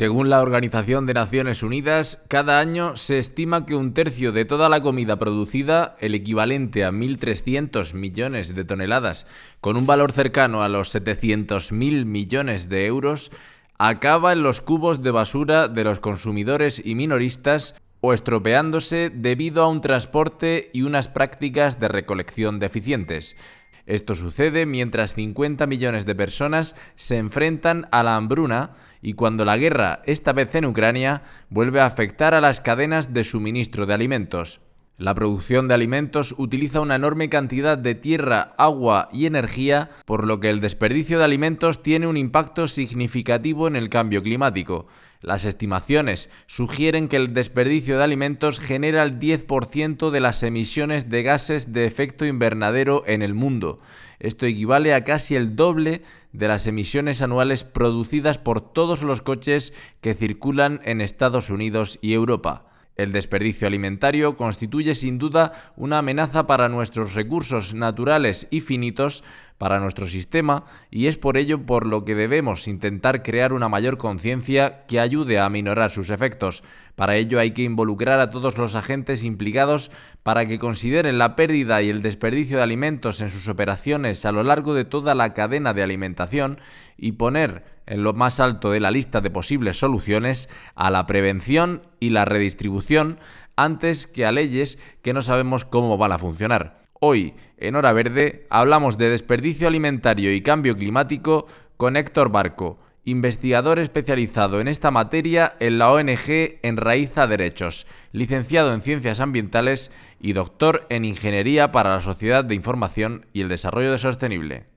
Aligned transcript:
Según 0.00 0.30
la 0.30 0.40
Organización 0.40 1.04
de 1.04 1.12
Naciones 1.12 1.62
Unidas, 1.62 2.24
cada 2.28 2.58
año 2.58 2.96
se 2.96 3.18
estima 3.18 3.66
que 3.66 3.74
un 3.74 3.92
tercio 3.92 4.32
de 4.32 4.46
toda 4.46 4.70
la 4.70 4.80
comida 4.80 5.18
producida, 5.18 5.94
el 6.00 6.14
equivalente 6.14 6.86
a 6.86 6.90
1.300 6.90 7.92
millones 7.92 8.54
de 8.54 8.64
toneladas, 8.64 9.26
con 9.60 9.76
un 9.76 9.84
valor 9.84 10.12
cercano 10.12 10.62
a 10.62 10.70
los 10.70 10.94
700.000 10.94 12.06
millones 12.06 12.70
de 12.70 12.86
euros, 12.86 13.30
acaba 13.76 14.32
en 14.32 14.42
los 14.42 14.62
cubos 14.62 15.02
de 15.02 15.10
basura 15.10 15.68
de 15.68 15.84
los 15.84 16.00
consumidores 16.00 16.80
y 16.82 16.94
minoristas 16.94 17.74
o 18.00 18.14
estropeándose 18.14 19.12
debido 19.14 19.62
a 19.62 19.68
un 19.68 19.82
transporte 19.82 20.70
y 20.72 20.80
unas 20.80 21.08
prácticas 21.08 21.78
de 21.78 21.88
recolección 21.88 22.58
deficientes. 22.58 23.36
Esto 23.84 24.14
sucede 24.14 24.64
mientras 24.64 25.12
50 25.12 25.66
millones 25.66 26.06
de 26.06 26.14
personas 26.14 26.74
se 26.96 27.18
enfrentan 27.18 27.86
a 27.92 28.02
la 28.02 28.16
hambruna 28.16 28.76
y 29.02 29.14
cuando 29.14 29.44
la 29.44 29.56
guerra, 29.56 30.02
esta 30.04 30.32
vez 30.32 30.54
en 30.54 30.66
Ucrania, 30.66 31.22
vuelve 31.48 31.80
a 31.80 31.86
afectar 31.86 32.34
a 32.34 32.40
las 32.40 32.60
cadenas 32.60 33.12
de 33.12 33.24
suministro 33.24 33.86
de 33.86 33.94
alimentos. 33.94 34.60
La 35.00 35.14
producción 35.14 35.66
de 35.66 35.72
alimentos 35.72 36.34
utiliza 36.36 36.82
una 36.82 36.96
enorme 36.96 37.30
cantidad 37.30 37.78
de 37.78 37.94
tierra, 37.94 38.50
agua 38.58 39.08
y 39.10 39.24
energía, 39.24 39.88
por 40.04 40.26
lo 40.26 40.40
que 40.40 40.50
el 40.50 40.60
desperdicio 40.60 41.18
de 41.18 41.24
alimentos 41.24 41.82
tiene 41.82 42.06
un 42.06 42.18
impacto 42.18 42.68
significativo 42.68 43.66
en 43.66 43.76
el 43.76 43.88
cambio 43.88 44.22
climático. 44.22 44.88
Las 45.22 45.44
estimaciones 45.44 46.30
sugieren 46.46 47.06
que 47.06 47.16
el 47.16 47.34
desperdicio 47.34 47.98
de 47.98 48.04
alimentos 48.04 48.58
genera 48.58 49.02
el 49.02 49.18
10% 49.18 50.10
de 50.10 50.20
las 50.20 50.42
emisiones 50.42 51.10
de 51.10 51.22
gases 51.22 51.74
de 51.74 51.84
efecto 51.84 52.24
invernadero 52.24 53.02
en 53.06 53.20
el 53.20 53.34
mundo. 53.34 53.80
Esto 54.18 54.46
equivale 54.46 54.94
a 54.94 55.04
casi 55.04 55.36
el 55.36 55.56
doble 55.56 56.02
de 56.32 56.48
las 56.48 56.66
emisiones 56.66 57.20
anuales 57.20 57.64
producidas 57.64 58.38
por 58.38 58.72
todos 58.72 59.02
los 59.02 59.20
coches 59.20 59.74
que 60.00 60.14
circulan 60.14 60.80
en 60.84 61.02
Estados 61.02 61.50
Unidos 61.50 61.98
y 62.00 62.14
Europa. 62.14 62.64
El 62.96 63.12
desperdicio 63.12 63.66
alimentario 63.66 64.36
constituye 64.36 64.94
sin 64.94 65.16
duda 65.16 65.52
una 65.76 65.98
amenaza 65.98 66.46
para 66.46 66.68
nuestros 66.68 67.14
recursos 67.14 67.72
naturales 67.72 68.46
y 68.50 68.60
finitos, 68.60 69.24
para 69.60 69.78
nuestro 69.78 70.08
sistema, 70.08 70.64
y 70.90 71.06
es 71.06 71.18
por 71.18 71.36
ello 71.36 71.66
por 71.66 71.84
lo 71.84 72.06
que 72.06 72.14
debemos 72.14 72.66
intentar 72.66 73.22
crear 73.22 73.52
una 73.52 73.68
mayor 73.68 73.98
conciencia 73.98 74.86
que 74.86 75.00
ayude 75.00 75.38
a 75.38 75.44
aminorar 75.44 75.90
sus 75.90 76.08
efectos. 76.08 76.64
Para 76.96 77.16
ello 77.16 77.38
hay 77.38 77.50
que 77.50 77.64
involucrar 77.64 78.20
a 78.20 78.30
todos 78.30 78.56
los 78.56 78.74
agentes 78.74 79.22
implicados 79.22 79.90
para 80.22 80.46
que 80.46 80.58
consideren 80.58 81.18
la 81.18 81.36
pérdida 81.36 81.82
y 81.82 81.90
el 81.90 82.00
desperdicio 82.00 82.56
de 82.56 82.62
alimentos 82.62 83.20
en 83.20 83.28
sus 83.28 83.48
operaciones 83.48 84.24
a 84.24 84.32
lo 84.32 84.44
largo 84.44 84.72
de 84.72 84.86
toda 84.86 85.14
la 85.14 85.34
cadena 85.34 85.74
de 85.74 85.82
alimentación 85.82 86.58
y 86.96 87.12
poner 87.12 87.62
en 87.84 88.02
lo 88.02 88.14
más 88.14 88.40
alto 88.40 88.70
de 88.70 88.80
la 88.80 88.90
lista 88.90 89.20
de 89.20 89.28
posibles 89.28 89.78
soluciones 89.78 90.48
a 90.74 90.90
la 90.90 91.04
prevención 91.04 91.82
y 92.00 92.10
la 92.10 92.24
redistribución 92.24 93.18
antes 93.56 94.06
que 94.06 94.24
a 94.24 94.32
leyes 94.32 94.78
que 95.02 95.12
no 95.12 95.20
sabemos 95.20 95.66
cómo 95.66 95.98
van 95.98 96.12
a 96.12 96.18
funcionar. 96.18 96.79
Hoy, 97.02 97.32
en 97.56 97.76
Hora 97.76 97.94
Verde, 97.94 98.46
hablamos 98.50 98.98
de 98.98 99.08
desperdicio 99.08 99.66
alimentario 99.66 100.34
y 100.34 100.42
cambio 100.42 100.76
climático 100.76 101.46
con 101.78 101.96
Héctor 101.96 102.30
Barco, 102.30 102.78
investigador 103.06 103.78
especializado 103.78 104.60
en 104.60 104.68
esta 104.68 104.90
materia 104.90 105.56
en 105.60 105.78
la 105.78 105.90
ONG 105.92 106.58
Enraiza 106.62 107.26
Derechos, 107.26 107.86
licenciado 108.12 108.74
en 108.74 108.82
Ciencias 108.82 109.20
Ambientales 109.20 109.92
y 110.20 110.34
doctor 110.34 110.86
en 110.90 111.06
Ingeniería 111.06 111.72
para 111.72 111.88
la 111.88 112.00
Sociedad 112.02 112.44
de 112.44 112.54
Información 112.54 113.24
y 113.32 113.40
el 113.40 113.48
Desarrollo 113.48 113.96
Sostenible. 113.96 114.69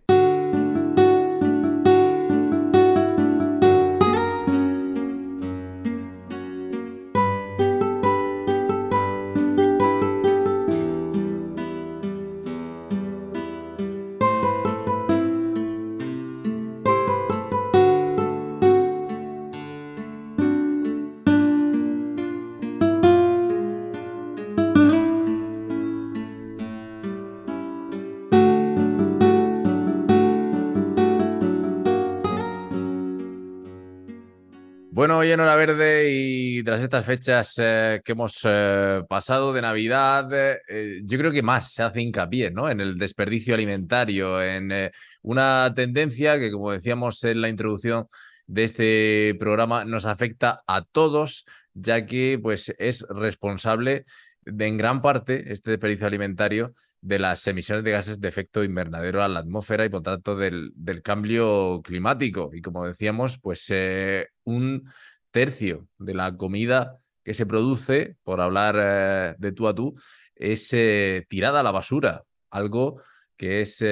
Bueno, 34.95 35.17
hoy 35.17 35.31
en 35.31 35.39
Hora 35.39 35.55
Verde 35.55 36.11
y 36.11 36.61
tras 36.61 36.79
estas 36.79 37.03
fechas 37.03 37.55
eh, 37.57 37.99
que 38.05 38.11
hemos 38.11 38.41
eh, 38.43 39.01
pasado 39.09 39.51
de 39.51 39.59
Navidad, 39.59 40.29
eh, 40.31 41.01
yo 41.03 41.17
creo 41.17 41.31
que 41.31 41.41
más 41.41 41.73
se 41.73 41.81
hace 41.81 41.99
hincapié 41.99 42.51
¿no? 42.51 42.69
en 42.69 42.79
el 42.79 42.99
desperdicio 42.99 43.55
alimentario, 43.55 44.39
en 44.39 44.91
una 45.23 45.73
tendencia 45.75 46.37
que, 46.37 46.51
como 46.51 46.71
decíamos 46.71 47.23
en 47.23 47.41
la 47.41 47.49
introducción 47.49 48.05
de 48.45 48.65
este 48.65 49.35
programa, 49.39 49.83
nos 49.83 50.05
afecta 50.05 50.61
a 50.67 50.83
todos, 50.83 51.45
ya 51.73 52.05
que 52.05 52.39
pues, 52.39 52.71
es 52.77 53.03
responsable 53.09 54.03
de, 54.45 54.67
en 54.67 54.77
gran 54.77 55.01
parte 55.01 55.51
este 55.51 55.71
desperdicio 55.71 56.07
alimentario 56.07 56.73
de 57.03 57.19
las 57.19 57.45
emisiones 57.47 57.83
de 57.83 57.91
gases 57.91 58.21
de 58.21 58.29
efecto 58.29 58.63
invernadero 58.63 59.21
a 59.21 59.27
la 59.27 59.39
atmósfera 59.39 59.83
y 59.85 59.89
por 59.89 60.01
tanto 60.01 60.37
del, 60.37 60.71
del 60.73 61.01
cambio 61.01 61.81
climático. 61.83 62.51
Y 62.53 62.61
como 62.61 62.85
decíamos, 62.85 63.37
pues 63.37 63.69
eh, 63.71 64.27
un 64.45 64.89
tercio 65.31 65.87
de 65.97 66.13
la 66.13 66.37
comida 66.37 66.97
que 67.23 67.33
se 67.33 67.45
produce, 67.45 68.15
por 68.23 68.39
hablar 68.39 68.75
eh, 68.79 69.35
de 69.37 69.51
tú 69.51 69.67
a 69.67 69.75
tú, 69.75 69.93
es 70.35 70.69
eh, 70.73 71.25
tirada 71.27 71.59
a 71.59 71.63
la 71.63 71.71
basura, 71.71 72.23
algo 72.49 73.01
que 73.35 73.61
es 73.61 73.83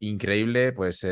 increíble, 0.00 0.72
pues 0.72 1.06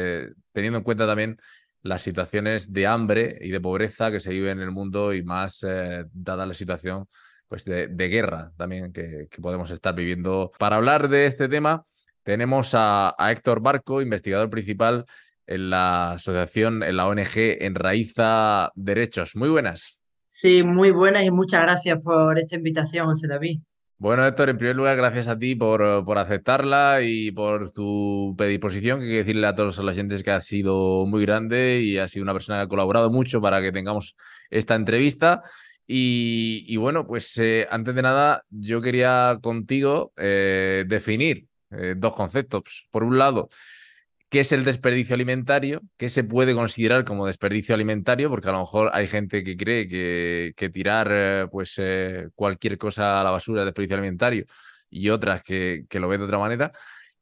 teniendo 0.53 0.79
en 0.79 0.85
cuenta 0.85 1.07
también 1.07 1.37
las 1.83 2.03
situaciones 2.03 2.73
de 2.73 2.87
hambre 2.89 3.39
y 3.41 3.51
de 3.51 3.61
pobreza 3.61 4.11
que 4.11 4.19
se 4.19 4.33
viven 4.33 4.59
en 4.59 4.65
el 4.65 4.71
mundo 4.73 5.15
y 5.15 5.23
más 5.23 5.65
dada 6.13 6.47
la 6.47 6.55
situación 6.55 7.07
pues 7.49 7.65
de, 7.65 7.87
guerra 8.09 8.53
también 8.57 8.93
que, 8.93 9.29
podemos 9.41 9.71
estar 9.71 9.95
viviendo. 9.95 10.53
Para 10.59 10.77
hablar 10.77 11.09
de 11.09 11.27
este 11.27 11.49
tema, 11.49 11.85
tenemos 12.23 12.73
a, 12.75 13.15
Héctor 13.19 13.61
Barco, 13.61 14.03
investigador 14.03 14.51
principal 14.51 15.05
en 15.47 15.71
la 15.71 16.13
asociación, 16.13 16.83
en 16.83 16.97
la 16.97 17.07
ONG 17.07 17.37
Enraiza 17.61 18.71
Derechos. 18.75 19.37
Muy 19.37 19.49
buenas. 19.49 19.99
Sí, 20.29 20.63
muy 20.63 20.91
buenas 20.91 21.25
y 21.25 21.31
muchas 21.31 21.63
gracias 21.63 21.99
por 22.03 22.39
esta 22.39 22.57
invitación, 22.57 23.07
José 23.07 23.29
David. 23.29 23.61
Bueno, 23.99 24.27
Héctor, 24.27 24.51
en 24.51 24.59
primer 24.59 24.77
lugar, 24.77 24.95
gracias 24.95 25.27
a 25.27 25.39
ti 25.39 25.55
por, 25.55 26.05
por 26.05 26.19
aceptarla 26.19 26.99
y 27.03 27.31
por 27.31 27.71
tu 27.71 28.35
predisposición, 28.37 28.99
que 28.99 29.07
hay 29.07 29.11
que 29.13 29.17
decirle 29.19 29.47
a 29.47 29.55
todos 29.55 29.79
los 29.79 29.79
oyentes 29.79 30.23
que 30.23 30.33
ha 30.33 30.43
sido 30.43 31.07
muy 31.07 31.23
grande 31.23 31.81
y 31.81 31.97
ha 31.97 32.07
sido 32.07 32.23
una 32.23 32.35
persona 32.35 32.59
que 32.59 32.65
ha 32.65 32.69
colaborado 32.69 33.11
mucho 33.11 33.41
para 33.41 33.63
que 33.63 33.73
tengamos 33.73 34.15
esta 34.51 34.75
entrevista. 34.75 35.41
Y, 35.87 36.77
bueno, 36.77 37.07
pues 37.07 37.39
eh, 37.39 37.67
antes 37.71 37.95
de 37.95 38.03
nada, 38.03 38.45
yo 38.51 38.81
quería 38.83 39.39
contigo 39.41 40.13
eh, 40.17 40.85
definir 40.87 41.47
eh, 41.71 41.95
dos 41.97 42.15
conceptos. 42.17 42.89
Por 42.91 43.05
un 43.05 43.19
lado, 43.19 43.49
¿qué 44.29 44.41
es 44.41 44.53
el 44.53 44.65
desperdicio 44.65 45.15
alimentario? 45.15 45.83
¿Qué 45.97 46.09
se 46.09 46.25
puede 46.25 46.55
considerar 46.55 47.05
como 47.05 47.27
desperdicio 47.27 47.75
alimentario? 47.75 48.31
Porque 48.31 48.49
a 48.49 48.53
lo 48.53 48.61
mejor 48.61 48.91
hay 48.95 49.07
gente 49.07 49.45
que 49.45 49.57
cree 49.57 49.87
que, 49.89 50.71
tirar 50.71 51.49
pues, 51.51 51.81
cualquier 52.35 52.79
cosa 52.79 53.21
a 53.21 53.25
la 53.25 53.31
basura 53.31 53.63
es 53.63 53.67
desperdicio 53.67 53.97
alimentario 53.97 54.45
y 54.91 55.11
otras 55.11 55.43
que, 55.43 55.87
lo 55.93 56.09
ven 56.09 56.21
de 56.21 56.27
otra 56.27 56.39
manera. 56.39 56.73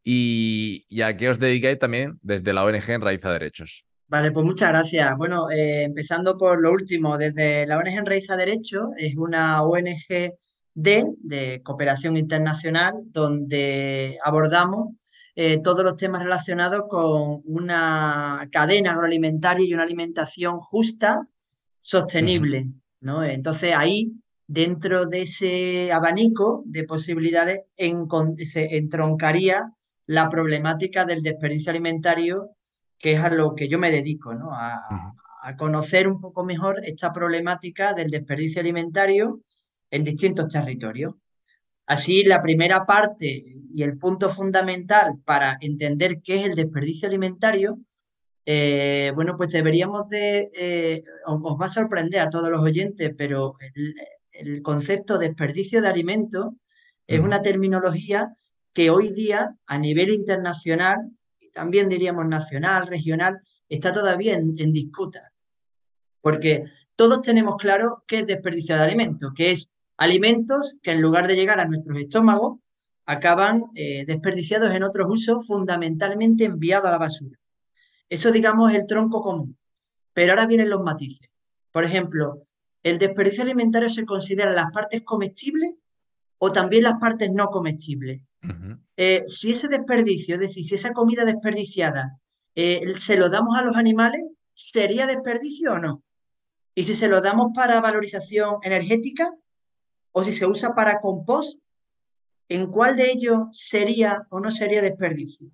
Y, 0.02 0.87
y, 0.88 1.02
a 1.02 1.16
qué 1.16 1.31
os 1.31 1.38
dedicáis 1.38 1.78
también 1.78 2.19
desde 2.22 2.52
la 2.52 2.64
ONG 2.64 2.90
en 2.90 3.00
Raíz 3.00 3.25
a 3.25 3.32
Derechos. 3.32 3.84
Vale, 4.06 4.32
pues 4.32 4.46
muchas 4.46 4.68
gracias. 4.68 5.16
Bueno, 5.16 5.50
eh, 5.50 5.84
empezando 5.84 6.36
por 6.36 6.60
lo 6.60 6.72
último, 6.72 7.16
desde 7.16 7.66
la 7.66 7.78
ONG 7.78 8.04
Raíz 8.04 8.30
a 8.30 8.36
Derecho, 8.36 8.88
es 8.98 9.16
una 9.16 9.62
ONG 9.62 10.34
de, 10.74 11.60
cooperación 11.64 12.16
internacional 12.16 12.94
donde 13.06 14.18
abordamos 14.24 14.94
eh, 15.36 15.60
todos 15.62 15.84
los 15.84 15.96
temas 15.96 16.22
relacionados 16.22 16.82
con 16.88 17.42
una 17.44 18.48
cadena 18.52 18.92
agroalimentaria 18.92 19.66
y 19.66 19.74
una 19.74 19.82
alimentación 19.84 20.58
justa, 20.58 21.26
sostenible. 21.80 22.66
¿no? 23.00 23.24
Entonces 23.24 23.74
ahí, 23.76 24.12
dentro 24.46 25.06
de 25.06 25.22
ese 25.22 25.92
abanico 25.92 26.62
de 26.66 26.84
posibilidades, 26.84 27.60
se 28.44 28.76
entroncaría 28.76 29.72
la 30.06 30.28
problemática 30.28 31.04
del 31.04 31.22
desperdicio 31.22 31.70
alimentario, 31.70 32.50
que 32.99 33.12
es 33.12 33.20
a 33.20 33.31
lo 33.31 33.55
que 33.55 33.69
yo 33.69 33.79
me 33.79 33.91
dedico, 33.91 34.35
¿no? 34.35 34.50
A, 34.52 35.14
a 35.43 35.56
conocer 35.56 36.08
un 36.08 36.20
poco 36.20 36.44
mejor 36.44 36.81
esta 36.85 37.12
problemática 37.12 37.93
del 37.93 38.08
desperdicio 38.08 38.61
alimentario 38.61 39.43
en 39.91 40.05
distintos 40.05 40.49
territorios. 40.49 41.14
Así, 41.87 42.25
la 42.25 42.41
primera 42.41 42.87
parte 42.87 43.44
y 43.75 43.82
el 43.82 43.99
punto 43.99 44.31
fundamental 44.31 45.19
para 45.25 45.58
entender 45.61 46.23
qué 46.23 46.37
es 46.37 46.44
el 46.46 46.55
desperdicio 46.55 47.08
alimentario, 47.08 47.79
eh, 48.46 49.12
bueno, 49.14 49.37
pues 49.37 49.50
deberíamos 49.52 50.08
de, 50.08 50.50
eh, 50.55 51.05
os, 51.26 51.40
va 51.61 51.67
a 51.67 51.69
sorprender 51.69 52.20
a 52.20 52.31
todos 52.31 52.50
los 52.50 52.61
oyentes, 52.61 53.12
pero 53.17 53.56
el, 54.32 54.62
concepto 54.62 55.19
de 55.19 55.29
desperdicio 55.29 55.81
de 55.81 55.88
alimentos 55.88 56.49
es 57.06 57.20
una 57.20 57.40
terminología 57.40 58.35
que 58.73 58.90
hoy 58.90 59.11
día 59.11 59.56
a 59.67 59.79
nivel 59.79 60.11
internacional, 60.11 60.97
también 61.54 61.88
diríamos 61.88 62.26
nacional, 62.26 62.86
regional, 62.86 63.40
está 63.68 63.92
todavía 63.92 64.34
en, 64.34 64.72
disputa. 64.72 65.32
Porque 66.20 66.64
todos 66.96 67.22
tenemos 67.22 67.56
claro 67.56 68.04
qué 68.06 68.20
es 68.20 68.26
desperdicio 68.26 68.76
de 68.76 68.82
alimentos, 68.82 69.32
que 69.34 69.52
es 69.52 69.72
alimentos 69.96 70.76
que 70.82 70.90
en 70.90 71.00
lugar 71.00 71.26
de 71.28 71.36
llegar 71.36 71.60
a 71.60 71.64
nuestros 71.66 71.96
estómagos, 71.96 72.58
acaban 73.06 73.64
eh, 73.74 74.04
desperdiciados 74.06 74.74
en 74.74 74.82
otros 74.82 75.06
usos, 75.08 75.46
fundamentalmente 75.46 76.44
enviados 76.44 76.88
a 76.88 76.92
la 76.92 76.98
basura. 76.98 77.38
Eso, 78.08 78.32
digamos, 78.32 78.72
es 78.72 78.78
el 78.78 78.86
tronco 78.86 79.20
común. 79.20 79.56
Pero 80.12 80.32
ahora 80.32 80.46
vienen 80.46 80.70
los 80.70 80.82
matices. 80.82 81.28
Por 81.70 81.84
ejemplo, 81.84 82.46
¿el 82.82 82.98
desperdicio 82.98 83.42
alimentario 83.42 83.90
se 83.90 84.06
considera 84.06 84.52
las 84.52 84.70
partes 84.72 85.02
comestibles 85.02 85.74
o 86.38 86.50
también 86.50 86.84
las 86.84 86.94
partes 86.98 87.30
no 87.30 87.48
comestibles? 87.48 88.22
Eh, 88.96 89.23
si 89.26 89.52
ese 89.52 89.69
desperdicio, 89.69 90.35
es 90.35 90.41
decir, 90.41 90.64
si 90.64 90.75
esa 90.75 90.93
comida 90.93 91.25
desperdiciada 91.25 92.19
eh, 92.55 92.94
se 92.99 93.17
lo 93.17 93.29
damos 93.29 93.56
a 93.56 93.62
los 93.62 93.76
animales, 93.76 94.23
¿sería 94.52 95.06
desperdicio 95.06 95.73
o 95.73 95.79
no? 95.79 96.02
Y 96.75 96.85
si 96.85 96.94
se 96.94 97.08
lo 97.08 97.20
damos 97.20 97.49
para 97.55 97.81
valorización 97.81 98.56
energética, 98.62 99.32
o 100.12 100.23
si 100.23 100.35
se 100.35 100.46
usa 100.46 100.75
para 100.75 101.00
compost, 101.00 101.61
¿en 102.49 102.70
cuál 102.70 102.96
de 102.96 103.11
ellos 103.11 103.46
sería 103.50 104.26
o 104.31 104.41
no 104.41 104.50
sería 104.50 104.81
desperdicio? 104.81 105.50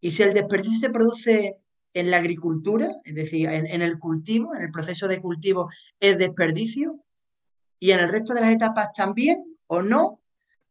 Y 0.00 0.12
si 0.12 0.22
el 0.22 0.32
desperdicio 0.32 0.78
se 0.78 0.90
produce 0.90 1.58
en 1.94 2.10
la 2.10 2.16
agricultura, 2.16 2.88
es 3.04 3.14
decir, 3.14 3.48
en, 3.50 3.82
el 3.82 3.98
cultivo, 3.98 4.54
en 4.54 4.62
el 4.62 4.70
proceso 4.70 5.08
de 5.08 5.20
cultivo, 5.20 5.68
¿es 6.00 6.16
desperdicio? 6.18 7.04
¿Y 7.78 7.90
en 7.90 8.00
el 8.00 8.08
resto 8.08 8.32
de 8.32 8.40
las 8.40 8.50
etapas 8.50 8.88
también 8.94 9.58
o 9.66 9.82
no? 9.82 10.21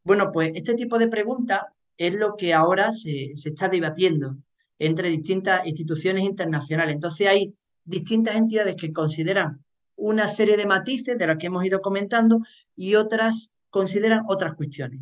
Bueno, 0.03 0.31
pues 0.31 0.51
este 0.55 0.73
tipo 0.73 0.97
de 0.97 1.07
preguntas 1.07 1.61
es 1.97 2.15
lo 2.15 2.35
que 2.35 2.53
ahora 2.53 2.91
se, 2.91 3.35
se 3.35 3.49
está 3.49 3.67
debatiendo 3.67 4.37
entre 4.79 5.09
distintas 5.09 5.65
instituciones 5.65 6.23
internacionales. 6.23 6.95
Entonces 6.95 7.27
hay 7.27 7.55
distintas 7.83 8.35
entidades 8.35 8.75
que 8.75 8.91
consideran 8.91 9.63
una 9.95 10.27
serie 10.27 10.57
de 10.57 10.65
matices 10.65 11.17
de 11.17 11.27
las 11.27 11.37
que 11.37 11.47
hemos 11.47 11.63
ido 11.63 11.81
comentando 11.81 12.39
y 12.75 12.95
otras 12.95 13.51
consideran 13.69 14.23
otras 14.27 14.55
cuestiones. 14.55 14.99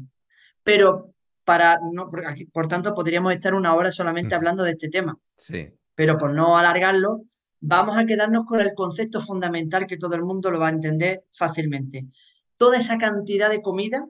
Pero 0.64 1.14
para 1.46 1.80
no, 1.92 2.12
por 2.52 2.68
tanto, 2.68 2.94
podríamos 2.94 3.34
estar 3.34 3.54
una 3.54 3.74
hora 3.74 3.92
solamente 3.92 4.36
hablando 4.36 4.64
de 4.64 4.72
este 4.72 4.90
tema. 4.90 5.18
Sí. 5.36 5.74
Pero 5.96 6.18
por 6.18 6.34
no 6.34 6.58
alargarlo, 6.58 7.24
vamos 7.60 7.98
a 7.98 8.06
quedarnos 8.06 8.46
con 8.46 8.60
el 8.60 8.74
concepto 8.74 9.20
fundamental 9.20 9.88
que 9.88 9.98
todo 9.98 10.16
el 10.16 10.22
mundo 10.22 10.52
lo 10.52 10.60
va 10.60 10.68
a 10.68 10.72
entender 10.72 11.24
fácilmente. 11.32 12.06
Toda 12.58 12.78
esa 12.78 12.98
cantidad 12.98 13.50
de 13.50 13.62
comida 13.62 14.06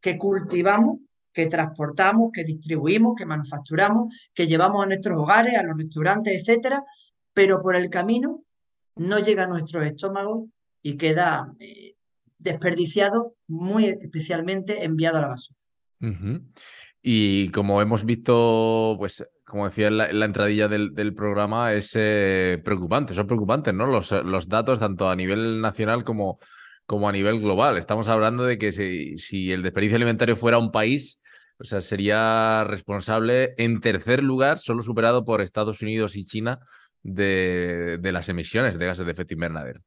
que 0.00 0.16
cultivamos, 0.18 0.98
que 1.32 1.46
transportamos, 1.46 2.30
que 2.32 2.44
distribuimos, 2.44 3.14
que 3.16 3.26
manufacturamos, 3.26 4.12
que 4.34 4.46
llevamos 4.46 4.82
a 4.82 4.86
nuestros 4.86 5.18
hogares, 5.18 5.56
a 5.56 5.62
los 5.62 5.76
restaurantes, 5.76 6.40
etcétera, 6.40 6.82
pero 7.32 7.60
por 7.60 7.76
el 7.76 7.90
camino 7.90 8.42
no 8.96 9.18
llega 9.20 9.44
a 9.44 9.46
nuestros 9.46 9.84
estómagos 9.86 10.48
y 10.82 10.96
queda 10.96 11.52
eh, 11.60 11.94
desperdiciado, 12.38 13.34
muy 13.46 13.86
especialmente 13.86 14.84
enviado 14.84 15.18
a 15.18 15.20
la 15.20 15.28
basura. 15.28 15.58
Y 17.02 17.50
como 17.50 17.80
hemos 17.80 18.04
visto, 18.04 18.96
pues 18.98 19.24
como 19.44 19.64
decía 19.64 19.88
en 19.88 19.96
la, 19.96 20.24
entradilla 20.24 20.68
del, 20.68 21.14
programa, 21.14 21.72
es 21.72 21.92
eh, 21.94 22.60
preocupante, 22.64 23.14
son 23.14 23.26
preocupantes, 23.26 23.72
¿no? 23.72 23.86
Los, 23.86 24.12
los, 24.12 24.48
datos 24.48 24.80
tanto 24.80 25.08
a 25.08 25.16
nivel 25.16 25.60
nacional 25.60 26.04
como, 26.04 26.38
como 26.88 27.06
a 27.06 27.12
nivel 27.12 27.38
global. 27.38 27.76
Estamos 27.76 28.08
hablando 28.08 28.44
de 28.44 28.56
que 28.56 28.72
si, 28.72 29.52
el 29.52 29.62
desperdicio 29.62 29.96
alimentario 29.96 30.36
fuera 30.36 30.56
un 30.56 30.72
país, 30.72 31.20
o 31.58 31.64
sea, 31.64 31.82
sería 31.82 32.64
responsable 32.64 33.54
en 33.58 33.80
tercer 33.80 34.22
lugar, 34.22 34.58
solo 34.58 34.82
superado 34.82 35.22
por 35.22 35.42
Estados 35.42 35.82
Unidos 35.82 36.16
y 36.16 36.24
China, 36.24 36.60
de, 37.02 38.00
las 38.02 38.30
emisiones 38.30 38.78
de 38.78 38.86
gases 38.86 39.04
de 39.04 39.12
efecto 39.12 39.34
invernadero. 39.34 39.82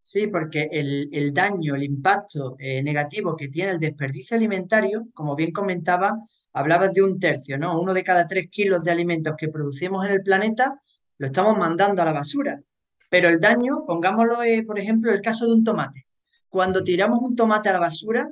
Sí, 0.00 0.28
porque 0.28 0.70
el, 0.72 1.34
daño, 1.34 1.74
el 1.74 1.82
impacto 1.82 2.56
eh, 2.58 2.82
negativo 2.82 3.36
que 3.36 3.48
tiene 3.48 3.72
el 3.72 3.78
desperdicio 3.78 4.34
alimentario, 4.34 5.08
como 5.12 5.36
bien 5.36 5.52
comentaba, 5.52 6.16
hablabas 6.54 6.94
de 6.94 7.02
un 7.02 7.20
tercio, 7.20 7.58
¿no? 7.58 7.78
Uno 7.78 7.92
de 7.92 8.02
cada 8.02 8.26
tres 8.26 8.48
kilos 8.48 8.82
de 8.82 8.92
alimentos 8.92 9.34
que 9.36 9.48
producimos 9.48 10.06
en 10.06 10.12
el 10.12 10.22
planeta 10.22 10.80
lo 11.18 11.26
estamos 11.26 11.58
mandando 11.58 12.00
a 12.00 12.06
la 12.06 12.12
basura. 12.12 12.62
Pero 13.08 13.28
el 13.28 13.40
daño, 13.40 13.84
pongámoslo, 13.86 14.42
eh, 14.42 14.64
por 14.66 14.78
ejemplo, 14.78 15.12
el 15.12 15.22
caso 15.22 15.46
de 15.46 15.54
un 15.54 15.64
tomate. 15.64 16.06
Cuando 16.48 16.82
tiramos 16.82 17.20
un 17.20 17.36
tomate 17.36 17.68
a 17.68 17.72
la 17.72 17.80
basura, 17.80 18.28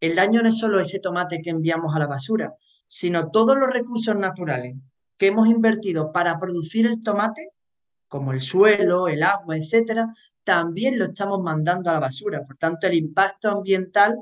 el 0.00 0.14
daño 0.14 0.42
no 0.42 0.48
es 0.48 0.58
solo 0.58 0.80
ese 0.80 0.98
tomate 0.98 1.40
que 1.42 1.50
enviamos 1.50 1.94
a 1.94 1.98
la 1.98 2.06
basura, 2.06 2.54
sino 2.86 3.30
todos 3.30 3.56
los 3.56 3.70
recursos 3.70 4.16
naturales 4.16 4.76
que 5.16 5.26
hemos 5.26 5.48
invertido 5.48 6.12
para 6.12 6.38
producir 6.38 6.86
el 6.86 7.02
tomate, 7.02 7.50
como 8.08 8.32
el 8.32 8.40
suelo, 8.40 9.06
el 9.06 9.22
agua, 9.22 9.56
etcétera, 9.56 10.08
también 10.42 10.98
lo 10.98 11.04
estamos 11.04 11.40
mandando 11.42 11.90
a 11.90 11.92
la 11.92 12.00
basura. 12.00 12.42
Por 12.42 12.56
tanto, 12.56 12.86
el 12.86 12.94
impacto 12.94 13.50
ambiental 13.50 14.18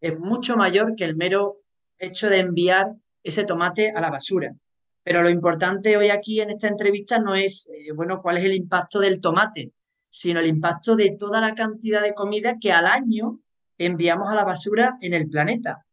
es 0.00 0.18
mucho 0.18 0.56
mayor 0.56 0.94
que 0.94 1.04
el 1.04 1.16
mero 1.16 1.62
hecho 1.98 2.28
de 2.28 2.40
enviar 2.40 2.94
ese 3.22 3.44
tomate 3.44 3.90
a 3.90 4.00
la 4.00 4.10
basura. 4.10 4.54
Pero 5.04 5.22
lo 5.22 5.28
importante 5.28 5.96
hoy 5.96 6.08
aquí 6.08 6.40
en 6.40 6.50
esta 6.50 6.66
entrevista 6.66 7.18
no 7.18 7.34
es, 7.34 7.68
eh, 7.72 7.92
bueno, 7.92 8.20
cuál 8.20 8.38
es 8.38 8.44
el 8.44 8.54
impacto 8.54 8.98
del 8.98 9.20
tomate, 9.20 9.72
sino 10.08 10.40
el 10.40 10.46
impacto 10.46 10.96
de 10.96 11.16
toda 11.18 11.40
la 11.40 11.54
cantidad 11.54 12.02
de 12.02 12.14
comida 12.14 12.58
que 12.58 12.72
al 12.72 12.86
año 12.86 13.40
enviamos 13.78 14.32
a 14.32 14.34
la 14.34 14.44
basura 14.44 14.96
en 15.00 15.14
el 15.14 15.28
planeta. 15.28 15.84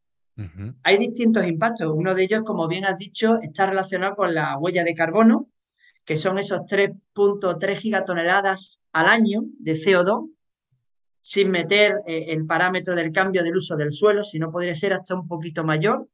Hay 0.81 0.97
distintos 0.97 1.45
impactos. 1.45 1.91
Uno 1.93 2.15
de 2.15 2.23
ellos, 2.23 2.41
como 2.43 2.67
bien 2.67 2.85
has 2.85 2.97
dicho, 2.97 3.37
está 3.43 3.67
relacionado 3.67 4.15
con 4.15 4.33
la 4.33 4.57
huella 4.57 4.83
de 4.83 4.95
carbono, 4.95 5.49
que 6.03 6.17
son 6.17 6.39
esos 6.39 6.61
3.3 6.61 7.77
gigatoneladas 7.77 8.81
al 8.91 9.05
año 9.05 9.43
de 9.59 9.73
CO2, 9.73 10.31
sin 11.19 11.51
meter 11.51 12.01
eh, 12.07 12.25
el 12.29 12.47
parámetro 12.47 12.95
del 12.95 13.11
cambio 13.11 13.43
del 13.43 13.57
uso 13.57 13.75
del 13.75 13.91
suelo, 13.91 14.23
si 14.23 14.39
no 14.39 14.51
podría 14.51 14.75
ser 14.75 14.93
hasta 14.93 15.13
un 15.13 15.27
poquito 15.27 15.63
mayor. 15.63 16.07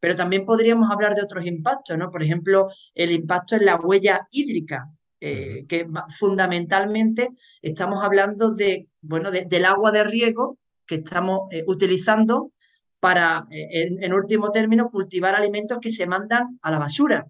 Pero 0.00 0.14
también 0.14 0.44
podríamos 0.44 0.90
hablar 0.90 1.14
de 1.14 1.22
otros 1.22 1.46
impactos, 1.46 1.96
¿no? 1.96 2.10
Por 2.10 2.22
ejemplo, 2.22 2.68
el 2.94 3.12
impacto 3.12 3.56
en 3.56 3.66
la 3.66 3.76
huella 3.76 4.26
hídrica, 4.30 4.90
eh, 5.20 5.66
que 5.68 5.86
fundamentalmente 6.18 7.28
estamos 7.60 8.02
hablando 8.02 8.54
de, 8.54 8.88
bueno, 9.02 9.30
del 9.30 9.64
agua 9.66 9.92
de 9.92 10.02
riego 10.02 10.58
que 10.86 10.96
estamos 10.96 11.42
eh, 11.50 11.62
utilizando 11.66 12.52
para, 13.00 13.44
eh, 13.50 13.88
en, 14.00 14.14
último 14.14 14.50
término, 14.50 14.90
cultivar 14.90 15.34
alimentos 15.34 15.78
que 15.80 15.92
se 15.92 16.06
mandan 16.06 16.58
a 16.62 16.70
la 16.70 16.78
basura. 16.78 17.26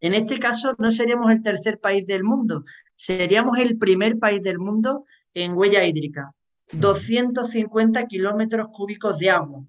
En 0.00 0.14
este 0.14 0.38
caso, 0.38 0.74
no 0.78 0.90
seríamos 0.90 1.30
el 1.30 1.42
tercer 1.42 1.78
país 1.78 2.06
del 2.06 2.24
mundo, 2.24 2.64
seríamos 2.94 3.58
el 3.58 3.78
primer 3.78 4.18
país 4.18 4.42
del 4.42 4.58
mundo 4.58 5.04
en 5.32 5.56
huella 5.56 5.84
hídrica. 5.84 6.32
250 6.72 8.06
kilómetros 8.06 8.68
cúbicos 8.72 9.18
de 9.18 9.30
agua. 9.30 9.62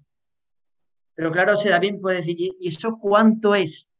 Pero 1.14 1.30
claro, 1.30 1.56
se 1.56 1.68
da 1.68 1.78
bien 1.78 2.00
puede 2.00 2.18
decir, 2.18 2.36
¿y 2.38 2.68
eso 2.68 2.98
cuánto 3.00 3.54
es? 3.54 3.90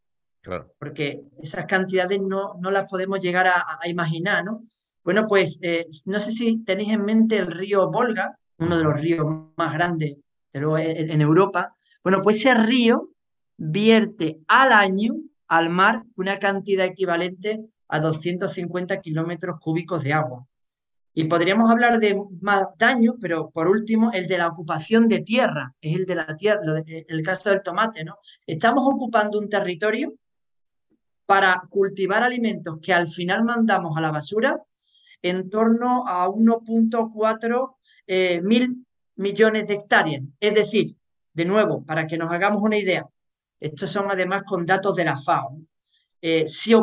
Claro. 0.40 0.74
Porque 0.78 1.20
esas 1.42 1.66
cantidades 1.66 2.20
no, 2.20 2.54
no 2.60 2.70
las 2.70 2.84
podemos 2.90 3.20
llegar 3.20 3.46
a, 3.46 3.88
imaginar, 3.88 4.44
¿no? 4.44 4.62
Bueno, 5.04 5.26
pues 5.26 5.58
eh, 5.62 5.86
no 6.06 6.20
sé 6.20 6.32
si 6.32 6.64
tenéis 6.64 6.92
en 6.92 7.04
mente 7.04 7.36
el 7.36 7.46
río 7.46 7.90
Volga, 7.90 8.38
uno 8.58 8.76
de 8.76 8.84
los 8.84 9.00
ríos 9.00 9.26
más 9.56 9.72
grandes 9.72 10.16
luego 10.60 10.78
en, 10.78 11.20
Europa, 11.20 11.74
bueno, 12.02 12.20
pues 12.22 12.36
ese 12.36 12.54
río 12.54 13.10
vierte 13.56 14.40
al 14.48 14.72
año 14.72 15.14
al 15.48 15.70
mar 15.70 16.04
una 16.16 16.38
cantidad 16.38 16.86
equivalente 16.86 17.64
a 17.88 18.00
250 18.00 19.00
kilómetros 19.00 19.56
cúbicos 19.60 20.02
de 20.02 20.12
agua. 20.12 20.46
Y 21.14 21.24
podríamos 21.24 21.70
hablar 21.70 21.98
de 21.98 22.16
más 22.40 22.66
daños, 22.78 23.16
pero 23.20 23.50
por 23.50 23.68
último, 23.68 24.10
el 24.12 24.26
de 24.26 24.38
la 24.38 24.48
ocupación 24.48 25.08
de 25.08 25.20
tierra, 25.20 25.74
es 25.80 25.96
el 25.96 26.06
de 26.06 26.14
la 26.14 26.36
tierra, 26.36 26.60
el 26.86 27.22
caso 27.22 27.50
del 27.50 27.62
tomate, 27.62 28.02
¿no? 28.04 28.16
Estamos 28.46 28.84
ocupando 28.86 29.38
un 29.38 29.48
territorio 29.48 30.14
para 31.26 31.62
cultivar 31.68 32.22
alimentos 32.22 32.78
que 32.82 32.92
al 32.92 33.06
final 33.06 33.44
mandamos 33.44 33.96
a 33.96 34.00
la 34.00 34.10
basura 34.10 34.58
en 35.20 35.50
torno 35.50 36.06
a 36.06 36.28
1.4 36.28 37.76
eh, 38.06 38.40
mil 38.42 38.84
millones 39.16 39.66
de 39.66 39.74
hectáreas. 39.74 40.22
Es 40.40 40.54
decir, 40.54 40.96
de 41.32 41.44
nuevo, 41.44 41.84
para 41.84 42.06
que 42.06 42.18
nos 42.18 42.30
hagamos 42.30 42.62
una 42.62 42.76
idea, 42.76 43.06
estos 43.60 43.90
son 43.90 44.10
además 44.10 44.42
con 44.46 44.66
datos 44.66 44.96
de 44.96 45.04
la 45.04 45.16
FAO. 45.16 45.58
Eh, 46.20 46.46
si, 46.48 46.74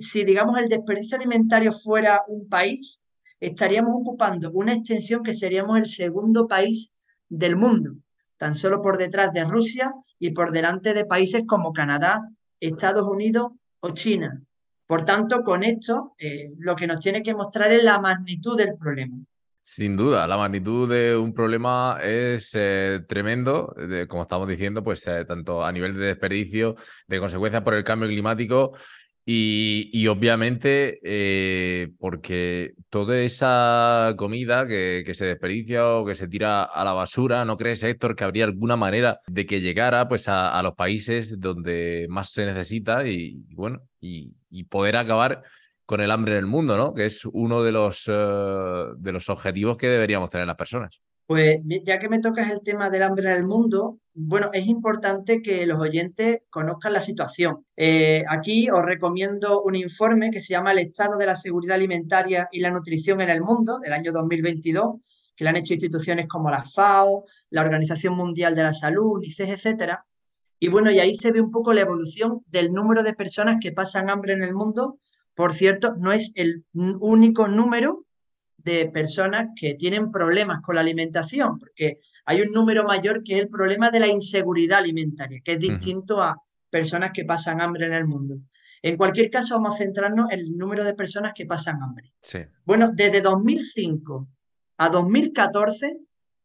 si, 0.00 0.24
digamos, 0.24 0.58
el 0.58 0.68
desperdicio 0.68 1.16
alimentario 1.16 1.72
fuera 1.72 2.22
un 2.28 2.48
país, 2.48 2.99
estaríamos 3.40 3.92
ocupando 3.94 4.50
una 4.52 4.74
extensión 4.74 5.22
que 5.22 5.34
seríamos 5.34 5.78
el 5.78 5.86
segundo 5.86 6.46
país 6.46 6.92
del 7.28 7.56
mundo, 7.56 7.94
tan 8.36 8.54
solo 8.54 8.82
por 8.82 8.98
detrás 8.98 9.32
de 9.32 9.44
Rusia 9.44 9.92
y 10.18 10.30
por 10.30 10.52
delante 10.52 10.94
de 10.94 11.06
países 11.06 11.42
como 11.46 11.72
Canadá, 11.72 12.28
Estados 12.60 13.04
Unidos 13.10 13.52
o 13.80 13.90
China. 13.90 14.42
Por 14.86 15.04
tanto, 15.04 15.42
con 15.42 15.62
esto 15.62 16.14
eh, 16.18 16.50
lo 16.58 16.76
que 16.76 16.86
nos 16.86 17.00
tiene 17.00 17.22
que 17.22 17.34
mostrar 17.34 17.72
es 17.72 17.82
la 17.82 18.00
magnitud 18.00 18.56
del 18.58 18.76
problema. 18.76 19.16
Sin 19.62 19.96
duda, 19.96 20.26
la 20.26 20.36
magnitud 20.36 20.90
de 20.90 21.16
un 21.16 21.32
problema 21.32 21.98
es 22.02 22.50
eh, 22.54 23.00
tremendo, 23.06 23.72
como 24.08 24.22
estamos 24.22 24.48
diciendo, 24.48 24.82
pues 24.82 25.06
eh, 25.06 25.24
tanto 25.26 25.64
a 25.64 25.70
nivel 25.70 25.94
de 25.94 26.06
desperdicio, 26.06 26.74
de 27.06 27.20
consecuencias 27.20 27.62
por 27.62 27.74
el 27.74 27.84
cambio 27.84 28.08
climático 28.08 28.72
y, 29.32 30.06
obviamente 30.08 30.98
eh, 31.04 31.92
porque 32.00 32.74
toda 32.88 33.20
esa 33.20 34.14
comida 34.16 34.66
que, 34.66 35.08
se 35.14 35.24
desperdicia 35.24 35.86
o 35.86 36.04
que 36.04 36.16
se 36.16 36.26
tira 36.26 36.64
a 36.64 36.84
la 36.84 36.94
basura, 36.94 37.44
¿no 37.44 37.56
crees, 37.56 37.84
Héctor, 37.84 38.16
que 38.16 38.24
habría 38.24 38.44
alguna 38.44 38.76
manera 38.76 39.20
de 39.28 39.46
que 39.46 39.60
llegara 39.60 40.08
pues, 40.08 40.26
a, 40.28 40.60
los 40.64 40.74
países 40.74 41.38
donde 41.38 42.06
más 42.10 42.32
se 42.32 42.44
necesita 42.44 43.06
y, 43.06 43.44
bueno, 43.50 43.82
y, 44.00 44.34
poder 44.64 44.96
acabar 44.96 45.42
con 45.86 46.00
el 46.00 46.10
hambre 46.10 46.32
en 46.32 46.38
el 46.38 46.46
mundo, 46.46 46.76
¿no? 46.76 46.92
Que 46.92 47.06
es 47.06 47.24
uno 47.24 47.62
de 47.62 47.72
los, 47.72 48.04
eh, 48.08 48.86
de 48.96 49.12
los 49.12 49.28
objetivos 49.28 49.76
que 49.76 49.88
deberíamos 49.88 50.30
tener 50.30 50.46
las 50.46 50.56
personas. 50.56 51.00
Pues 51.30 51.60
ya 51.84 52.00
que 52.00 52.08
me 52.08 52.18
tocas 52.18 52.50
el 52.50 52.60
tema 52.60 52.90
del 52.90 53.04
hambre 53.04 53.30
en 53.30 53.36
el 53.36 53.44
mundo, 53.44 54.00
bueno, 54.14 54.50
es 54.52 54.66
importante 54.66 55.40
que 55.40 55.64
los 55.64 55.78
oyentes 55.78 56.40
conozcan 56.50 56.92
la 56.92 57.00
situación. 57.00 57.64
Eh, 57.76 58.24
aquí 58.28 58.68
os 58.68 58.82
recomiendo 58.82 59.62
un 59.62 59.76
informe 59.76 60.32
que 60.32 60.40
se 60.40 60.54
llama 60.54 60.72
El 60.72 60.80
Estado 60.80 61.16
de 61.18 61.26
la 61.26 61.36
Seguridad 61.36 61.76
Alimentaria 61.76 62.48
y 62.50 62.58
la 62.58 62.72
Nutrición 62.72 63.20
en 63.20 63.30
el 63.30 63.42
Mundo 63.42 63.78
del 63.78 63.92
año 63.92 64.10
2022, 64.10 64.96
que 65.36 65.44
lo 65.44 65.50
han 65.50 65.56
hecho 65.56 65.74
instituciones 65.74 66.26
como 66.26 66.50
la 66.50 66.64
FAO, 66.64 67.24
la 67.50 67.60
Organización 67.60 68.14
Mundial 68.14 68.56
de 68.56 68.64
la 68.64 68.72
Salud, 68.72 69.12
UNICEF, 69.18 69.50
etcétera. 69.50 70.04
Y 70.58 70.66
bueno, 70.66 70.90
y 70.90 70.98
ahí 70.98 71.14
se 71.14 71.30
ve 71.30 71.40
un 71.40 71.52
poco 71.52 71.72
la 71.72 71.82
evolución 71.82 72.40
del 72.48 72.72
número 72.72 73.04
de 73.04 73.14
personas 73.14 73.58
que 73.60 73.70
pasan 73.70 74.10
hambre 74.10 74.32
en 74.32 74.42
el 74.42 74.52
mundo 74.52 74.98
por 75.40 75.54
cierto, 75.54 75.94
no 75.96 76.12
es 76.12 76.32
el 76.34 76.66
único 76.74 77.48
número 77.48 78.04
de 78.62 78.90
personas 78.90 79.48
que 79.56 79.74
tienen 79.74 80.10
problemas 80.10 80.60
con 80.60 80.74
la 80.74 80.80
alimentación, 80.80 81.58
porque 81.58 81.96
hay 82.24 82.40
un 82.42 82.52
número 82.52 82.84
mayor 82.84 83.22
que 83.22 83.34
es 83.34 83.40
el 83.40 83.48
problema 83.48 83.90
de 83.90 84.00
la 84.00 84.08
inseguridad 84.08 84.78
alimentaria, 84.78 85.40
que 85.44 85.52
es 85.52 85.58
distinto 85.58 86.22
a 86.22 86.36
personas 86.68 87.10
que 87.12 87.24
pasan 87.24 87.60
hambre 87.60 87.86
en 87.86 87.94
el 87.94 88.06
mundo. 88.06 88.38
En 88.82 88.96
cualquier 88.96 89.30
caso, 89.30 89.54
vamos 89.54 89.74
a 89.74 89.78
centrarnos 89.78 90.30
en 90.30 90.38
el 90.40 90.56
número 90.56 90.84
de 90.84 90.94
personas 90.94 91.32
que 91.34 91.46
pasan 91.46 91.82
hambre. 91.82 92.12
Bueno, 92.64 92.92
desde 92.94 93.20
2005 93.20 94.28
a 94.78 94.88
2014 94.88 95.98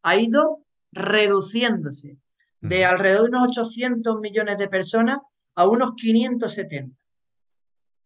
ha 0.04 0.16
ido 0.18 0.66
reduciéndose 0.92 2.18
de 2.62 2.86
alrededor 2.86 3.30
de 3.30 3.38
unos 3.38 3.48
800 3.50 4.20
millones 4.20 4.58
de 4.58 4.68
personas 4.68 5.20
a 5.56 5.68
unos 5.68 5.92
570. 5.96 6.98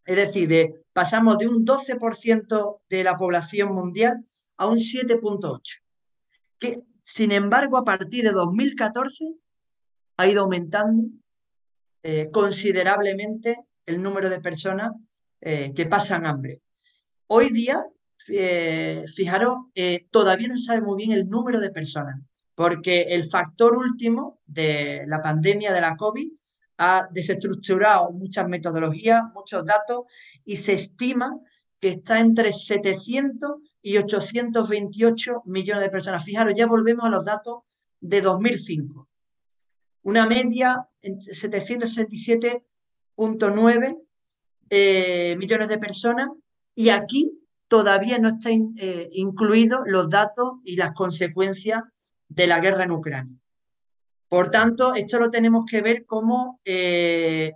Es 0.05 0.15
decir, 0.15 0.78
pasamos 0.93 1.37
de 1.37 1.47
un 1.47 1.65
12% 1.65 2.81
de 2.89 3.03
la 3.03 3.17
población 3.17 3.73
mundial 3.73 4.25
a 4.57 4.67
un 4.67 4.77
7.8%. 4.77 5.61
Que, 6.59 6.83
sin 7.03 7.31
embargo, 7.31 7.77
a 7.77 7.85
partir 7.85 8.23
de 8.23 8.31
2014 8.31 9.33
ha 10.17 10.27
ido 10.27 10.41
aumentando 10.41 11.03
eh, 12.03 12.29
considerablemente 12.31 13.57
el 13.85 14.01
número 14.01 14.29
de 14.29 14.41
personas 14.41 14.91
eh, 15.41 15.71
que 15.75 15.85
pasan 15.85 16.25
hambre. 16.25 16.61
Hoy 17.27 17.51
día, 17.51 17.83
eh, 18.27 19.03
fijaros, 19.15 19.57
todavía 20.11 20.49
no 20.49 20.57
sabe 20.57 20.81
muy 20.81 20.97
bien 20.97 21.11
el 21.11 21.27
número 21.27 21.59
de 21.59 21.71
personas, 21.71 22.19
porque 22.55 23.03
el 23.09 23.29
factor 23.29 23.77
último 23.77 24.41
de 24.45 25.03
la 25.07 25.21
pandemia 25.21 25.71
de 25.71 25.81
la 25.81 25.95
COVID 25.95 26.29
ha 26.79 27.07
desestructurado 27.11 28.09
muchas 28.11 28.47
metodologías, 28.47 29.21
muchos 29.33 29.65
datos 29.65 30.03
y 30.45 30.55
se 30.57 30.73
estima 30.73 31.39
que 31.79 31.89
está 31.89 32.19
entre 32.21 32.53
700 32.53 33.57
y 33.81 33.97
828 33.97 35.41
millones 35.45 35.83
de 35.83 35.89
personas. 35.89 36.23
Fijaros, 36.23 36.53
ya 36.55 36.67
volvemos 36.67 37.03
a 37.03 37.09
los 37.09 37.25
datos 37.25 37.63
de 37.99 38.21
2005. 38.21 39.09
Una 40.03 40.25
media 40.25 40.87
entre 41.01 41.33
767.9 41.33 44.01
eh, 44.69 45.35
millones 45.37 45.67
de 45.67 45.79
personas 45.79 46.29
y 46.75 46.87
aquí 46.89 47.29
todavía 47.67 48.19
no 48.19 48.29
están 48.29 48.73
eh, 48.77 49.09
incluidos 49.11 49.81
los 49.85 50.09
datos 50.09 50.59
y 50.63 50.77
las 50.77 50.93
consecuencias 50.93 51.83
de 52.29 52.47
la 52.47 52.61
guerra 52.61 52.85
en 52.85 52.91
Ucrania. 52.91 53.37
Por 54.29 54.51
tanto, 54.51 54.93
esto 54.93 55.19
lo 55.19 55.31
tenemos 55.31 55.65
que 55.69 55.81
ver 55.81 56.05
como 56.05 56.59
eh, 56.63 57.51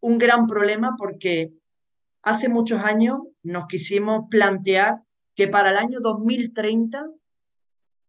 un 0.00 0.18
gran 0.18 0.46
problema 0.46 0.94
porque 0.96 1.52
hace 2.22 2.48
muchos 2.48 2.80
años 2.82 3.18
nos 3.42 3.66
quisimos 3.66 4.22
plantear 4.30 5.02
que 5.34 5.48
para 5.48 5.72
el 5.72 5.76
año 5.76 5.98
2030 6.00 7.10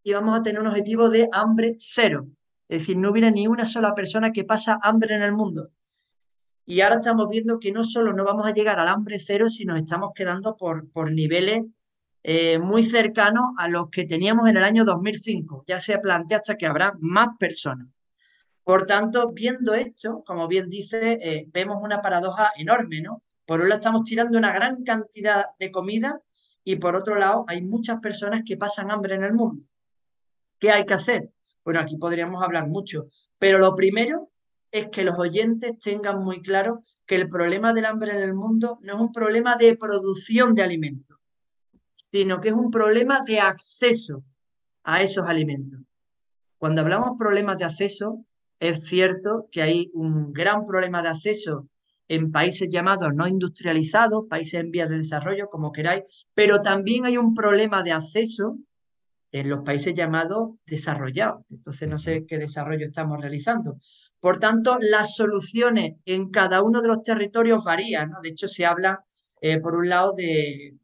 íbamos 0.03 0.39
a 0.39 0.43
tener 0.43 0.61
un 0.61 0.67
objetivo 0.67 1.09
de 1.09 1.27
hambre 1.31 1.75
cero. 1.79 2.27
Es 2.67 2.79
decir, 2.79 2.97
no 2.97 3.09
hubiera 3.09 3.31
ni 3.31 3.47
una 3.47 3.65
sola 3.65 3.95
persona 3.95 4.31
que 4.31 4.43
pasa 4.43 4.79
hambre 4.83 5.15
en 5.15 5.23
el 5.23 5.33
mundo. 5.33 5.71
Y 6.67 6.81
ahora 6.81 6.97
estamos 6.97 7.27
viendo 7.29 7.59
que 7.59 7.71
no 7.71 7.83
solo 7.83 8.13
no 8.13 8.23
vamos 8.23 8.45
a 8.45 8.53
llegar 8.53 8.79
al 8.79 8.87
hambre 8.87 9.19
cero, 9.19 9.49
sino 9.49 9.75
estamos 9.75 10.11
quedando 10.13 10.55
por, 10.55 10.89
por 10.91 11.11
niveles 11.11 11.63
eh, 12.27 12.57
muy 12.57 12.83
cercano 12.83 13.53
a 13.55 13.67
los 13.67 13.91
que 13.91 14.03
teníamos 14.03 14.49
en 14.49 14.57
el 14.57 14.63
año 14.63 14.83
2005. 14.83 15.63
Ya 15.67 15.79
se 15.79 15.99
plantea 15.99 16.39
hasta 16.39 16.55
que 16.55 16.65
habrá 16.65 16.93
más 16.99 17.27
personas. 17.37 17.87
Por 18.63 18.87
tanto, 18.87 19.31
viendo 19.31 19.75
esto, 19.75 20.23
como 20.25 20.47
bien 20.47 20.67
dice, 20.67 21.19
eh, 21.21 21.45
vemos 21.53 21.77
una 21.83 22.01
paradoja 22.01 22.51
enorme, 22.57 23.01
¿no? 23.01 23.21
Por 23.45 23.61
un 23.61 23.69
lado 23.69 23.79
estamos 23.79 24.05
tirando 24.05 24.39
una 24.39 24.51
gran 24.51 24.83
cantidad 24.83 25.45
de 25.59 25.71
comida 25.71 26.19
y 26.63 26.77
por 26.77 26.95
otro 26.95 27.15
lado 27.15 27.45
hay 27.47 27.61
muchas 27.61 27.99
personas 27.99 28.41
que 28.43 28.57
pasan 28.57 28.89
hambre 28.89 29.13
en 29.13 29.23
el 29.23 29.33
mundo. 29.33 29.63
¿Qué 30.57 30.71
hay 30.71 30.83
que 30.83 30.95
hacer? 30.95 31.29
Bueno, 31.63 31.79
aquí 31.79 31.95
podríamos 31.97 32.41
hablar 32.41 32.65
mucho, 32.67 33.07
pero 33.37 33.59
lo 33.59 33.75
primero 33.75 34.31
es 34.71 34.87
que 34.87 35.03
los 35.03 35.19
oyentes 35.19 35.77
tengan 35.77 36.23
muy 36.23 36.41
claro 36.41 36.81
que 37.05 37.17
el 37.17 37.29
problema 37.29 37.71
del 37.71 37.85
hambre 37.85 38.13
en 38.13 38.23
el 38.23 38.33
mundo 38.33 38.79
no 38.81 38.95
es 38.95 38.99
un 38.99 39.11
problema 39.11 39.57
de 39.57 39.77
producción 39.77 40.55
de 40.55 40.63
alimentos 40.63 41.14
sino 42.15 42.39
que 42.39 42.47
es 42.47 42.55
un 42.55 42.71
problema 42.71 43.23
de 43.27 43.41
acceso 43.41 44.23
a 44.85 45.01
esos 45.01 45.27
alimentos. 45.27 45.81
Cuando 46.57 46.79
hablamos 46.79 47.11
de 47.11 47.17
problemas 47.17 47.57
de 47.57 47.65
acceso, 47.65 48.23
es 48.57 48.85
cierto 48.85 49.49
que 49.51 49.61
hay 49.61 49.91
un 49.93 50.31
gran 50.31 50.65
problema 50.65 51.01
de 51.01 51.09
acceso 51.09 51.67
en 52.07 52.31
países 52.31 52.69
llamados 52.69 53.13
no 53.13 53.27
industrializados, 53.27 54.27
países 54.29 54.61
en 54.61 54.71
vías 54.71 54.87
de 54.87 54.99
desarrollo, 54.99 55.49
como 55.49 55.73
queráis, 55.73 56.25
pero 56.33 56.61
también 56.61 57.05
hay 57.05 57.17
un 57.17 57.33
problema 57.33 57.83
de 57.83 57.91
acceso 57.91 58.59
en 59.33 59.49
los 59.49 59.63
países 59.65 59.93
llamados 59.93 60.51
desarrollados. 60.65 61.43
Entonces 61.49 61.89
no 61.89 61.99
sé 61.99 62.25
qué 62.25 62.37
desarrollo 62.37 62.85
estamos 62.85 63.19
realizando. 63.19 63.77
Por 64.21 64.39
tanto, 64.39 64.77
las 64.79 65.17
soluciones 65.17 65.95
en 66.05 66.29
cada 66.29 66.61
uno 66.63 66.81
de 66.81 66.87
los 66.87 67.03
territorios 67.03 67.65
varían. 67.65 68.13
De 68.23 68.29
hecho, 68.29 68.47
se 68.47 68.65
habla 68.65 69.03
eh, 69.47 69.59
por 69.59 69.75
un 69.75 69.87
lado, 69.89 70.11
de, 70.13 70.75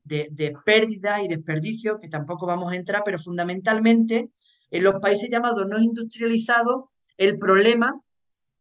pérdida 0.63 1.23
y 1.23 1.27
desperdicio, 1.27 1.99
que 1.99 2.07
tampoco 2.07 2.45
vamos 2.45 2.71
a 2.71 2.75
entrar, 2.75 3.01
pero 3.03 3.17
fundamentalmente 3.17 4.29
en 4.69 4.83
los 4.83 5.01
países 5.01 5.29
llamados 5.31 5.67
no 5.67 5.79
industrializados, 5.79 6.83
el 7.17 7.39
problema 7.39 7.99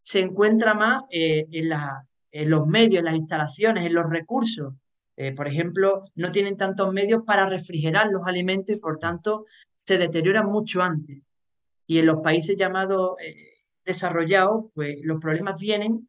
se 0.00 0.20
encuentra 0.20 0.72
más 0.72 1.02
eh, 1.10 1.46
en, 1.52 2.48
los 2.48 2.66
medios, 2.66 3.00
en 3.00 3.04
las 3.04 3.14
instalaciones, 3.14 3.84
en 3.84 3.92
los 3.92 4.08
recursos. 4.08 4.72
Eh, 5.16 5.34
por 5.34 5.46
ejemplo, 5.46 6.00
no 6.14 6.32
tienen 6.32 6.56
tantos 6.56 6.90
medios 6.94 7.20
para 7.26 7.44
refrigerar 7.46 8.08
los 8.10 8.26
alimentos 8.26 8.74
y 8.74 8.78
por 8.78 8.96
tanto 8.96 9.44
se 9.84 9.98
deterioran 9.98 10.46
mucho 10.46 10.80
antes. 10.80 11.20
Y 11.86 11.98
en 11.98 12.06
los 12.06 12.22
países 12.22 12.56
llamados 12.56 13.16
desarrollados, 13.84 14.64
pues 14.72 14.96
los 15.02 15.20
problemas 15.20 15.60
vienen 15.60 16.08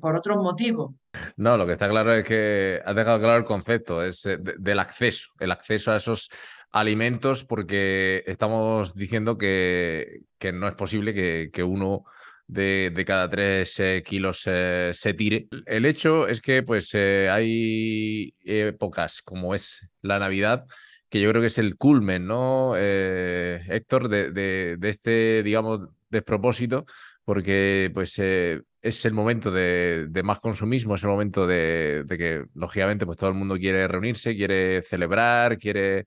por 0.00 0.16
otros 0.16 0.36
motivos. 0.38 0.94
No, 1.36 1.56
lo 1.56 1.66
que 1.66 1.72
está 1.72 1.88
claro 1.88 2.12
es 2.12 2.24
que 2.24 2.80
has 2.84 2.94
dejado 2.94 3.20
claro 3.20 3.38
el 3.38 3.44
concepto 3.44 4.02
es 4.02 4.24
eh, 4.26 4.38
del 4.40 4.78
acceso, 4.78 5.30
el 5.38 5.50
acceso 5.52 5.92
a 5.92 5.96
esos 5.96 6.30
alimentos, 6.70 7.44
porque 7.44 8.22
estamos 8.26 8.94
diciendo 8.94 9.38
que, 9.38 10.22
que 10.38 10.52
no 10.52 10.66
es 10.66 10.74
posible 10.74 11.14
que, 11.14 11.62
uno 11.62 12.04
de, 12.46 13.04
cada 13.06 13.30
tres 13.30 13.78
eh, 13.78 14.02
kilos 14.04 14.40
se 14.40 15.14
tire. 15.16 15.46
El 15.66 15.86
hecho 15.86 16.26
es 16.26 16.40
que 16.40 16.62
pues 16.64 16.94
hay 16.94 18.34
épocas 18.44 19.22
como 19.22 19.54
es 19.54 19.88
la 20.02 20.18
Navidad 20.18 20.66
que 21.08 21.20
yo 21.20 21.30
creo 21.30 21.40
que 21.40 21.46
es 21.46 21.58
el 21.58 21.76
culmen, 21.76 22.26
¿no, 22.26 22.76
Héctor, 22.76 24.08
de, 24.08 24.32
de, 24.32 24.88
este, 24.88 25.44
digamos, 25.44 25.82
despropósito, 26.10 26.86
porque 27.24 27.90
pues 27.94 28.18
es 28.18 29.04
el 29.06 29.14
momento 29.14 29.50
de, 29.50 30.08
más 30.22 30.38
consumismo, 30.40 30.94
es 30.94 31.02
el 31.02 31.08
momento 31.08 31.46
de, 31.46 32.04
que, 32.08 32.44
lógicamente, 32.54 33.06
pues 33.06 33.16
todo 33.16 33.30
el 33.30 33.36
mundo 33.36 33.56
quiere 33.56 33.88
reunirse, 33.88 34.36
quiere 34.36 34.82
celebrar, 34.82 35.56
quiere 35.56 36.06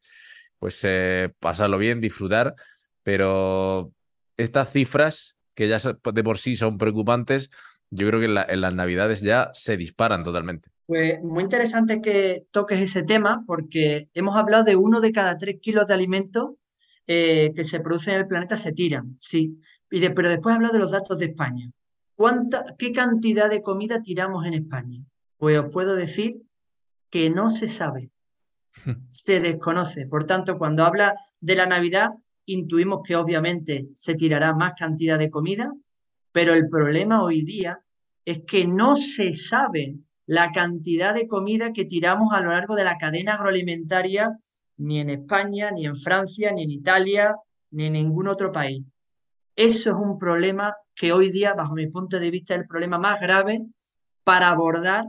pues 0.60 0.80
eh, 0.84 1.32
pasarlo 1.40 1.78
bien, 1.78 2.02
disfrutar, 2.02 2.54
pero 3.04 3.92
estas 4.38 4.72
cifras, 4.72 5.38
que 5.56 5.68
ya 5.68 5.80
de 5.80 6.24
por 6.24 6.38
sí 6.38 6.56
son 6.56 6.78
preocupantes, 6.78 7.50
yo 7.90 8.08
creo 8.08 8.20
que 8.20 8.26
en, 8.26 8.62
las 8.62 8.74
navidades 8.74 9.22
ya 9.22 9.50
se 9.54 9.78
disparan 9.78 10.24
totalmente. 10.24 10.70
Pues 10.86 11.22
muy 11.22 11.44
interesante 11.44 12.02
que 12.02 12.46
toques 12.52 12.80
ese 12.80 13.04
tema, 13.04 13.44
porque 13.46 14.10
hemos 14.14 14.36
hablado 14.36 14.64
de 14.64 14.76
uno 14.76 15.02
de 15.02 15.12
cada 15.12 15.38
tres 15.38 15.58
kilos 15.62 15.88
de 15.88 15.94
alimentos 15.94 16.52
eh, 17.08 17.52
que 17.56 17.64
se 17.64 17.80
producen 17.80 18.16
en 18.16 18.20
el 18.22 18.28
planeta 18.28 18.58
se 18.58 18.72
tiran, 18.72 19.14
sí. 19.18 19.60
Y 19.90 20.08
pero 20.10 20.30
después 20.30 20.56
hablado 20.56 20.74
de 20.74 20.80
los 20.80 20.92
datos 20.92 21.20
de 21.20 21.26
España. 21.26 21.72
¿Qué 22.78 22.92
cantidad 22.92 23.50
de 23.50 23.62
comida 23.62 24.02
tiramos 24.02 24.46
en 24.46 24.56
España? 24.56 25.00
Pues 25.38 25.60
os 25.60 25.72
puedo 25.72 25.96
decir 25.96 26.42
que 27.10 27.30
no 27.30 27.50
se 27.50 27.70
sabe, 27.70 28.10
se 29.10 29.40
desconoce. 29.40 30.08
Por 30.08 30.26
tanto, 30.26 30.58
cuando 30.58 30.84
habla 30.84 31.16
de 31.40 31.56
la 31.56 31.68
Navidad, 31.68 32.10
intuimos 32.46 33.02
que 33.06 33.16
obviamente 33.16 33.90
se 33.94 34.16
tirará 34.16 34.54
más 34.54 34.74
cantidad 34.74 35.20
de 35.20 35.30
comida, 35.30 35.72
pero 36.32 36.54
el 36.54 36.68
problema 36.68 37.24
hoy 37.24 37.44
día 37.44 37.82
es 38.26 38.42
que 38.46 38.66
no 38.66 38.96
se 38.96 39.34
sabe 39.34 39.96
la 40.26 40.52
cantidad 40.52 41.14
de 41.14 41.28
comida 41.28 41.72
que 41.72 41.86
tiramos 41.86 42.34
a 42.34 42.42
lo 42.42 42.52
largo 42.52 42.76
de 42.76 42.84
la 42.84 42.98
cadena 42.98 43.36
agroalimentaria, 43.36 44.36
ni 44.78 45.00
en 45.00 45.10
España, 45.10 45.72
ni 45.72 45.86
en 45.86 45.96
Francia, 45.96 46.52
ni 46.52 46.64
en 46.64 46.72
Italia, 46.72 47.36
ni 47.72 47.86
en 47.86 47.94
ningún 47.94 48.28
otro 48.28 48.52
país. 48.52 48.84
Eso 49.58 49.90
es 49.90 49.96
un 49.96 50.20
problema 50.20 50.76
que 50.94 51.12
hoy 51.12 51.32
día, 51.32 51.56
bajo 51.56 51.74
mi 51.74 51.88
punto 51.88 52.20
de 52.20 52.30
vista, 52.30 52.54
es 52.54 52.62
el 52.62 52.68
problema 52.68 53.00
más 53.00 53.20
grave 53.20 53.66
para 54.24 54.50
abordar 54.50 55.06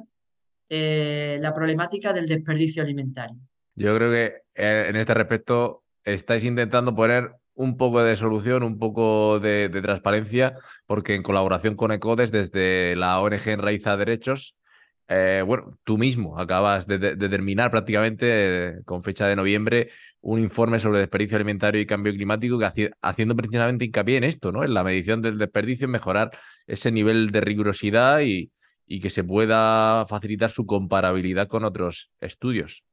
eh, 0.70 1.36
la 1.40 1.52
problemática 1.52 2.14
del 2.14 2.26
desperdicio 2.26 2.82
alimentario. 2.82 3.38
Yo 3.74 3.94
creo 3.94 4.10
que 4.10 4.42
eh, 4.54 4.86
en 4.88 4.96
este 4.96 5.12
respecto 5.12 5.84
estáis 6.02 6.44
intentando 6.44 6.94
poner 6.96 7.32
un 7.52 7.76
poco 7.76 8.02
de 8.02 8.16
solución, 8.16 8.62
un 8.62 8.78
poco 8.78 9.38
de, 9.38 9.68
transparencia, 9.82 10.54
porque 10.86 11.14
en 11.14 11.22
colaboración 11.22 11.74
con 11.74 11.92
ECODES, 11.92 12.32
desde 12.32 12.96
la 12.96 13.20
ONG 13.20 13.48
Enraiza 13.48 13.98
Derechos, 13.98 14.56
eh, 15.08 15.42
bueno, 15.46 15.78
tú 15.84 15.96
mismo 15.96 16.38
acabas 16.38 16.86
de, 16.86 16.98
terminar 17.16 17.70
prácticamente 17.70 18.82
con 18.84 19.02
fecha 19.02 19.26
de 19.26 19.36
noviembre 19.36 19.88
un 20.20 20.38
informe 20.38 20.78
sobre 20.78 20.98
desperdicio 20.98 21.36
alimentario 21.36 21.80
y 21.80 21.86
cambio 21.86 22.12
climático 22.12 22.58
que 22.58 22.90
haciendo 23.00 23.34
precisamente 23.34 23.86
hincapié 23.86 24.18
en 24.18 24.24
esto, 24.24 24.52
¿no? 24.52 24.64
En 24.64 24.74
la 24.74 24.84
medición 24.84 25.22
del 25.22 25.38
desperdicio, 25.38 25.88
mejorar 25.88 26.30
ese 26.66 26.92
nivel 26.92 27.30
de 27.30 27.40
rigurosidad 27.40 28.20
y, 28.20 28.50
que 29.00 29.10
se 29.10 29.22
pueda 29.22 30.06
facilitar 30.06 30.50
su 30.50 30.64
comparabilidad 30.64 31.46
con 31.46 31.64
otros 31.64 32.10
estudios. 32.20 32.84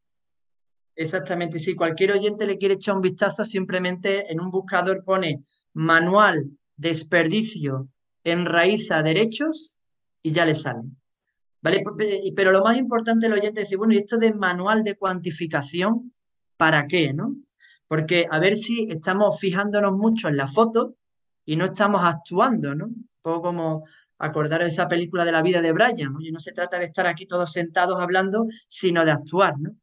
Exactamente, 0.95 1.59
si 1.59 1.73
cualquier 1.73 2.11
oyente 2.11 2.45
le 2.45 2.57
quiere 2.57 2.75
echar 2.75 2.95
un 2.95 3.01
vistazo, 3.01 3.43
simplemente 3.43 4.31
en 4.31 4.39
un 4.41 4.51
buscador 4.51 5.03
pone 5.03 5.39
manual 5.73 6.49
desperdicio 6.75 7.89
en 8.25 8.45
raíz 8.45 8.91
a 8.91 9.03
derechos 9.03 9.77
y 10.21 10.31
ya 10.31 10.45
le 10.45 10.55
sale. 10.55 10.81
¿Vale? 11.65 11.83
Pero 12.35 12.51
lo 12.51 12.63
más 12.63 12.77
importante 12.77 13.25
el 13.25 13.33
oyente 13.33 13.61
es 13.61 13.65
decir, 13.67 13.77
bueno, 13.77 13.93
¿y 13.93 13.97
esto 13.97 14.17
de 14.17 14.33
manual 14.33 14.83
de 14.83 14.95
cuantificación? 14.95 16.13
para 16.57 16.87
qué, 16.87 17.13
¿no? 17.13 17.35
Porque 17.87 18.27
a 18.29 18.39
ver 18.39 18.55
si 18.55 18.87
estamos 18.89 19.39
fijándonos 19.39 19.93
mucho 19.93 20.27
en 20.27 20.37
la 20.37 20.47
foto 20.47 20.95
y 21.45 21.55
no 21.55 21.65
estamos 21.65 22.03
actuando, 22.03 22.73
¿no? 22.73 22.85
Un 22.85 23.09
poco 23.21 23.41
como 23.41 23.83
acordar 24.17 24.61
esa 24.63 24.87
película 24.87 25.25
de 25.25 25.31
la 25.31 25.41
vida 25.41 25.61
de 25.61 25.71
Brian, 25.71 26.15
oye, 26.15 26.31
no 26.31 26.39
se 26.39 26.53
trata 26.53 26.79
de 26.79 26.85
estar 26.85 27.05
aquí 27.05 27.25
todos 27.25 27.51
sentados 27.51 27.99
hablando, 27.99 28.47
sino 28.67 29.03
de 29.05 29.11
actuar, 29.11 29.59
¿no? 29.59 29.75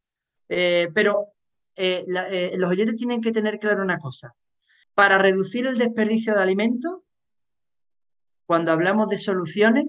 Eh, 0.49 0.89
pero 0.95 1.29
eh, 1.77 2.05
eh, 2.31 2.55
los 2.57 2.71
oyentes 2.71 2.97
tienen 2.97 3.21
que 3.21 3.33
tener 3.33 3.59
claro 3.59 3.83
una 3.83 3.99
cosa. 3.99 4.35
Para 4.95 5.19
reducir 5.19 5.67
el 5.67 5.79
desperdicio 5.79 6.35
de 6.35 6.43
alimentos, 6.43 7.01
cuando 8.47 8.73
hablamos 8.73 9.09
de 9.09 9.19
soluciones, 9.19 9.87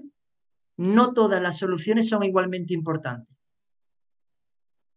no 0.76 1.12
todas 1.12 1.40
las 1.40 1.58
soluciones 1.58 2.08
son 2.08 2.24
igualmente 2.24 2.74
importantes. 2.74 3.34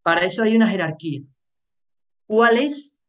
Para 0.02 0.26
eso 0.26 0.44
hay 0.44 0.56
una 0.56 0.70
jerarquía 0.70 1.24
cuál 2.28 2.58
es 2.58 3.02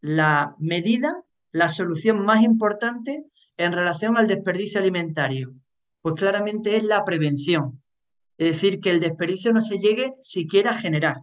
la 0.00 0.56
medida, 0.58 1.22
la 1.52 1.68
solución 1.68 2.24
más 2.24 2.42
importante 2.42 3.24
en 3.56 3.72
relación 3.72 4.16
al 4.16 4.26
desperdicio 4.26 4.80
alimentario. 4.80 5.54
Pues 6.00 6.16
claramente 6.16 6.76
es 6.76 6.82
la 6.82 7.04
prevención. 7.04 7.82
Es 8.38 8.52
decir, 8.52 8.80
que 8.80 8.90
el 8.90 8.98
desperdicio 8.98 9.52
no 9.52 9.62
se 9.62 9.78
llegue 9.78 10.14
siquiera 10.20 10.72
a 10.72 10.78
generar. 10.78 11.18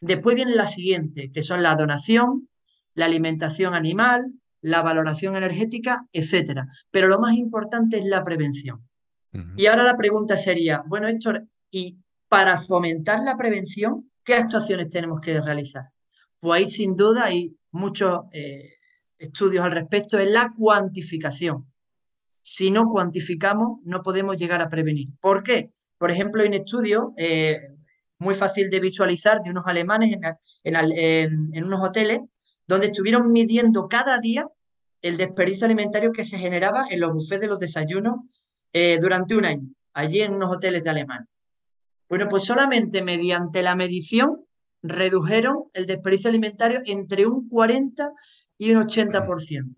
Después 0.00 0.36
viene 0.36 0.54
la 0.54 0.68
siguiente, 0.68 1.32
que 1.32 1.42
son 1.42 1.62
la 1.62 1.74
donación, 1.74 2.48
la 2.94 3.06
alimentación 3.06 3.74
animal, 3.74 4.32
la 4.60 4.82
valoración 4.82 5.34
energética, 5.34 6.06
etc. 6.12 6.60
Pero 6.90 7.08
lo 7.08 7.18
más 7.18 7.34
importante 7.34 7.98
es 7.98 8.04
la 8.04 8.22
prevención. 8.22 8.86
Y 9.56 9.66
ahora 9.66 9.82
la 9.82 9.96
pregunta 9.96 10.36
sería, 10.36 10.82
bueno, 10.86 11.08
Héctor, 11.08 11.46
¿y 11.70 11.98
para 12.28 12.56
fomentar 12.56 13.20
la 13.24 13.36
prevención, 13.36 14.10
qué 14.24 14.34
actuaciones 14.34 14.88
tenemos 14.88 15.20
que 15.20 15.40
realizar? 15.40 15.84
pues 16.44 16.60
ahí 16.60 16.68
sin 16.68 16.94
duda 16.94 17.24
hay 17.24 17.56
muchos 17.70 18.24
eh, 18.32 18.74
estudios 19.16 19.64
al 19.64 19.72
respecto, 19.72 20.18
es 20.18 20.28
la 20.28 20.52
cuantificación. 20.54 21.66
Si 22.42 22.70
no 22.70 22.90
cuantificamos, 22.90 23.78
no 23.84 24.02
podemos 24.02 24.36
llegar 24.36 24.60
a 24.60 24.68
prevenir. 24.68 25.08
¿Por 25.22 25.42
qué? 25.42 25.70
Por 25.96 26.10
ejemplo, 26.10 26.42
hay 26.42 26.48
un 26.48 26.54
estudio 26.54 27.14
eh, 27.16 27.62
muy 28.18 28.34
fácil 28.34 28.68
de 28.68 28.78
visualizar 28.78 29.40
de 29.40 29.48
unos 29.48 29.64
alemanes 29.66 30.14
en, 30.62 31.64
unos 31.64 31.80
hoteles 31.80 32.20
donde 32.66 32.88
estuvieron 32.88 33.32
midiendo 33.32 33.88
cada 33.88 34.18
día 34.18 34.46
el 35.00 35.16
desperdicio 35.16 35.64
alimentario 35.64 36.12
que 36.12 36.26
se 36.26 36.36
generaba 36.36 36.84
en 36.90 37.00
los 37.00 37.14
bufés 37.14 37.40
de 37.40 37.46
los 37.46 37.58
desayunos 37.58 38.16
eh, 38.74 38.98
durante 39.00 39.36
un 39.36 39.44
año, 39.44 39.68
allí 39.92 40.20
en 40.20 40.34
unos 40.34 40.50
hoteles 40.50 40.82
de 40.82 40.90
Alemania. 40.90 41.28
Bueno, 42.08 42.28
pues 42.28 42.44
solamente 42.44 43.02
mediante 43.02 43.62
la 43.62 43.76
medición 43.76 44.44
redujeron 44.82 45.70
el 45.74 45.86
desperdicio 45.86 46.28
alimentario 46.28 46.80
entre 46.84 47.24
un 47.24 47.48
40 47.48 48.10
y 48.58 48.72
un 48.72 48.82
80%. 48.82 49.74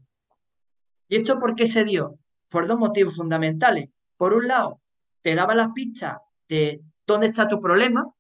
¿Y 1.09 1.17
esto 1.17 1.39
por 1.39 1.55
qué 1.55 1.67
se 1.67 1.85
dio? 1.85 2.19
Por 2.49 2.67
dos 2.67 2.79
motivos 2.79 3.17
fundamentales. 3.17 3.91
Por 4.17 4.33
un 4.33 4.49
lado, 4.49 4.81
te 5.21 5.35
daba 5.35 5.55
las 5.55 5.69
pistas 5.75 6.17
de 6.49 6.81
dónde 7.07 7.27
está 7.27 7.47
tu 7.49 7.61
problema 7.61 8.11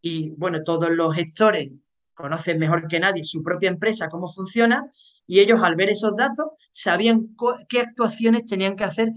y, 0.00 0.30
bueno, 0.30 0.62
todos 0.64 0.88
los 0.88 1.14
gestores 1.14 1.70
conocen 2.14 2.58
mejor 2.58 2.88
que 2.88 2.98
nadie 2.98 3.24
su 3.24 3.42
propia 3.42 3.68
empresa, 3.68 4.08
cómo 4.08 4.26
funciona, 4.26 4.86
y 5.26 5.40
ellos 5.40 5.62
al 5.62 5.76
ver 5.76 5.90
esos 5.90 6.16
datos 6.16 6.46
sabían 6.70 7.36
qué 7.68 7.80
actuaciones 7.80 8.46
tenían 8.46 8.74
que 8.74 8.84
hacer 8.84 9.12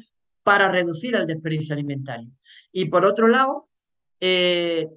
para 0.46 0.70
reducir 0.70 1.16
el 1.16 1.26
desperdicio 1.26 1.74
alimentario. 1.74 2.30
Y 2.72 2.86
por 2.86 3.04
otro 3.04 3.28
lado, 3.28 3.68
eh, 4.20 4.88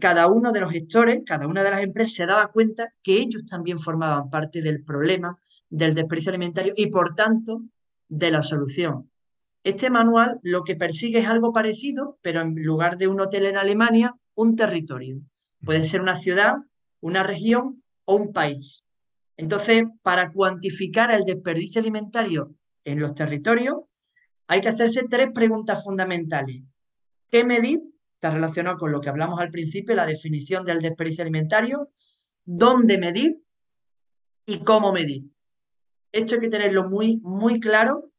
cada 0.00 0.26
uno 0.26 0.52
de 0.52 0.60
los 0.60 0.72
gestores, 0.72 1.20
cada 1.26 1.46
una 1.46 1.62
de 1.62 1.70
las 1.70 1.82
empresas 1.82 2.14
se 2.14 2.24
daba 2.24 2.50
cuenta 2.50 2.94
que 3.02 3.18
ellos 3.18 3.44
también 3.44 3.78
formaban 3.78 4.30
parte 4.30 4.62
del 4.62 4.82
problema 4.82 5.36
del 5.68 5.94
desperdicio 5.94 6.30
alimentario 6.30 6.72
y 6.74 6.86
por 6.86 7.14
tanto 7.14 7.60
de 8.08 8.30
la 8.30 8.42
solución. 8.42 9.10
Este 9.64 9.90
manual 9.90 10.40
lo 10.42 10.64
que 10.64 10.76
persigue 10.76 11.18
es 11.18 11.28
algo 11.28 11.52
parecido, 11.52 12.18
pero 12.22 12.40
en 12.40 12.54
lugar 12.54 12.96
de 12.96 13.06
un 13.06 13.20
hotel 13.20 13.44
en 13.44 13.58
Alemania, 13.58 14.14
un 14.34 14.56
territorio. 14.56 15.20
Puede 15.62 15.84
ser 15.84 16.00
una 16.00 16.16
ciudad, 16.16 16.54
una 17.00 17.22
región 17.22 17.82
o 18.06 18.16
un 18.16 18.32
país. 18.32 18.86
Entonces, 19.36 19.82
para 20.00 20.30
cuantificar 20.30 21.10
el 21.10 21.24
desperdicio 21.24 21.82
alimentario 21.82 22.54
en 22.84 22.98
los 22.98 23.12
territorios, 23.12 23.76
hay 24.48 24.60
que 24.60 24.68
hacerse 24.68 25.04
tres 25.08 25.28
preguntas 25.32 25.84
fundamentales. 25.84 26.62
¿Qué 27.28 27.44
medir? 27.44 27.82
está 28.18 28.30
relacionado 28.30 28.78
con 28.78 28.90
lo 28.90 29.00
que 29.00 29.08
hablamos 29.08 29.38
al 29.38 29.50
principio, 29.50 29.94
la 29.94 30.04
definición 30.04 30.64
del 30.64 30.80
desperdicio 30.80 31.22
alimentario, 31.22 31.90
dónde 32.44 32.98
medir 32.98 33.40
y 34.44 34.58
cómo 34.64 34.92
medir. 34.92 35.30
Esto 36.10 36.34
hay 36.34 36.40
que 36.40 36.48
tenerlo 36.48 36.88
muy, 36.88 37.20
muy 37.22 37.60
claro 37.60 38.10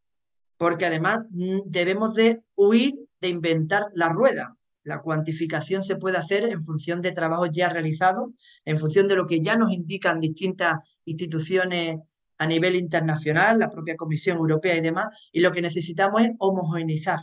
porque 0.55 0.85
además 0.85 1.25
mm, 1.31 1.63
debemos 1.65 2.15
de 2.15 2.41
huir 2.55 2.93
de 3.19 3.27
inventar 3.27 3.87
la 3.93 4.07
rueda. 4.07 4.55
La 4.83 5.01
cuantificación 5.01 5.83
se 5.83 5.97
puede 5.97 6.17
hacer 6.17 6.45
en 6.45 6.63
función 6.63 7.01
de 7.01 7.11
trabajos 7.11 7.49
ya 7.51 7.67
realizados, 7.67 8.29
en 8.63 8.77
función 8.77 9.07
de 9.09 9.17
lo 9.17 9.27
que 9.27 9.41
ya 9.41 9.57
nos 9.57 9.73
indican 9.73 10.21
distintas 10.21 10.77
instituciones 11.03 11.97
a 12.39 12.45
nivel 12.45 12.75
internacional, 12.75 13.59
la 13.59 13.69
propia 13.69 13.95
Comisión 13.95 14.37
Europea 14.37 14.75
y 14.77 14.81
demás, 14.81 15.07
y 15.31 15.41
lo 15.41 15.51
que 15.51 15.61
necesitamos 15.61 16.23
es 16.23 16.31
homogeneizar. 16.39 17.19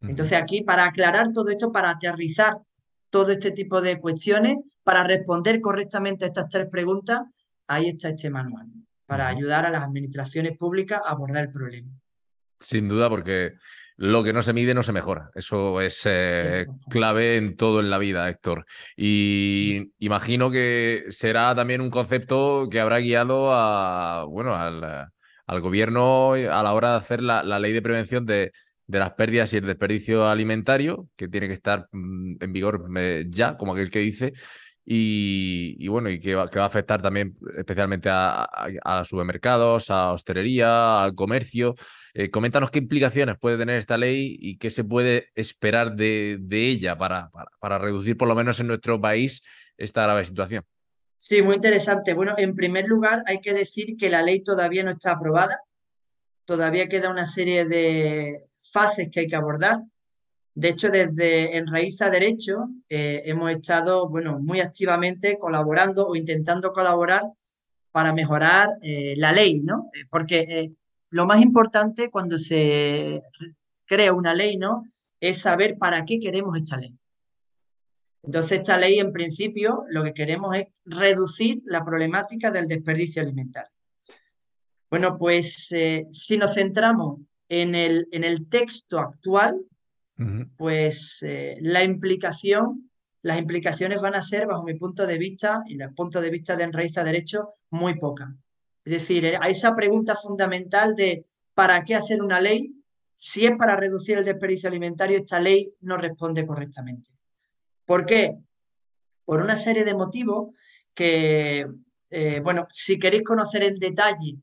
Entonces 0.00 0.38
aquí, 0.40 0.62
para 0.62 0.84
aclarar 0.84 1.28
todo 1.34 1.50
esto, 1.50 1.70
para 1.70 1.90
aterrizar 1.90 2.58
todo 3.10 3.32
este 3.32 3.50
tipo 3.50 3.80
de 3.80 4.00
cuestiones, 4.00 4.56
para 4.82 5.04
responder 5.04 5.60
correctamente 5.60 6.24
a 6.24 6.28
estas 6.28 6.48
tres 6.48 6.66
preguntas, 6.70 7.20
ahí 7.66 7.88
está 7.88 8.08
este 8.08 8.30
manual, 8.30 8.66
para 9.06 9.28
ayudar 9.28 9.66
a 9.66 9.70
las 9.70 9.82
administraciones 9.82 10.56
públicas 10.56 11.00
a 11.04 11.10
abordar 11.10 11.44
el 11.44 11.50
problema. 11.50 11.90
Sin 12.58 12.88
duda, 12.88 13.10
porque 13.10 13.52
lo 13.98 14.22
que 14.22 14.32
no 14.32 14.42
se 14.42 14.52
mide 14.52 14.74
no 14.74 14.84
se 14.84 14.92
mejora. 14.92 15.30
Eso 15.34 15.80
es 15.80 16.02
eh, 16.04 16.66
clave 16.88 17.36
en 17.36 17.56
todo 17.56 17.80
en 17.80 17.90
la 17.90 17.98
vida, 17.98 18.28
Héctor. 18.28 18.64
Y 18.96 19.92
imagino 19.98 20.52
que 20.52 21.06
será 21.08 21.52
también 21.56 21.80
un 21.80 21.90
concepto 21.90 22.68
que 22.70 22.78
habrá 22.78 23.00
guiado 23.00 23.52
a, 23.52 24.24
bueno, 24.24 24.54
al, 24.54 25.60
gobierno 25.60 26.34
a 26.34 26.62
la 26.62 26.72
hora 26.74 26.92
de 26.92 26.96
hacer 26.96 27.22
la, 27.22 27.42
ley 27.58 27.72
de 27.72 27.82
prevención 27.82 28.24
de, 28.24 28.52
las 28.86 29.14
pérdidas 29.14 29.52
y 29.52 29.56
el 29.56 29.66
desperdicio 29.66 30.28
alimentario, 30.28 31.08
que 31.16 31.26
tiene 31.26 31.48
que 31.48 31.54
estar 31.54 31.88
mm, 31.90 32.36
en 32.40 32.52
vigor 32.52 32.88
eh, 32.96 33.26
ya, 33.28 33.56
como 33.56 33.72
aquel 33.72 33.90
que 33.90 33.98
dice, 33.98 34.32
y, 34.90 35.86
bueno, 35.88 36.08
y 36.08 36.18
que 36.18 36.34
va, 36.34 36.48
a 36.50 36.64
afectar 36.64 37.02
también 37.02 37.36
especialmente 37.58 38.08
a, 38.10 39.02
supermercados, 39.04 39.90
a 39.90 40.12
hostelería, 40.12 41.02
al 41.02 41.14
comercio. 41.14 41.74
Eh, 42.14 42.30
coméntanos 42.30 42.70
qué 42.70 42.78
implicaciones 42.78 43.36
puede 43.38 43.58
tener 43.58 43.76
esta 43.76 43.98
ley 43.98 44.38
y 44.40 44.56
qué 44.56 44.70
se 44.70 44.84
puede 44.84 45.28
esperar 45.34 45.94
de, 45.94 46.38
ella 46.50 46.96
para, 46.96 47.30
para, 47.60 47.78
reducir, 47.78 48.16
por 48.16 48.28
lo 48.28 48.34
menos 48.34 48.60
en 48.60 48.68
nuestro 48.68 48.98
país, 48.98 49.42
esta 49.76 50.04
grave 50.04 50.24
situación. 50.24 50.64
Sí, 51.18 51.42
muy 51.42 51.56
interesante. 51.56 52.14
Bueno, 52.14 52.34
en 52.38 52.54
primer 52.56 52.86
lugar, 52.86 53.22
hay 53.26 53.42
que 53.42 53.52
decir 53.52 53.94
que 53.98 54.08
la 54.08 54.22
ley 54.22 54.40
todavía 54.40 54.84
no 54.84 54.92
está 54.92 55.12
aprobada. 55.12 55.60
Todavía 56.46 56.88
queda 56.88 57.10
una 57.10 57.26
serie 57.26 57.66
de 57.66 58.46
fases 58.72 59.10
que 59.12 59.20
hay 59.20 59.26
que 59.26 59.36
abordar. 59.36 59.82
De 60.58 60.70
hecho, 60.70 60.90
desde 60.90 61.56
En 61.56 61.68
Raíz 61.68 62.02
a 62.02 62.10
Derecho 62.10 62.70
eh, 62.88 63.22
hemos 63.26 63.48
estado 63.48 64.08
bueno, 64.08 64.40
muy 64.40 64.58
activamente 64.58 65.38
colaborando 65.38 66.08
o 66.08 66.16
intentando 66.16 66.72
colaborar 66.72 67.22
para 67.92 68.12
mejorar 68.12 68.68
eh, 68.82 69.14
la 69.18 69.30
ley, 69.30 69.60
¿no? 69.60 69.88
Eh, 69.94 70.06
porque 70.10 70.72
lo 71.10 71.26
más 71.26 71.40
importante 71.42 72.10
cuando 72.10 72.38
se 72.38 73.22
crea 73.86 74.12
una 74.12 74.34
ley, 74.34 74.56
¿no? 74.56 74.84
Es 75.20 75.42
saber 75.42 75.78
para 75.78 76.04
qué 76.04 76.18
queremos 76.18 76.56
esta 76.56 76.76
ley. 76.76 76.92
Entonces, 78.24 78.58
esta 78.58 78.76
ley, 78.76 78.98
en 78.98 79.12
principio, 79.12 79.84
lo 79.90 80.02
que 80.02 80.12
queremos 80.12 80.56
es 80.56 80.66
reducir 80.84 81.62
la 81.66 81.84
problemática 81.84 82.50
del 82.50 82.66
desperdicio 82.66 83.22
alimentario. 83.22 83.70
Bueno, 84.90 85.16
pues 85.18 85.68
si 86.10 86.36
nos 86.36 86.54
centramos 86.54 87.20
en 87.48 87.76
el, 87.76 88.08
en 88.10 88.24
el 88.24 88.48
texto 88.48 88.98
actual, 88.98 89.64
pues 90.56 91.22
eh, 91.22 91.56
la 91.60 91.84
implicación, 91.84 92.90
las 93.22 93.38
implicaciones 93.38 94.00
van 94.00 94.16
a 94.16 94.22
ser, 94.22 94.46
bajo 94.46 94.64
mi 94.64 94.74
punto 94.74 95.06
de 95.06 95.16
vista 95.16 95.62
y 95.66 95.80
el 95.80 95.94
punto 95.94 96.20
de 96.20 96.30
vista 96.30 96.56
de 96.56 96.64
Enraiza 96.64 97.04
Derecho, 97.04 97.50
muy 97.70 97.98
pocas. 97.98 98.28
Es 98.84 98.92
decir, 98.92 99.24
eh, 99.24 99.38
a 99.40 99.48
esa 99.48 99.76
pregunta 99.76 100.16
fundamental 100.16 100.94
de 100.94 101.24
¿para 101.54 101.84
qué 101.84 101.94
hacer 101.94 102.20
una 102.20 102.40
ley? 102.40 102.74
Si 103.14 103.44
es 103.44 103.52
para 103.56 103.76
reducir 103.76 104.18
el 104.18 104.24
desperdicio 104.24 104.68
alimentario, 104.68 105.18
esta 105.18 105.38
ley 105.38 105.68
no 105.82 105.96
responde 105.96 106.46
correctamente. 106.46 107.10
¿Por 107.84 108.04
qué? 108.04 108.36
Por 109.24 109.40
una 109.40 109.56
serie 109.56 109.84
de 109.84 109.94
motivos 109.94 110.54
que, 110.94 111.66
eh, 112.10 112.40
bueno, 112.42 112.66
si 112.72 112.98
queréis 112.98 113.24
conocer 113.24 113.62
en 113.62 113.78
detalle 113.78 114.42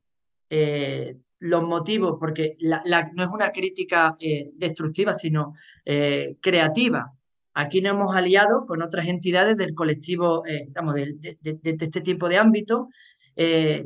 los 1.40 1.62
motivos, 1.62 2.16
porque 2.18 2.56
no 2.60 3.22
es 3.22 3.30
una 3.30 3.50
crítica 3.50 4.16
eh, 4.18 4.52
destructiva, 4.54 5.14
sino 5.14 5.54
eh, 5.84 6.36
creativa. 6.40 7.12
Aquí 7.54 7.80
nos 7.80 7.94
hemos 7.94 8.14
aliado 8.14 8.66
con 8.66 8.82
otras 8.82 9.08
entidades 9.08 9.56
del 9.56 9.74
colectivo, 9.74 10.44
eh, 10.46 10.68
de, 11.40 11.76
este 11.80 12.00
tipo 12.00 12.28
de 12.28 12.38
ámbito, 12.38 12.88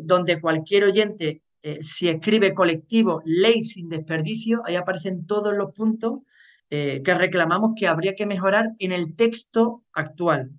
donde 0.02 0.40
cualquier 0.40 0.84
oyente, 0.84 1.42
si 1.80 2.08
escribe 2.08 2.54
colectivo, 2.54 3.20
ley 3.24 3.62
sin 3.62 3.88
desperdicio, 3.88 4.62
ahí 4.64 4.76
aparecen 4.76 5.26
todos 5.26 5.54
los 5.54 5.72
puntos 5.72 6.20
que 6.68 7.14
reclamamos 7.18 7.72
que 7.76 7.88
habría 7.88 8.14
que 8.14 8.26
mejorar 8.26 8.70
en 8.78 8.92
el 8.92 9.16
texto 9.16 9.82
actual. 9.92 10.52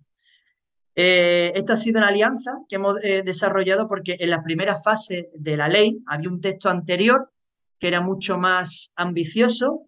Eh, 0.96 1.54
esto 1.56 1.74
ha 1.74 1.78
sido 1.78 2.00
una 2.00 2.10
alianza 2.10 2.60
que 2.68 2.76
hemos 2.76 3.02
eh, 3.04 3.24
desarrollado 3.24 3.88
porque 3.88 4.18
en 4.20 4.30
la 4.30 4.44
primera 4.44 4.76
fase 4.76 5.30
de 5.34 5.56
la 5.56 5.68
ley 5.68 6.04
había 6.06 6.30
un 6.30 6.42
texto 6.42 6.70
anterior 6.70 7.32
que 7.80 7.88
era 7.88 8.02
mucho 8.02 8.38
más 8.38 8.92
ambicioso. 8.96 9.88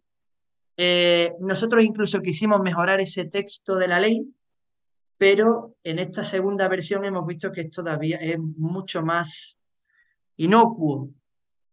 Eh, 0.77 1.33
nosotros 1.39 1.83
incluso 1.83 2.21
quisimos 2.21 2.61
mejorar 2.61 3.01
ese 3.01 3.25
texto 3.25 3.75
de 3.75 3.87
la 3.87 3.99
ley, 3.99 4.33
pero 5.17 5.75
en 5.83 5.99
esta 5.99 6.23
segunda 6.23 6.67
versión 6.67 7.05
hemos 7.05 7.25
visto 7.27 7.51
que 7.51 7.65
todavía 7.65 8.17
es 8.17 8.39
mucho 8.39 9.03
más 9.03 9.59
inocuo. 10.37 11.09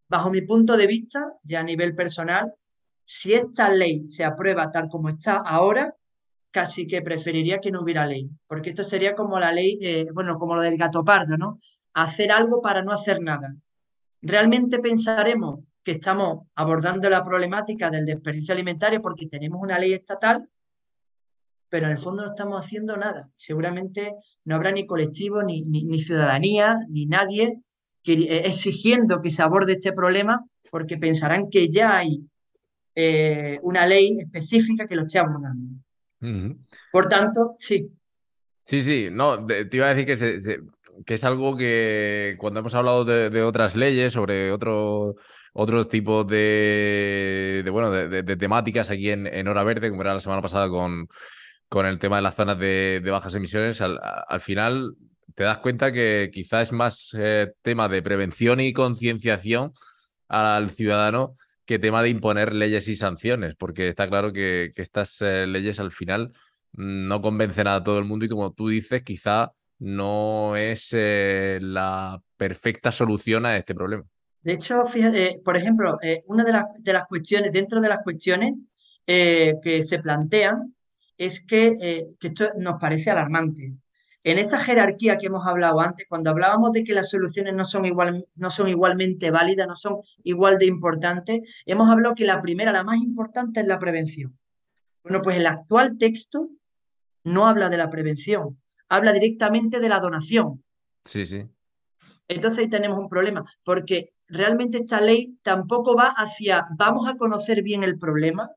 Bajo 0.08 0.30
mi 0.30 0.42
punto 0.42 0.76
de 0.76 0.86
vista, 0.86 1.32
ya 1.44 1.60
a 1.60 1.62
nivel 1.62 1.94
personal, 1.94 2.52
si 3.04 3.32
esta 3.32 3.70
ley 3.70 4.06
se 4.06 4.24
aprueba 4.24 4.70
tal 4.70 4.88
como 4.88 5.08
está 5.08 5.36
ahora, 5.36 5.94
casi 6.50 6.86
que 6.86 7.02
preferiría 7.02 7.58
que 7.58 7.70
no 7.70 7.82
hubiera 7.82 8.06
ley, 8.06 8.28
porque 8.46 8.70
esto 8.70 8.84
sería 8.84 9.14
como 9.14 9.38
la 9.38 9.52
ley, 9.52 10.06
bueno, 10.12 10.38
como 10.38 10.56
lo 10.56 10.62
del 10.62 10.76
gato 10.76 11.04
pardo, 11.04 11.36
¿no? 11.36 11.58
Hacer 11.94 12.32
algo 12.32 12.60
para 12.60 12.82
no 12.82 12.92
hacer 12.92 13.20
nada. 13.20 13.54
¿Realmente 14.22 14.80
pensaremos 14.80 15.60
que 15.82 15.92
estamos 15.92 16.46
abordando 16.54 17.08
la 17.08 17.22
problemática 17.22 17.90
del 17.90 18.04
desperdicio 18.04 18.52
alimentario 18.52 19.00
porque 19.00 19.28
tenemos 19.28 19.60
una 19.62 19.78
ley 19.78 19.94
estatal, 19.94 20.48
pero 21.68 21.86
en 21.86 21.92
el 21.92 21.98
fondo 21.98 22.22
no 22.22 22.28
estamos 22.28 22.60
haciendo 22.60 22.96
nada? 22.96 23.30
Seguramente 23.36 24.14
no 24.44 24.56
habrá 24.56 24.72
ni 24.72 24.86
colectivo, 24.86 25.42
ni, 25.42 25.62
ni, 25.62 25.98
ciudadanía, 26.00 26.76
ni 26.88 27.06
nadie 27.06 27.60
eh, 28.04 28.42
exigiendo 28.44 29.22
que 29.22 29.30
se 29.30 29.42
aborde 29.42 29.74
este 29.74 29.92
problema 29.92 30.44
porque 30.70 30.98
pensarán 30.98 31.48
que 31.48 31.68
ya 31.68 31.96
hay 31.96 32.24
eh, 32.94 33.58
una 33.62 33.86
ley 33.86 34.18
específica 34.18 34.86
que 34.86 34.96
lo 34.96 35.02
esté 35.02 35.18
abordando. 35.18 35.76
Por 36.92 37.09
tanto, 37.09 37.54
sí. 37.59 37.90
Sí, 38.64 38.83
sí, 38.83 39.09
no, 39.11 39.44
te 39.46 39.68
iba 39.72 39.87
a 39.87 39.94
decir 39.94 40.06
que, 40.06 40.61
que 41.04 41.14
es 41.14 41.24
algo 41.24 41.56
que 41.56 42.37
cuando 42.38 42.61
hemos 42.61 42.74
hablado 42.74 43.04
de, 43.04 43.42
otras 43.42 43.76
leyes, 43.76 44.12
sobre 44.12 44.52
otro, 44.52 45.16
otros 45.52 45.88
tipos 45.88 46.26
de, 46.26 47.66
bueno, 47.70 47.90
de, 47.90 48.37
temáticas 48.37 48.90
aquí 48.90 49.11
en, 49.11 49.48
Hora 49.48 49.64
Verde, 49.64 49.90
como 49.90 50.02
era 50.02 50.14
la 50.14 50.20
semana 50.20 50.42
pasada 50.42 50.68
con, 50.68 51.09
con 51.68 51.87
el 51.87 51.98
tema 51.98 52.16
de 52.16 52.22
las 52.22 52.35
zonas 52.35 52.59
de, 52.59 53.02
bajas 53.11 53.35
emisiones, 53.35 53.80
al, 53.80 54.40
final 54.40 54.94
te 55.35 55.44
das 55.44 55.59
cuenta 55.59 55.92
que 55.92 56.30
quizás 56.33 56.68
es 56.68 56.72
más 56.72 57.16
eh, 57.18 57.52
tema 57.62 57.88
de 57.88 58.02
prevención 58.02 58.61
y 58.61 58.72
concienciación 58.72 59.72
al 60.28 60.70
ciudadano 60.70 61.37
que 61.70 61.78
tema 61.78 62.02
de 62.02 62.09
imponer 62.09 62.52
leyes 62.52 62.88
y 62.88 62.96
sanciones, 62.96 63.54
porque 63.54 63.87
está 63.87 64.09
claro 64.09 64.33
que, 64.33 64.72
estas 64.74 65.22
eh, 65.22 65.46
leyes 65.46 65.78
al 65.78 65.92
final 65.92 66.33
no 66.72 67.22
convencen 67.22 67.68
a 67.68 67.85
todo 67.85 68.00
el 68.00 68.06
mundo 68.06 68.24
y 68.24 68.28
como 68.28 68.52
tú 68.52 68.66
dices, 68.66 69.02
quizá 69.02 69.52
no 69.78 70.56
es 70.56 70.88
eh, 70.90 71.61
la 71.62 72.20
perfecta 72.37 72.90
solución 72.90 73.46
a 73.46 73.56
este 73.56 73.72
problema. 73.72 74.02
De 74.42 74.54
hecho, 74.54 74.85
fíjate, 74.85 75.40
por 75.44 75.56
ejemplo, 75.56 75.96
eh, 76.02 76.24
una 76.26 76.42
de 76.42 76.54
las, 76.54 76.64
de 76.83 76.92
las, 76.92 77.06
cuestiones, 77.06 77.52
dentro 77.52 77.80
de 77.80 77.88
las 77.88 78.00
cuestiones 78.02 78.54
que 79.06 79.85
se 79.87 80.00
plantean, 80.00 80.74
es 81.16 81.40
que, 81.40 82.09
que 82.18 82.26
esto 82.26 82.48
nos 82.59 82.80
parece 82.80 83.11
alarmante. 83.11 83.74
En 84.22 84.38
esa 84.38 84.59
jerarquía 84.59 85.16
que 85.16 85.26
hemos 85.26 85.46
hablado 85.46 85.80
antes, 85.80 86.06
cuando 86.09 86.30
hablábamos 86.30 86.72
de 86.72 86.85
que 86.85 86.92
las 86.92 87.09
soluciones 87.09 87.54
no 87.54 87.64
son, 87.64 87.87
igual, 87.87 88.26
no 88.37 88.50
son 88.50 88.68
igualmente 88.68 89.30
válidas, 89.30 89.66
no 89.66 89.76
son 89.76 90.00
igual 90.24 90.59
de 90.59 90.66
importantes, 90.66 91.40
hemos 91.64 91.88
hablado 91.88 92.14
que 92.14 92.26
la 92.26 92.42
primera, 92.42 92.70
la 92.70 92.85
más 92.85 92.98
importante, 92.98 93.61
es 93.61 93.66
la 93.66 93.78
prevención. 93.78 94.38
Bueno, 95.02 95.22
pues 95.22 95.38
el 95.38 95.46
actual 95.46 95.96
texto 95.96 96.50
no 97.24 97.46
habla 97.46 97.70
de 97.70 97.78
la 97.78 97.88
prevención, 97.88 98.61
habla 98.88 99.12
directamente 99.12 99.80
de 99.80 99.88
la 99.88 100.00
donación. 100.00 100.62
Sí, 101.04 101.24
sí. 101.24 101.48
Entonces 102.28 102.61
ahí 102.61 102.68
tenemos 102.68 102.98
un 102.98 103.09
problema, 103.09 103.44
porque 103.64 104.12
realmente 104.28 104.78
esta 104.78 105.00
ley 105.00 105.38
tampoco 105.42 105.96
va 105.96 106.09
hacia 106.09 106.66
vamos 106.76 107.09
a 107.09 107.16
conocer 107.16 107.62
bien 107.62 107.83
el 107.83 107.98
problema 107.98 108.50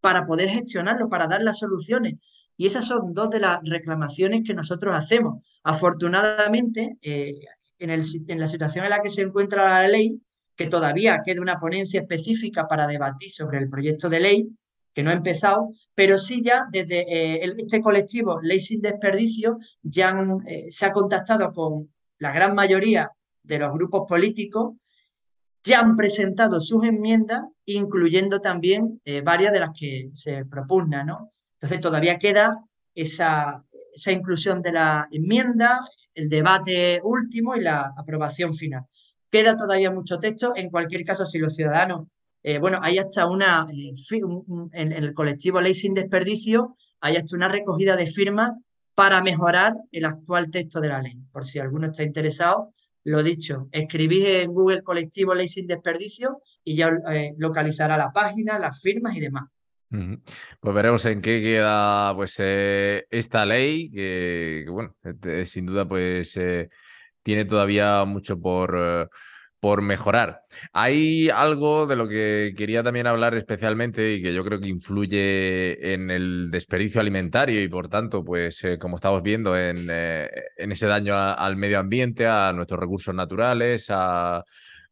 para 0.00 0.26
poder 0.26 0.50
gestionarlo, 0.50 1.08
para 1.08 1.26
dar 1.26 1.42
las 1.42 1.58
soluciones, 1.58 2.14
y 2.56 2.66
esas 2.66 2.86
son 2.86 3.14
dos 3.14 3.30
de 3.30 3.40
las 3.40 3.60
reclamaciones 3.64 4.42
que 4.46 4.54
nosotros 4.54 4.94
hacemos. 4.94 5.44
Afortunadamente, 5.62 6.96
eh, 7.02 7.40
en, 7.78 7.90
en 7.90 8.38
la 8.38 8.48
situación 8.48 8.84
en 8.84 8.90
la 8.90 9.00
que 9.00 9.10
se 9.10 9.22
encuentra 9.22 9.68
la 9.68 9.88
ley, 9.88 10.20
que 10.54 10.66
todavía 10.66 11.22
queda 11.24 11.40
una 11.40 11.58
ponencia 11.58 12.00
específica 12.00 12.68
para 12.68 12.86
debatir 12.86 13.30
sobre 13.30 13.58
el 13.58 13.68
proyecto 13.68 14.08
de 14.08 14.20
ley, 14.20 14.48
que 14.92 15.02
no 15.02 15.10
ha 15.10 15.14
empezado, 15.14 15.70
pero 15.94 16.18
sí 16.18 16.42
ya 16.44 16.66
desde 16.70 17.00
eh, 17.00 17.54
este 17.56 17.80
colectivo 17.80 18.38
Ley 18.42 18.60
sin 18.60 18.82
Desperdicio 18.82 19.58
ya 19.82 20.14
eh, 20.46 20.66
se 20.70 20.84
ha 20.84 20.92
contactado 20.92 21.50
con 21.54 21.90
la 22.18 22.30
gran 22.30 22.54
mayoría 22.54 23.10
de 23.42 23.58
los 23.58 23.72
grupos 23.72 24.02
políticos 24.06 24.74
ya 25.64 25.80
han 25.80 25.96
presentado 25.96 26.60
sus 26.60 26.84
enmiendas, 26.84 27.42
incluyendo 27.64 28.40
también 28.40 29.00
varias 29.22 29.52
de 29.52 29.60
las 29.60 29.70
que 29.70 30.10
se 30.12 30.44
propugnan, 30.44 31.06
¿no? 31.06 31.30
Entonces 31.62 31.80
todavía 31.80 32.18
queda 32.18 32.58
esa, 32.92 33.64
esa 33.94 34.10
inclusión 34.10 34.62
de 34.62 34.72
la 34.72 35.06
enmienda, 35.12 35.80
el 36.12 36.28
debate 36.28 37.00
último 37.04 37.54
y 37.54 37.60
la 37.60 37.92
aprobación 37.96 38.52
final. 38.52 38.84
Queda 39.30 39.56
todavía 39.56 39.92
mucho 39.92 40.18
texto, 40.18 40.54
en 40.56 40.70
cualquier 40.70 41.04
caso, 41.04 41.24
si 41.24 41.38
los 41.38 41.54
ciudadanos, 41.54 42.08
eh, 42.42 42.58
bueno, 42.58 42.80
hay 42.82 42.98
hasta 42.98 43.26
una, 43.26 43.68
eh, 43.72 43.92
en, 44.72 44.92
el 44.92 45.14
colectivo 45.14 45.60
Ley 45.60 45.74
sin 45.74 45.94
Desperdicio, 45.94 46.76
hay 47.00 47.16
hasta 47.16 47.36
una 47.36 47.48
recogida 47.48 47.94
de 47.94 48.08
firmas 48.08 48.50
para 48.96 49.22
mejorar 49.22 49.74
el 49.92 50.04
actual 50.04 50.50
texto 50.50 50.80
de 50.80 50.88
la 50.88 51.00
ley. 51.00 51.16
Por 51.30 51.46
si 51.46 51.60
alguno 51.60 51.86
está 51.86 52.02
interesado, 52.02 52.72
lo 53.04 53.22
dicho, 53.22 53.68
escribís 53.70 54.26
en 54.26 54.52
Google 54.52 54.82
colectivo 54.82 55.32
Ley 55.32 55.48
sin 55.48 55.68
Desperdicio 55.68 56.42
y 56.64 56.74
ya 56.74 56.90
eh, 57.12 57.34
localizará 57.38 57.96
la 57.96 58.10
página, 58.12 58.58
las 58.58 58.80
firmas 58.80 59.16
y 59.16 59.20
demás. 59.20 59.44
Pues 60.60 60.74
veremos 60.74 61.04
en 61.06 61.20
qué 61.20 61.40
queda 61.42 62.14
pues 62.14 62.40
esta 62.40 63.44
ley, 63.46 63.90
que, 63.90 64.64
bueno, 64.68 64.94
sin 65.44 65.66
duda 65.66 65.86
pues 65.86 66.38
tiene 67.22 67.44
todavía 67.44 68.04
mucho 68.04 68.40
por, 68.40 68.76
eh, 68.78 69.06
por 69.60 69.82
mejorar. 69.82 70.42
Hay 70.72 71.28
algo 71.30 71.86
de 71.86 71.96
lo 71.96 72.08
que 72.08 72.54
quería 72.56 72.82
también 72.82 73.06
hablar 73.06 73.34
especialmente 73.34 74.14
y 74.14 74.22
que 74.22 74.34
yo 74.34 74.44
creo 74.44 74.60
que 74.60 74.68
influye 74.68 75.94
en 75.94 76.10
el 76.10 76.50
desperdicio 76.50 77.00
alimentario 77.00 77.62
y 77.62 77.68
por 77.68 77.88
tanto, 77.88 78.24
pues 78.24 78.64
eh, 78.64 78.78
como 78.78 78.96
estamos 78.96 79.22
viendo 79.22 79.56
en, 79.56 79.88
eh, 79.90 80.28
en 80.56 80.72
ese 80.72 80.86
daño 80.86 81.14
al 81.16 81.56
medio 81.56 81.78
ambiente, 81.78 82.26
a 82.26 82.52
nuestros 82.52 82.80
recursos 82.80 83.14
naturales, 83.14 83.86
a, 83.90 84.44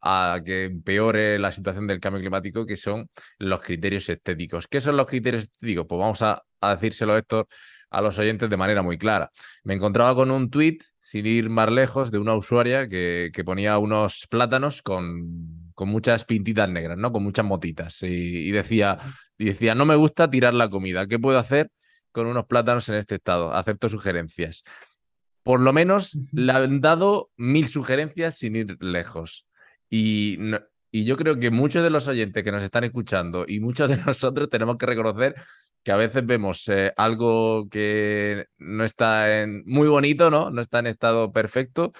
a 0.02 0.40
que 0.44 0.64
empeore 0.64 1.38
la 1.38 1.52
situación 1.52 1.86
del 1.86 2.00
cambio 2.00 2.20
climático, 2.20 2.66
que 2.66 2.76
son 2.76 3.08
los 3.38 3.60
criterios 3.60 4.08
estéticos. 4.08 4.66
¿Qué 4.66 4.80
son 4.80 4.96
los 4.96 5.06
criterios 5.06 5.44
estéticos? 5.44 5.86
Pues 5.88 5.98
vamos 5.98 6.22
a, 6.22 6.42
a 6.60 6.74
decírselo 6.74 7.16
esto 7.16 7.46
a 7.90 8.00
los 8.00 8.18
oyentes 8.18 8.48
de 8.48 8.56
manera 8.56 8.82
muy 8.82 8.98
clara. 8.98 9.30
Me 9.64 9.74
encontraba 9.74 10.14
con 10.14 10.30
un 10.30 10.48
tuit, 10.48 10.82
sin 11.00 11.26
ir 11.26 11.50
más 11.50 11.70
lejos, 11.70 12.10
de 12.10 12.18
una 12.18 12.34
usuaria 12.34 12.88
que, 12.88 13.30
ponía 13.44 13.78
unos 13.78 14.26
plátanos 14.30 14.80
con, 14.80 15.72
con, 15.74 15.88
muchas 15.88 16.24
pintitas 16.24 16.68
negras, 16.68 16.96
¿no? 16.96 17.12
Con 17.12 17.24
muchas 17.24 17.44
motitas. 17.44 18.02
Y, 18.02 18.50
decía, 18.52 18.98
y 19.36 19.46
decía, 19.46 19.74
no 19.74 19.86
me 19.86 19.96
gusta 19.96 20.30
tirar 20.30 20.54
la 20.54 20.70
comida. 20.70 21.06
¿Qué 21.06 21.18
puedo 21.18 21.38
hacer 21.38 21.70
con 22.12 22.26
unos 22.26 22.46
plátanos 22.46 22.88
en 22.88 22.94
este 22.96 23.16
estado? 23.16 23.52
Acepto 23.52 23.88
sugerencias. 23.88 24.62
Por 25.42 25.60
lo 25.60 25.72
menos 25.72 26.16
le 26.32 26.52
han 26.52 26.80
dado 26.80 27.30
mil 27.36 27.66
sugerencias 27.66 28.36
sin 28.36 28.56
ir 28.56 28.76
lejos. 28.80 29.46
Y, 29.90 30.38
yo 30.92 31.16
creo 31.16 31.38
que 31.38 31.50
muchos 31.50 31.82
de 31.82 31.90
los 31.90 32.08
oyentes 32.08 32.42
que 32.42 32.52
nos 32.52 32.64
están 32.64 32.84
escuchando 32.84 33.44
y 33.46 33.60
muchos 33.60 33.88
de 33.88 33.96
nosotros 34.06 34.48
tenemos 34.48 34.76
que 34.76 34.86
reconocer 34.86 35.34
que 35.82 35.92
a 35.92 35.96
veces 35.96 36.26
vemos 36.26 36.68
eh, 36.68 36.92
algo 36.96 37.68
que 37.70 38.46
no 38.58 38.84
está 38.84 39.42
en, 39.42 39.62
muy 39.66 39.88
bonito, 39.88 40.30
¿no? 40.30 40.50
No 40.50 40.60
está 40.60 40.80
en 40.80 40.88
estado 40.88 41.32
perfecto 41.32 41.92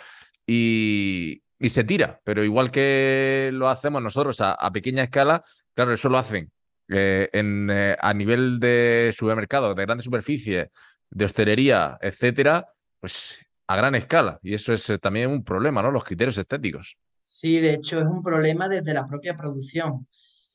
y, 0.47 1.43
se 1.61 1.85
tira. 1.85 2.21
Pero 2.25 2.45
igual 2.45 2.71
que 2.71 3.51
lo 3.53 3.69
hacemos 3.69 4.03
nosotros 4.03 4.41
a, 4.41 4.57
pequeña 4.73 5.05
escala, 5.05 5.43
claro, 5.75 5.93
eso 5.93 6.09
lo 6.09 6.19
hacen 6.19 6.51
eh, 6.89 7.29
en, 7.33 7.69
eh, 7.71 7.97
a 8.01 8.15
nivel 8.15 8.59
de 8.61 9.15
supermercado, 9.17 9.75
de 9.75 9.85
grandes 9.85 10.05
superficies, 10.05 10.69
de 11.11 11.25
hostelería, 11.25 11.99
etcétera, 12.01 12.67
pues 13.01 13.47
a 13.67 13.77
gran 13.77 13.95
escala. 13.95 14.39
Y 14.43 14.55
eso 14.55 14.73
es 14.73 14.93
también 15.01 15.31
un 15.31 15.45
problema, 15.45 15.83
¿no? 15.83 15.91
Los 15.91 16.05
criterios 16.05 16.39
estéticos. 16.39 16.97
Sí, 17.33 17.61
de 17.61 17.75
hecho 17.75 18.01
es 18.01 18.07
un 18.07 18.23
problema 18.23 18.69
desde 18.69 18.93
la 18.95 19.07
propia 19.07 19.37
producción. 19.37 20.07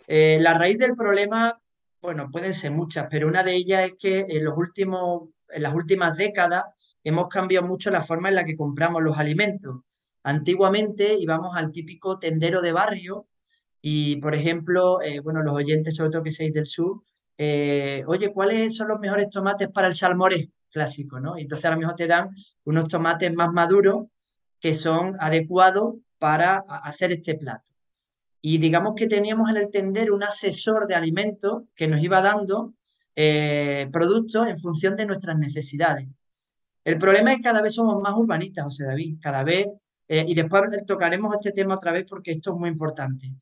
la 0.07 0.53
raíz 0.53 0.77
del 0.77 0.95
problema 0.95 1.59
bueno, 2.05 2.29
pueden 2.31 2.53
ser 2.53 2.71
muchas, 2.71 3.07
pero 3.09 3.27
una 3.27 3.41
de 3.43 3.55
ellas 3.55 3.85
es 3.85 3.93
que 3.97 4.19
en, 4.29 4.45
los 4.45 4.55
últimos, 4.57 5.29
en 5.49 5.63
las 5.63 5.73
últimas 5.73 6.15
décadas 6.15 6.65
hemos 7.03 7.29
cambiado 7.29 7.65
mucho 7.65 7.89
la 7.89 8.01
forma 8.01 8.29
en 8.29 8.35
la 8.35 8.45
que 8.45 8.55
compramos 8.55 9.01
los 9.01 9.17
alimentos. 9.17 9.77
Antiguamente 10.21 11.15
íbamos 11.19 11.55
al 11.55 11.71
típico 11.71 12.19
tendero 12.19 12.61
de 12.61 12.73
barrio 12.73 13.27
y, 13.81 14.17
por 14.17 14.35
ejemplo, 14.35 15.01
eh, 15.01 15.19
bueno, 15.19 15.41
los 15.41 15.55
oyentes, 15.55 15.95
sobre 15.95 16.11
todo 16.11 16.21
que 16.21 16.31
seis 16.31 16.53
del 16.53 16.67
sur, 16.67 17.01
eh, 17.39 18.03
oye, 18.05 18.31
¿cuáles 18.31 18.75
son 18.75 18.89
los 18.89 18.99
mejores 18.99 19.29
tomates 19.31 19.69
para 19.69 19.87
el 19.87 19.95
salmoré 19.95 20.51
clásico? 20.69 21.19
¿no? 21.19 21.39
Y 21.39 21.43
entonces 21.43 21.65
ahora 21.65 21.77
mismo 21.77 21.95
te 21.95 22.05
dan 22.05 22.29
unos 22.65 22.87
tomates 22.87 23.33
más 23.33 23.51
maduros 23.51 24.05
que 24.59 24.75
son 24.75 25.15
adecuados 25.19 25.95
para 26.19 26.57
hacer 26.57 27.11
este 27.11 27.35
plato. 27.35 27.71
Y 28.41 28.57
digamos 28.59 28.93
que 28.95 29.07
teníamos 29.07 29.49
en 29.49 29.57
el 29.57 29.71
tender 29.71 30.11
un 30.11 30.23
asesor 30.23 30.87
de 30.87 30.95
alimentos 30.95 31.63
que 31.75 31.87
nos 31.87 32.01
iba 32.03 32.21
dando 32.21 32.73
eh, 33.15 33.87
productos 33.91 34.47
en 34.47 34.59
función 34.59 34.95
de 34.95 35.05
nuestras 35.05 35.37
necesidades. 35.37 36.07
El 36.83 36.97
problema 36.99 37.31
es 37.31 37.37
que 37.37 37.43
cada 37.43 37.61
vez 37.61 37.73
somos 37.73 38.01
más 38.01 38.13
urbanistas, 38.15 38.65
José 38.65 38.85
David, 38.85 39.17
cada 39.19 39.43
vez, 39.43 39.67
eh, 40.07 40.25
y 40.27 40.35
después 40.35 40.61
tocaremos 40.85 41.33
este 41.33 41.51
tema 41.51 41.75
otra 41.75 41.91
vez 41.91 42.05
porque 42.07 42.31
esto 42.31 42.53
es 42.53 42.59
muy 42.59 42.69
importante. 42.69 43.33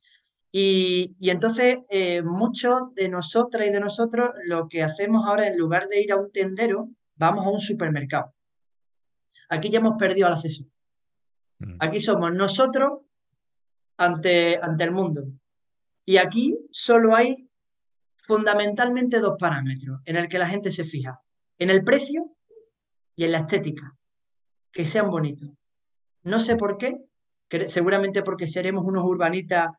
Y, 0.50 1.16
entonces, 1.20 1.80
eh, 1.90 2.22
muchos 2.22 2.94
de 2.94 3.08
nosotras 3.08 3.66
y 3.66 3.70
de 3.70 3.80
nosotros 3.80 4.30
lo 4.46 4.68
que 4.68 4.82
hacemos 4.82 5.26
ahora, 5.26 5.48
en 5.48 5.58
lugar 5.58 5.88
de 5.88 6.00
ir 6.00 6.12
a 6.12 6.16
un 6.16 6.30
tendero, 6.30 6.88
vamos 7.16 7.44
a 7.44 7.50
un 7.50 7.60
supermercado. 7.60 8.32
Aquí 9.48 9.68
ya 9.68 9.80
hemos 9.80 9.96
perdido 9.98 10.28
al 10.28 10.34
asesor. 10.34 10.66
Mm. 11.58 11.76
Aquí 11.80 12.00
somos 12.00 12.32
nosotros 12.32 13.00
ante, 13.96 14.58
ante 14.60 14.84
el 14.84 14.90
mundo. 14.90 15.24
Y 16.04 16.18
aquí 16.18 16.58
solo 16.70 17.14
hay 17.14 17.48
fundamentalmente 18.18 19.20
dos 19.20 19.36
parámetros 19.38 20.00
en 20.04 20.16
el 20.16 20.28
que 20.28 20.38
la 20.38 20.46
gente 20.46 20.72
se 20.72 20.84
fija. 20.84 21.20
En 21.58 21.70
el 21.70 21.84
precio 21.84 22.34
y 23.16 23.24
en 23.24 23.32
la 23.32 23.38
estética. 23.38 23.96
Que 24.72 24.86
sean 24.86 25.10
bonitos. 25.10 25.50
No 26.22 26.40
sé 26.40 26.56
por 26.56 26.78
qué, 26.78 27.04
seguramente 27.66 28.22
porque 28.22 28.46
seremos 28.46 28.84
unos 28.84 29.04
urbanitas, 29.04 29.70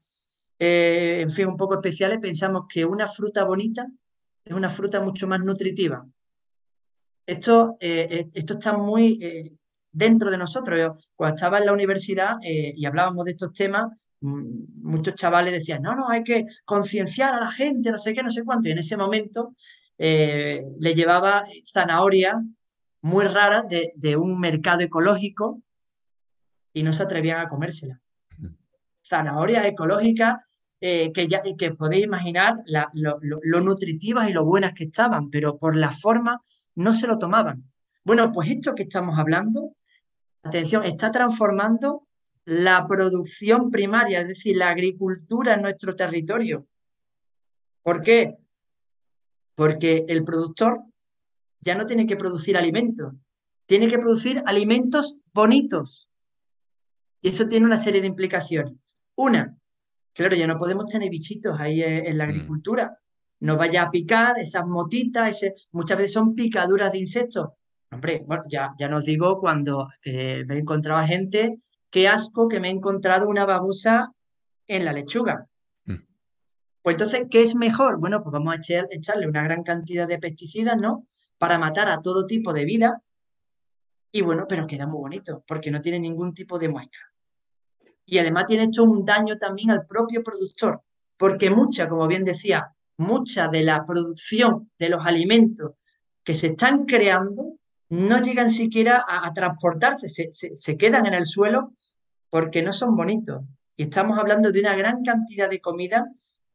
eh, 0.59 1.19
en 1.21 1.31
fin, 1.31 1.47
un 1.47 1.57
poco 1.57 1.75
especiales, 1.75 2.19
pensamos 2.19 2.63
que 2.69 2.85
una 2.85 3.07
fruta 3.07 3.43
bonita 3.43 3.87
es 4.43 4.53
una 4.53 4.69
fruta 4.69 5.01
mucho 5.01 5.27
más 5.27 5.39
nutritiva. 5.41 6.05
Esto, 7.25 7.77
eh, 7.79 8.07
eh, 8.09 8.29
esto 8.33 8.53
está 8.53 8.77
muy 8.77 9.57
dentro 9.95 10.29
de 10.29 10.37
nosotros. 10.37 11.09
cuando 11.15 11.35
estaba 11.35 11.57
en 11.59 11.65
la 11.65 11.73
universidad 11.73 12.35
y 12.41 12.85
hablábamos 12.85 13.25
de 13.25 13.31
estos 13.31 13.53
temas, 13.53 13.85
muchos 14.21 15.15
chavales 15.15 15.53
decían, 15.53 15.81
no, 15.81 15.95
no, 15.95 16.09
hay 16.09 16.23
que 16.23 16.45
concienciar 16.65 17.33
a 17.33 17.39
la 17.39 17.51
gente, 17.51 17.91
no 17.91 17.97
sé 17.97 18.13
qué, 18.13 18.23
no 18.23 18.31
sé 18.31 18.43
cuánto. 18.43 18.67
Y 18.67 18.71
en 18.71 18.79
ese 18.79 18.97
momento 18.97 19.55
eh, 19.97 20.63
le 20.79 20.93
llevaba 20.93 21.45
zanahorias 21.71 22.35
muy 23.01 23.25
raras 23.25 23.65
de, 23.69 24.17
un 24.17 24.39
mercado 24.39 24.81
ecológico 24.81 25.61
y 26.73 26.83
no 26.83 26.91
se 26.91 27.03
atrevían 27.03 27.39
a 27.39 27.49
comérsela. 27.49 28.01
Zanahorias 29.07 29.65
ecológicas 29.65 30.37
eh, 30.81 31.11
que, 31.13 31.27
ya, 31.27 31.41
que 31.57 31.71
podéis 31.71 32.05
imaginar 32.05 32.55
lo, 32.93 33.19
lo, 33.21 33.61
nutritivas 33.61 34.29
y 34.29 34.33
lo 34.33 34.43
buenas 34.43 34.73
que 34.73 34.85
estaban, 34.85 35.29
pero 35.29 35.57
por 35.57 35.75
la 35.75 35.91
forma 35.91 36.41
no 36.75 36.93
se 36.93 37.07
lo 37.07 37.17
tomaban. 37.17 37.63
Bueno, 38.03 38.31
pues 38.31 38.49
esto 38.49 38.75
que 38.75 38.83
estamos 38.83 39.17
hablando, 39.17 39.75
atención, 40.45 40.83
está 40.83 41.11
transformando 41.11 42.07
la 42.45 42.85
producción 42.87 43.71
primaria, 43.71 44.21
es 44.21 44.27
decir, 44.27 44.55
la 44.55 44.69
agricultura 44.69 45.55
en 45.55 45.63
nuestro 45.63 45.95
territorio. 45.95 46.67
¿Por 47.81 48.01
qué? 48.01 48.37
Porque 49.55 50.05
el 50.07 50.23
productor 50.23 50.83
ya 51.61 51.75
no 51.75 51.85
tiene 51.85 52.05
que 52.05 52.15
producir 52.15 52.55
alimentos, 52.55 53.13
tiene 53.65 53.87
que 53.87 53.97
producir 53.97 54.43
alimentos 54.45 55.17
bonitos. 55.33 56.09
Y 57.21 57.29
eso 57.29 57.47
tiene 57.47 57.65
una 57.65 57.79
serie 57.79 58.01
de 58.01 58.07
implicaciones. 58.07 58.73
Una, 59.15 59.57
claro, 60.13 60.35
ya 60.35 60.45
no 60.45 60.57
podemos 60.57 60.85
tener 60.85 61.09
bichitos 61.09 61.59
ahí 61.59 61.81
en 61.81 62.17
la 62.17 62.27
mm. 62.27 62.29
agricultura. 62.29 62.99
No 63.39 63.57
vaya 63.57 63.83
a 63.83 63.91
picar 63.91 64.37
esas 64.37 64.65
motitas, 64.65 65.31
ese, 65.31 65.55
muchas 65.71 65.97
veces 65.97 66.13
son 66.13 66.35
picaduras 66.35 66.91
de 66.91 66.99
insectos. 66.99 67.49
Hombre, 67.95 68.23
bueno, 68.27 68.43
ya, 68.49 68.71
ya 68.77 68.89
nos 68.89 69.05
digo 69.05 69.39
cuando 69.39 69.87
me 70.03 70.57
encontraba 70.57 71.07
gente 71.07 71.59
qué 71.89 72.09
asco 72.09 72.49
que 72.49 72.59
me 72.59 72.67
he 72.67 72.71
encontrado 72.71 73.29
una 73.29 73.45
babosa 73.45 74.11
en 74.67 74.83
la 74.83 74.91
lechuga. 74.91 75.47
Mm. 75.85 75.95
Pues 76.81 76.95
entonces, 76.95 77.21
¿qué 77.31 77.41
es 77.41 77.55
mejor? 77.55 77.97
Bueno, 78.01 78.21
pues 78.21 78.33
vamos 78.33 78.53
a 78.53 78.59
echarle 78.59 79.29
una 79.29 79.43
gran 79.43 79.63
cantidad 79.63 80.05
de 80.05 80.19
pesticidas, 80.19 80.75
¿no? 80.75 81.07
Para 81.37 81.57
matar 81.57 81.87
a 81.87 82.01
todo 82.01 82.25
tipo 82.25 82.51
de 82.51 82.65
vida. 82.65 83.01
Y 84.11 84.21
bueno, 84.23 84.45
pero 84.47 84.67
queda 84.67 84.85
muy 84.87 84.99
bonito, 84.99 85.45
porque 85.47 85.71
no 85.71 85.81
tiene 85.81 85.99
ningún 85.99 86.33
tipo 86.33 86.59
de 86.59 86.67
muesca. 86.67 86.99
Y 88.05 88.17
además 88.17 88.45
tiene 88.45 88.65
hecho 88.65 88.83
un 88.83 89.05
daño 89.05 89.37
también 89.37 89.71
al 89.71 89.85
propio 89.87 90.21
productor, 90.21 90.81
porque 91.15 91.49
mucha, 91.49 91.87
como 91.87 92.07
bien 92.07 92.25
decía, 92.25 92.75
mucha 92.97 93.47
de 93.47 93.63
la 93.63 93.85
producción 93.85 94.69
de 94.77 94.89
los 94.89 95.05
alimentos 95.05 95.71
que 96.25 96.33
se 96.33 96.47
están 96.47 96.83
creando 96.83 97.57
no 97.89 98.19
llegan 98.21 98.51
siquiera 98.51 99.05
a, 99.07 99.31
transportarse, 99.33 100.07
se, 100.09 100.77
quedan 100.77 101.05
en 101.05 101.13
el 101.13 101.25
suelo 101.25 101.73
porque 102.29 102.61
no 102.61 102.73
son 102.73 102.95
bonitos. 102.95 103.43
Y 103.75 103.83
estamos 103.83 104.17
hablando 104.17 104.51
de 104.51 104.59
una 104.59 104.75
gran 104.75 105.03
cantidad 105.03 105.49
de 105.49 105.61
comida 105.61 106.11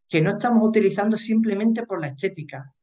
que 0.09 0.21
no 0.21 0.31
estamos 0.31 0.67
utilizando 0.67 1.17
simplemente 1.17 1.87
por 1.87 2.01
la 2.01 2.09
estética. 2.09 2.75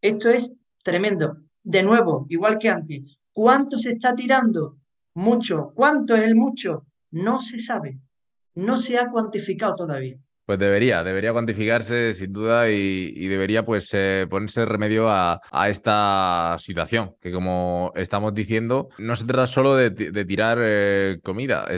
Esto 0.00 0.30
es 0.30 0.52
tremendo. 0.82 1.36
De 1.62 1.82
nuevo, 1.82 2.26
igual 2.28 2.58
que 2.58 2.68
antes, 2.68 3.20
¿cuánto 3.32 3.78
se 3.78 3.92
está 3.92 4.14
tirando? 4.14 4.78
Mucho. 5.14 5.72
¿Cuánto 5.74 6.16
es 6.16 6.22
el 6.22 6.34
mucho? 6.34 6.86
No 7.12 7.40
se 7.40 7.62
sabe. 7.62 8.00
No 8.54 8.78
se 8.78 8.98
ha 8.98 9.10
cuantificado 9.10 9.74
todavía. 9.74 10.16
Pues 10.44 10.58
debería, 10.58 11.04
debería 11.04 11.32
cuantificarse 11.32 12.12
sin 12.14 12.32
duda 12.32 12.68
y, 12.68 13.28
debería 13.28 13.64
pues 13.64 13.88
eh, 13.94 14.26
ponerse 14.28 14.64
remedio 14.64 15.08
a, 15.08 15.40
esta 15.68 16.56
situación, 16.58 17.14
que 17.20 17.30
como 17.30 17.92
estamos 17.94 18.34
diciendo, 18.34 18.88
no 18.98 19.14
se 19.14 19.24
trata 19.24 19.46
solo 19.46 19.76
de, 19.76 19.90
tirar 20.24 20.58
eh, 20.60 21.20
comida, 21.22 21.68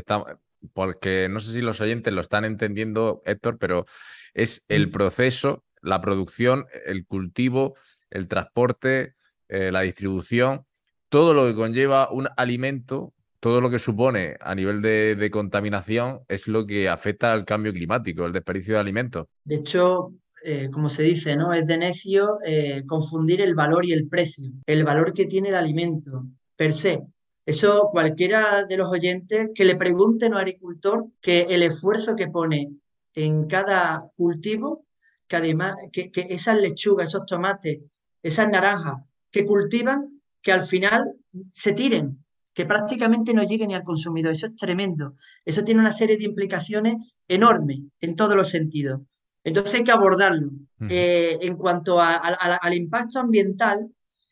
porque 0.73 1.29
no 1.31 1.41
sé 1.41 1.53
si 1.53 1.61
los 1.61 1.81
oyentes 1.81 2.13
lo 2.13 2.21
están 2.21 2.45
entendiendo, 2.45 3.23
Héctor, 3.27 3.59
pero 3.59 3.85
es 4.33 4.65
el 4.69 4.91
proceso, 4.91 5.65
la 5.83 6.01
producción, 6.01 6.67
el 6.87 7.07
cultivo, 7.07 7.77
el 8.11 8.29
transporte, 8.29 9.15
eh, 9.49 9.71
la 9.73 9.83
distribución, 9.83 10.67
todo 11.09 11.35
lo 11.35 11.47
que 11.47 11.55
conlleva 11.55 12.11
un 12.11 12.29
alimento 12.37 13.14
todo 13.45 13.61
lo 13.61 13.69
que 13.69 13.79
supone 13.79 14.39
a 14.41 14.55
nivel 14.55 14.81
de, 14.81 15.29
contaminación 15.31 16.21
es 16.29 16.49
lo 16.49 16.67
que 16.67 16.89
afecta 16.89 17.31
al 17.31 17.45
cambio 17.45 17.75
climático, 17.75 18.25
el 18.25 18.33
desperdicio 18.33 18.73
de 18.73 18.81
alimentos. 18.81 19.27
De 19.45 19.57
hecho, 19.57 20.15
eh, 20.43 20.71
como 20.73 20.89
se 20.89 21.03
dice, 21.03 21.37
¿no? 21.37 21.53
Es 21.53 21.67
de 21.67 21.77
necio 21.77 22.39
eh, 22.47 22.85
confundir 22.87 23.43
el 23.43 23.55
valor 23.55 23.85
y 23.85 23.93
el 23.93 24.09
precio, 24.09 24.51
el 24.65 24.83
valor 24.83 25.13
que 25.13 25.27
tiene 25.27 25.51
el 25.51 25.57
alimento 25.57 26.25
per 26.57 26.73
se. 26.73 27.03
Eso 27.45 27.91
cualquiera 27.93 28.65
de 28.65 28.79
los 28.79 28.91
oyentes 28.91 29.51
que 29.55 29.67
le 29.67 29.77
pregunten 29.77 30.33
a 30.33 30.37
un 30.37 30.41
agricultor 30.41 31.05
que 31.21 31.43
el 31.43 31.65
esfuerzo 31.65 32.17
que 32.17 32.29
pone 32.29 32.71
en 33.13 33.47
cada 33.47 34.11
cultivo, 34.17 34.87
que 35.29 35.37
además 35.37 35.75
que, 35.93 36.11
que 36.11 36.29
esas 36.31 36.59
lechugas, 36.59 37.11
esos 37.11 37.27
tomates, 37.27 37.81
esas 38.23 38.49
naranjas 38.49 39.03
que 39.31 39.45
cultivan, 39.45 40.23
que 40.41 40.53
al 40.53 40.63
final 40.63 41.13
se 41.53 41.75
tiren 41.75 42.24
que 42.55 42.65
prácticamente 42.65 43.35
no 43.35 43.43
llegue 43.43 43.67
ni 43.67 43.75
al 43.75 43.85
consumidor. 43.85 44.33
Eso 44.33 44.47
es 44.47 44.57
tremendo. 44.57 45.17
Eso 45.45 45.65
tiene 45.65 45.81
una 45.81 45.93
serie 45.93 46.17
de 46.17 46.25
implicaciones 46.25 46.97
enormes 47.29 47.81
en 48.01 48.15
todos 48.15 48.37
los 48.37 48.49
sentidos. 48.49 49.01
Entonces 49.43 49.75
hay 49.75 49.85
que 49.85 49.93
abordarlo. 49.93 50.51
Eh, 50.89 51.39
en 51.43 51.57
cuanto 51.57 52.01
al 52.01 52.75
impacto 52.75 53.19
ambiental, 53.19 53.91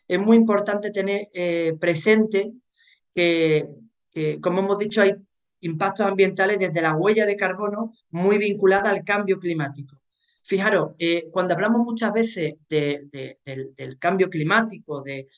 es 0.08 0.18
muy 0.18 0.36
importante 0.36 0.90
tener 0.90 1.28
eh, 1.34 1.74
presente 1.78 2.52
que, 3.14 3.66
como 4.40 4.60
hemos 4.60 4.78
dicho, 4.78 5.02
hay 5.02 5.14
impactos 5.60 6.06
ambientales 6.06 6.58
desde 6.58 6.82
la 6.82 6.94
huella 6.94 7.26
de 7.26 7.36
carbono 7.36 7.92
muy 8.10 8.38
vinculada 8.38 8.90
al 8.90 9.04
cambio 9.04 9.38
climático. 9.38 10.02
Fijaros, 10.42 10.94
eh, 10.98 11.28
cuando 11.30 11.54
hablamos 11.54 11.84
muchas 11.84 12.12
veces 12.12 12.54
del, 12.68 13.38
cambio 14.00 14.28
climático, 14.28 15.02
de, 15.02 15.28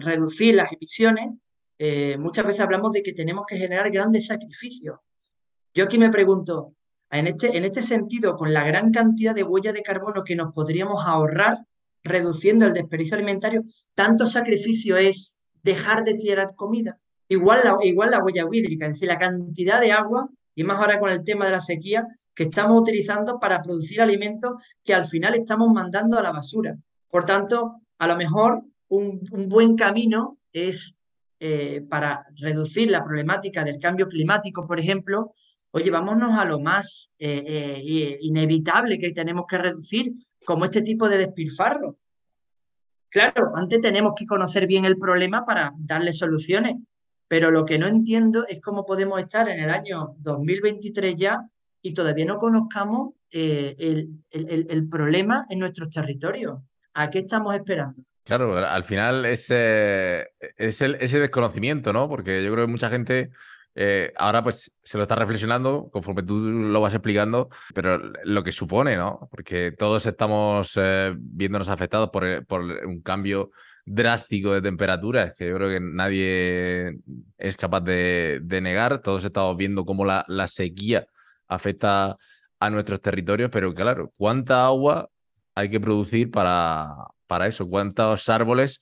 reducir 0.00 0.54
las 0.54 0.72
emisiones, 0.72 1.30
eh, 1.78 2.16
muchas 2.18 2.44
veces 2.44 2.60
hablamos 2.60 2.92
de 2.92 3.02
que 3.02 3.12
tenemos 3.12 3.44
que 3.46 3.56
generar 3.56 3.90
grandes 3.90 4.26
sacrificios. 4.26 4.98
Yo 5.72 5.84
aquí 5.84 5.96
me 5.96 6.10
pregunto, 6.10 6.74
en 7.10 7.28
este, 7.28 7.56
en 7.56 7.64
este 7.64 7.82
sentido, 7.82 8.36
con 8.36 8.52
la 8.52 8.64
gran 8.64 8.90
cantidad 8.90 9.34
de 9.34 9.44
huella 9.44 9.72
de 9.72 9.82
carbono 9.82 10.24
que 10.24 10.36
nos 10.36 10.52
podríamos 10.52 11.06
ahorrar 11.06 11.58
reduciendo 12.02 12.66
el 12.66 12.74
desperdicio 12.74 13.16
alimentario, 13.16 13.62
¿tanto 13.94 14.26
sacrificio 14.26 14.96
es 14.96 15.38
dejar 15.62 16.04
de 16.04 16.14
tirar 16.14 16.54
comida? 16.56 16.98
Igual 17.28 17.60
la, 17.62 17.76
igual 17.82 18.10
la 18.10 18.24
huella 18.24 18.46
hídrica, 18.50 18.86
es 18.86 18.94
decir, 18.94 19.08
la 19.08 19.18
cantidad 19.18 19.80
de 19.80 19.92
agua, 19.92 20.28
y 20.54 20.64
más 20.64 20.80
ahora 20.80 20.98
con 20.98 21.10
el 21.10 21.22
tema 21.22 21.44
de 21.44 21.52
la 21.52 21.60
sequía, 21.60 22.06
que 22.34 22.44
estamos 22.44 22.80
utilizando 22.80 23.38
para 23.38 23.62
producir 23.62 24.00
alimentos 24.00 24.54
que 24.82 24.94
al 24.94 25.04
final 25.04 25.34
estamos 25.34 25.68
mandando 25.72 26.18
a 26.18 26.22
la 26.22 26.32
basura. 26.32 26.76
Por 27.08 27.24
tanto, 27.24 27.82
a 27.98 28.06
lo 28.08 28.16
mejor 28.16 28.62
un, 28.88 29.20
un 29.30 29.48
buen 29.48 29.76
camino 29.76 30.38
es 30.52 30.97
eh, 31.40 31.82
para 31.88 32.26
reducir 32.36 32.90
la 32.90 33.02
problemática 33.02 33.62
del 33.62 33.78
cambio 33.78 34.08
climático, 34.08 34.66
por 34.66 34.80
ejemplo, 34.80 35.34
oye, 35.70 35.88
vámonos 35.88 36.36
a 36.36 36.44
lo 36.44 36.58
más 36.58 37.12
eh, 37.18 37.44
eh, 37.46 38.18
inevitable 38.22 38.98
que 38.98 39.12
tenemos 39.12 39.44
que 39.48 39.58
reducir, 39.58 40.12
como 40.44 40.64
este 40.64 40.82
tipo 40.82 41.08
de 41.08 41.18
despilfarro. 41.18 41.96
Claro, 43.08 43.52
antes 43.54 43.80
tenemos 43.80 44.14
que 44.16 44.26
conocer 44.26 44.66
bien 44.66 44.84
el 44.84 44.98
problema 44.98 45.44
para 45.44 45.72
darle 45.78 46.12
soluciones, 46.12 46.74
pero 47.28 47.52
lo 47.52 47.64
que 47.64 47.78
no 47.78 47.86
entiendo 47.86 48.44
es 48.48 48.60
cómo 48.60 48.84
podemos 48.84 49.20
estar 49.20 49.48
en 49.48 49.60
el 49.60 49.70
año 49.70 50.16
2023 50.18 51.14
ya 51.14 51.38
y 51.80 51.94
todavía 51.94 52.24
no 52.24 52.38
conozcamos 52.38 53.14
el, 53.30 54.24
el 54.30 54.88
problema 54.88 55.46
en 55.50 55.60
nuestros 55.60 55.88
territorios. 55.90 56.58
¿A 56.94 57.10
qué 57.10 57.20
estamos 57.20 57.54
esperando? 57.54 58.02
Claro, 58.28 58.58
al 58.58 58.84
final 58.84 59.24
es, 59.24 59.50
es 59.50 60.82
ese 60.82 61.18
desconocimiento, 61.18 61.94
¿no? 61.94 62.10
Porque 62.10 62.44
yo 62.44 62.52
creo 62.52 62.66
que 62.66 62.70
mucha 62.70 62.90
gente 62.90 63.30
eh, 63.74 64.12
ahora 64.16 64.42
pues 64.42 64.76
se 64.82 64.98
lo 64.98 65.04
está 65.04 65.14
reflexionando 65.14 65.88
conforme 65.90 66.22
tú 66.22 66.38
lo 66.38 66.78
vas 66.82 66.92
explicando, 66.92 67.48
pero 67.74 67.96
lo 68.24 68.44
que 68.44 68.52
supone, 68.52 68.96
¿no? 68.96 69.28
Porque 69.30 69.72
todos 69.72 70.04
estamos 70.04 70.72
eh, 70.76 71.14
viéndonos 71.16 71.70
afectados 71.70 72.10
por, 72.10 72.24
un 72.84 73.00
cambio 73.00 73.50
drástico 73.86 74.52
de 74.52 74.60
temperaturas 74.60 75.34
que 75.34 75.48
yo 75.48 75.54
creo 75.54 75.70
que 75.70 75.80
nadie 75.80 76.98
es 77.38 77.56
capaz 77.56 77.80
de, 77.80 78.42
negar. 78.60 79.00
Todos 79.00 79.24
estamos 79.24 79.56
viendo 79.56 79.86
cómo 79.86 80.04
la, 80.04 80.26
la 80.28 80.48
sequía 80.48 81.06
afecta 81.46 82.18
a 82.60 82.68
nuestros 82.68 83.00
territorios, 83.00 83.48
pero 83.50 83.72
claro, 83.72 84.12
¿cuánta 84.18 84.66
agua 84.66 85.08
hay 85.54 85.70
que 85.70 85.80
producir 85.80 86.30
para, 86.30 86.94
para 87.28 87.46
eso? 87.46 87.68
¿Cuántos 87.68 88.28
árboles 88.28 88.80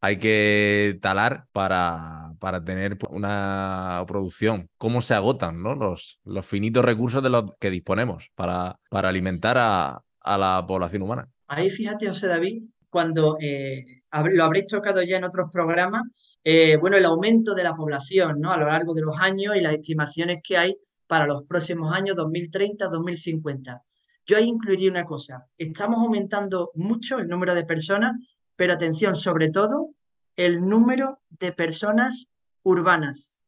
hay 0.00 0.18
que 0.18 0.98
talar 1.00 1.46
para, 1.52 2.34
para 2.38 2.62
tener 2.62 2.98
una 3.08 4.04
producción? 4.06 4.68
¿Cómo 4.76 5.00
se 5.00 5.14
agotan 5.14 5.62
¿no? 5.62 5.74
los, 5.74 6.20
los 6.24 6.44
finitos 6.44 6.84
recursos 6.84 7.22
de 7.22 7.30
los 7.30 7.44
que 7.58 7.70
disponemos 7.70 8.28
para, 8.34 8.78
para 8.90 9.08
alimentar 9.08 9.56
a, 9.56 10.02
la 10.36 10.64
población 10.66 11.02
humana? 11.02 11.28
Ahí 11.46 11.70
fíjate, 11.70 12.08
José 12.08 12.26
David, 12.26 12.64
cuando 12.90 13.36
eh, 13.40 14.02
lo 14.32 14.44
habréis 14.44 14.68
tocado 14.68 15.02
ya 15.02 15.16
en 15.16 15.24
otros 15.24 15.46
programas, 15.50 16.02
eh, 16.42 16.76
bueno, 16.76 16.98
el 16.98 17.04
aumento 17.06 17.54
de 17.54 17.64
la 17.64 17.74
población 17.74 18.40
¿no? 18.40 18.52
a 18.52 18.58
lo 18.58 18.66
largo 18.66 18.92
de 18.92 19.02
los 19.02 19.18
años 19.20 19.56
y 19.56 19.60
las 19.60 19.72
estimaciones 19.72 20.38
que 20.42 20.58
hay 20.58 20.76
para 21.06 21.26
los 21.26 21.44
próximos 21.44 21.92
años 21.92 22.16
2030-2050. 22.16 23.80
Yo 24.26 24.36
ahí 24.36 24.48
incluiría 24.48 24.90
una 24.90 25.04
cosa. 25.04 25.46
Estamos 25.58 25.98
aumentando 25.98 26.70
mucho 26.74 27.18
el 27.18 27.28
número 27.28 27.54
de 27.54 27.64
personas, 27.64 28.12
pero 28.56 28.72
atención, 28.72 29.16
sobre 29.16 29.50
todo, 29.50 29.90
el 30.36 30.60
número 30.60 31.20
de 31.30 31.52
personas 31.52 32.28
urbanas. 32.62 33.42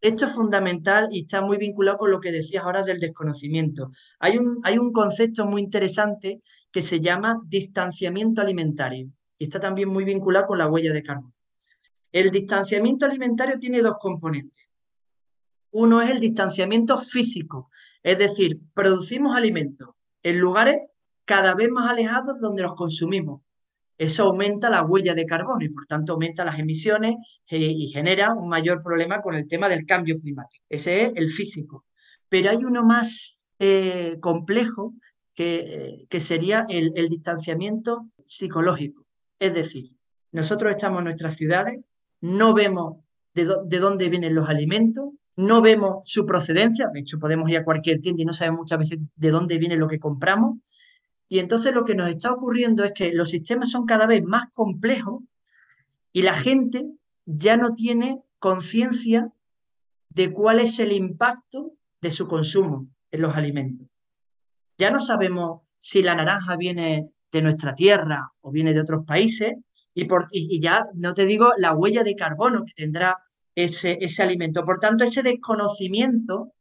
Esto 0.00 0.24
es 0.24 0.32
fundamental 0.32 1.08
y 1.10 1.22
está 1.22 1.42
muy 1.42 1.58
vinculado 1.58 1.98
con 1.98 2.10
lo 2.10 2.20
que 2.20 2.32
decías 2.32 2.64
ahora 2.64 2.82
del 2.82 3.00
desconocimiento. 3.00 3.90
Hay 4.18 4.38
un, 4.38 4.58
hay 4.64 4.78
un 4.78 4.92
concepto 4.92 5.44
muy 5.44 5.62
interesante 5.62 6.40
que 6.72 6.82
se 6.82 7.00
llama 7.00 7.40
distanciamiento 7.46 8.40
alimentario 8.40 9.12
y 9.38 9.44
está 9.44 9.60
también 9.60 9.90
muy 9.90 10.04
vinculado 10.04 10.46
con 10.46 10.58
la 10.58 10.68
huella 10.68 10.92
de 10.92 11.02
carbono. 11.02 11.34
El 12.12 12.30
distanciamiento 12.30 13.04
alimentario 13.04 13.58
tiene 13.58 13.82
dos 13.82 13.96
componentes. 14.00 14.68
Uno 15.72 16.00
es 16.00 16.10
el 16.10 16.18
distanciamiento 16.18 16.96
físico, 16.96 17.70
es 18.02 18.18
decir, 18.18 18.60
producimos 18.74 19.36
alimentos 19.36 19.90
en 20.22 20.38
lugares 20.38 20.78
cada 21.24 21.54
vez 21.54 21.68
más 21.70 21.90
alejados 21.90 22.40
donde 22.40 22.62
los 22.62 22.74
consumimos. 22.74 23.42
Eso 23.98 24.24
aumenta 24.24 24.70
la 24.70 24.82
huella 24.82 25.14
de 25.14 25.26
carbono 25.26 25.62
y 25.62 25.68
por 25.68 25.86
tanto 25.86 26.14
aumenta 26.14 26.44
las 26.44 26.58
emisiones 26.58 27.16
eh, 27.48 27.58
y 27.58 27.88
genera 27.88 28.32
un 28.32 28.48
mayor 28.48 28.82
problema 28.82 29.20
con 29.20 29.34
el 29.34 29.46
tema 29.46 29.68
del 29.68 29.84
cambio 29.84 30.18
climático. 30.18 30.64
Ese 30.68 31.04
es 31.04 31.12
el 31.16 31.28
físico. 31.28 31.84
Pero 32.28 32.50
hay 32.50 32.64
uno 32.64 32.82
más 32.82 33.36
eh, 33.58 34.16
complejo 34.20 34.94
que, 35.34 36.06
que 36.08 36.20
sería 36.20 36.64
el, 36.68 36.92
distanciamiento 37.10 38.08
psicológico. 38.24 39.04
Es 39.38 39.52
decir, 39.52 39.90
nosotros 40.32 40.70
estamos 40.70 41.00
en 41.00 41.04
nuestras 41.04 41.36
ciudades, 41.36 41.78
no 42.22 42.54
vemos 42.54 42.96
de 43.34 43.78
dónde 43.78 44.08
vienen 44.08 44.34
los 44.34 44.48
alimentos, 44.48 45.10
no 45.40 45.62
vemos 45.62 46.06
su 46.06 46.26
procedencia, 46.26 46.88
de 46.92 47.00
hecho 47.00 47.18
podemos 47.18 47.48
ir 47.50 47.58
a 47.58 47.64
cualquier 47.64 48.00
tienda 48.00 48.22
y 48.22 48.26
no 48.26 48.34
sabemos 48.34 48.60
muchas 48.60 48.78
veces 48.78 48.98
de 49.16 49.30
dónde 49.30 49.58
viene 49.58 49.76
lo 49.76 49.88
que 49.88 49.98
compramos. 49.98 50.58
Y 51.28 51.38
entonces 51.38 51.72
lo 51.72 51.84
que 51.84 51.94
nos 51.94 52.10
está 52.10 52.32
ocurriendo 52.32 52.84
es 52.84 52.92
que 52.92 53.12
los 53.12 53.30
sistemas 53.30 53.70
son 53.70 53.86
cada 53.86 54.06
vez 54.06 54.22
más 54.22 54.50
complejos 54.52 55.22
y 56.12 56.22
la 56.22 56.34
gente 56.34 56.86
ya 57.24 57.56
no 57.56 57.74
tiene 57.74 58.22
conciencia 58.38 59.32
de 60.10 60.32
cuál 60.32 60.58
es 60.58 60.78
el 60.78 60.92
impacto 60.92 61.72
de 62.00 62.10
su 62.10 62.26
consumo 62.26 62.88
en 63.10 63.22
los 63.22 63.36
alimentos. 63.36 63.88
Ya 64.76 64.90
no 64.90 65.00
sabemos 65.00 65.62
si 65.78 66.02
la 66.02 66.16
naranja 66.16 66.56
viene 66.56 67.10
de 67.32 67.42
nuestra 67.42 67.74
tierra 67.74 68.32
o 68.40 68.50
viene 68.50 68.74
de 68.74 68.80
otros 68.80 69.06
países 69.06 69.54
y, 69.94 70.04
por, 70.04 70.26
y 70.32 70.60
ya 70.60 70.86
no 70.94 71.14
te 71.14 71.24
digo 71.24 71.52
la 71.56 71.74
huella 71.74 72.02
de 72.02 72.16
carbono 72.16 72.64
que 72.64 72.74
tendrá 72.74 73.16
ese, 73.64 73.98
ese 74.00 74.22
alimento. 74.22 74.64
Por 74.64 74.78
tanto, 74.80 75.04
ese 75.04 75.22
desconocimiento 75.22 76.52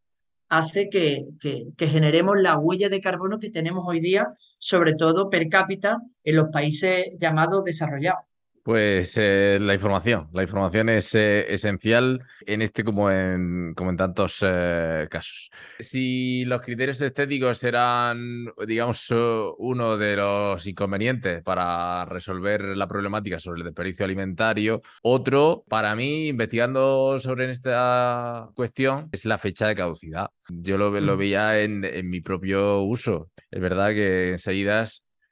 hace 0.49 0.89
que, 0.89 1.27
que, 1.39 1.87
generemos 1.87 2.39
la 2.39 2.57
huella 2.57 2.89
de 2.89 3.01
carbono 3.01 3.39
que 3.39 3.51
tenemos 3.51 3.83
hoy 3.87 3.99
día, 3.99 4.27
sobre 4.57 4.95
todo 4.95 5.29
per 5.29 5.47
cápita 5.47 5.99
en 6.23 6.35
los 6.35 6.49
países 6.49 7.05
llamados 7.19 7.63
desarrollados. 7.63 8.28
Pues 8.63 9.17
eh, 9.17 9.57
la 9.61 9.73
información, 9.73 10.29
la 10.33 10.43
información 10.43 10.89
es 10.89 11.15
eh, 11.15 11.51
esencial 11.51 12.21
en 12.45 12.61
este 12.61 12.83
como 12.83 13.09
en, 13.09 13.73
como 13.73 13.89
en 13.89 13.97
tantos 13.97 14.43
eh, 14.45 15.07
casos. 15.09 15.49
Si 15.79 16.43
los 16.45 16.61
criterios 16.61 17.01
estéticos 17.01 17.63
eran, 17.63 18.45
digamos, 18.67 19.11
uno 19.57 19.97
de 19.97 20.15
los 20.17 20.67
inconvenientes 20.67 21.41
para 21.41 22.05
resolver 22.05 22.61
la 22.61 22.87
problemática 22.87 23.39
sobre 23.39 23.59
el 23.59 23.65
desperdicio 23.65 24.05
alimentario, 24.05 24.81
otro, 25.03 25.63
para 25.67 25.95
mí, 25.95 26.27
investigando 26.27 27.19
sobre 27.19 27.49
esta 27.49 28.49
cuestión, 28.55 29.09
es 29.11 29.25
la 29.25 29.37
fecha 29.37 29.67
de 29.67 29.75
caducidad. 29.75 30.29
Yo 30.49 30.77
lo, 30.77 30.91
lo 30.99 31.15
mm. 31.15 31.19
veía 31.19 31.61
en, 31.61 31.85
en, 31.85 32.09
mi 32.09 32.21
propio 32.21 32.81
uso. 32.81 33.31
Es 33.49 33.61
verdad 33.61 33.91
que 33.91 34.31
enseguida 34.31 34.85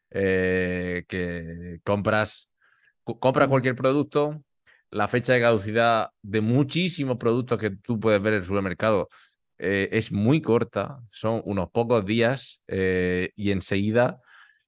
que 0.09 1.80
compras 1.84 2.49
compra 3.15 3.47
cualquier 3.47 3.75
producto, 3.75 4.43
la 4.89 5.07
fecha 5.07 5.33
de 5.33 5.41
caducidad 5.41 6.09
de 6.21 6.41
muchísimos 6.41 7.17
productos 7.17 7.59
que 7.59 7.71
tú 7.71 7.99
puedes 7.99 8.21
ver 8.21 8.33
en 8.33 8.39
el 8.39 8.45
supermercado 8.45 9.09
eh, 9.59 9.89
es 9.91 10.11
muy 10.11 10.41
corta, 10.41 10.99
son 11.09 11.41
unos 11.45 11.69
pocos 11.71 12.05
días 12.05 12.61
eh, 12.67 13.31
y 13.35 13.51
enseguida 13.51 14.21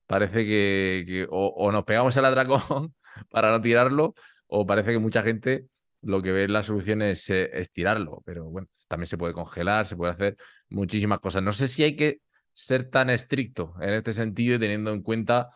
parece 0.07 0.45
que, 0.45 1.27
o, 1.29 1.71
nos 1.71 1.83
pegamos 1.85 2.17
el 2.17 2.25
atracón 2.25 2.95
para 3.29 3.51
no 3.51 3.61
tirarlo 3.61 4.15
o 4.47 4.65
parece 4.65 4.91
que 4.91 4.99
mucha 4.99 5.21
gente 5.21 5.67
lo 6.01 6.21
que 6.21 6.31
ve 6.31 6.43
en 6.45 6.53
la 6.53 6.63
solución 6.63 7.01
es, 7.01 7.29
eh, 7.29 7.49
es 7.53 7.71
tirarlo, 7.71 8.21
pero 8.25 8.45
bueno, 8.45 8.67
también 8.87 9.07
se 9.07 9.17
puede 9.17 9.33
congelar, 9.33 9.85
se 9.85 9.95
puede 9.95 10.13
hacer 10.13 10.37
muchísimas 10.69 11.19
cosas. 11.19 11.43
No 11.43 11.51
sé 11.51 11.67
si 11.67 11.83
hay 11.83 11.95
que 11.95 12.21
ser 12.53 12.89
tan 12.89 13.09
estricto 13.09 13.75
en 13.81 13.93
este 13.93 14.13
sentido 14.13 14.55
y 14.55 14.59
teniendo 14.59 14.91
en 14.91 15.01
cuenta 15.01 15.49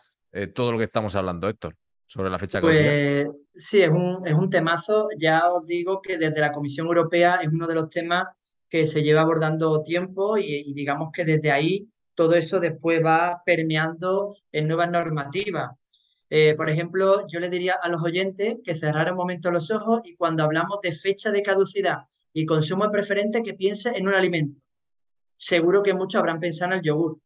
todo 0.55 0.71
lo 0.71 0.79
que 0.79 0.85
estamos 0.85 1.15
hablando, 1.15 1.47
Héctor 1.47 1.75
sobre 2.07 2.29
la 2.29 2.39
fecha 2.39 2.61
Pues 2.61 3.27
sí, 3.55 3.81
es 3.81 3.89
un, 3.89 4.25
es 4.25 4.33
un 4.33 4.49
temazo. 4.49 5.07
Ya 5.17 5.49
os 5.51 5.65
digo 5.65 6.01
que 6.01 6.17
desde 6.17 6.41
la 6.41 6.51
Comisión 6.51 6.87
Europea 6.87 7.39
es 7.41 7.47
uno 7.47 7.67
de 7.67 7.75
los 7.75 7.89
temas 7.89 8.25
que 8.69 8.87
se 8.87 9.03
lleva 9.03 9.21
abordando 9.21 9.83
tiempo 9.83 10.37
y, 10.37 10.73
digamos 10.73 11.09
que 11.13 11.25
desde 11.25 11.51
ahí 11.51 11.87
todo 12.15 12.35
eso 12.35 12.59
después 12.59 13.03
va 13.03 13.41
permeando 13.45 14.35
en 14.51 14.67
nuevas 14.67 14.89
normativas. 14.89 15.71
Eh, 16.29 16.55
por 16.55 16.69
ejemplo, 16.69 17.25
yo 17.31 17.39
le 17.39 17.49
diría 17.49 17.75
a 17.81 17.89
los 17.89 18.01
oyentes 18.01 18.57
que 18.63 18.75
cerraran 18.75 19.13
un 19.13 19.19
momento 19.19 19.51
los 19.51 19.69
ojos 19.69 20.01
y 20.05 20.15
cuando 20.15 20.43
hablamos 20.43 20.79
de 20.81 20.91
fecha 20.91 21.31
de 21.31 21.43
caducidad 21.43 21.99
y 22.33 22.45
consumo 22.45 22.89
preferente, 22.89 23.43
que 23.43 23.53
piense 23.53 23.89
en 23.95 24.07
un 24.07 24.15
alimento. 24.15 24.59
Seguro 25.35 25.83
que 25.83 25.93
muchos 25.93 26.19
habrán 26.19 26.39
pensado 26.39 26.71
en 26.71 26.79
el 26.79 26.83
yogur 26.83 27.19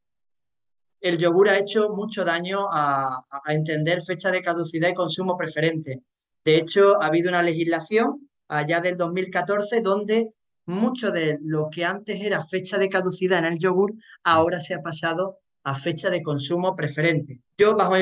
el 1.01 1.17
yogur 1.17 1.49
ha 1.49 1.57
hecho 1.57 1.89
mucho 1.89 2.25
daño 2.25 2.67
a, 2.71 3.23
entender 3.47 4.01
fecha 4.01 4.31
de 4.31 4.41
caducidad 4.41 4.89
y 4.89 4.93
consumo 4.93 5.37
preferente. 5.37 6.01
De 6.43 6.57
hecho, 6.57 7.01
ha 7.01 7.07
habido 7.07 7.29
una 7.29 7.43
legislación 7.43 8.29
allá 8.47 8.79
del 8.81 8.97
2014 8.97 9.81
donde 9.81 10.33
mucho 10.65 11.11
de 11.11 11.37
lo 11.41 11.69
que 11.69 11.85
antes 11.85 12.21
era 12.21 12.43
fecha 12.43 12.77
de 12.77 12.89
caducidad 12.89 13.39
en 13.39 13.45
el 13.53 13.59
yogur 13.59 13.93
ahora 14.23 14.59
se 14.59 14.73
ha 14.73 14.81
pasado 14.81 15.39
a 15.63 15.75
fecha 15.75 16.09
de 16.09 16.21
consumo 16.21 16.75
preferente. 16.75 17.41
Yo, 17.57 17.75
bajo 17.75 17.95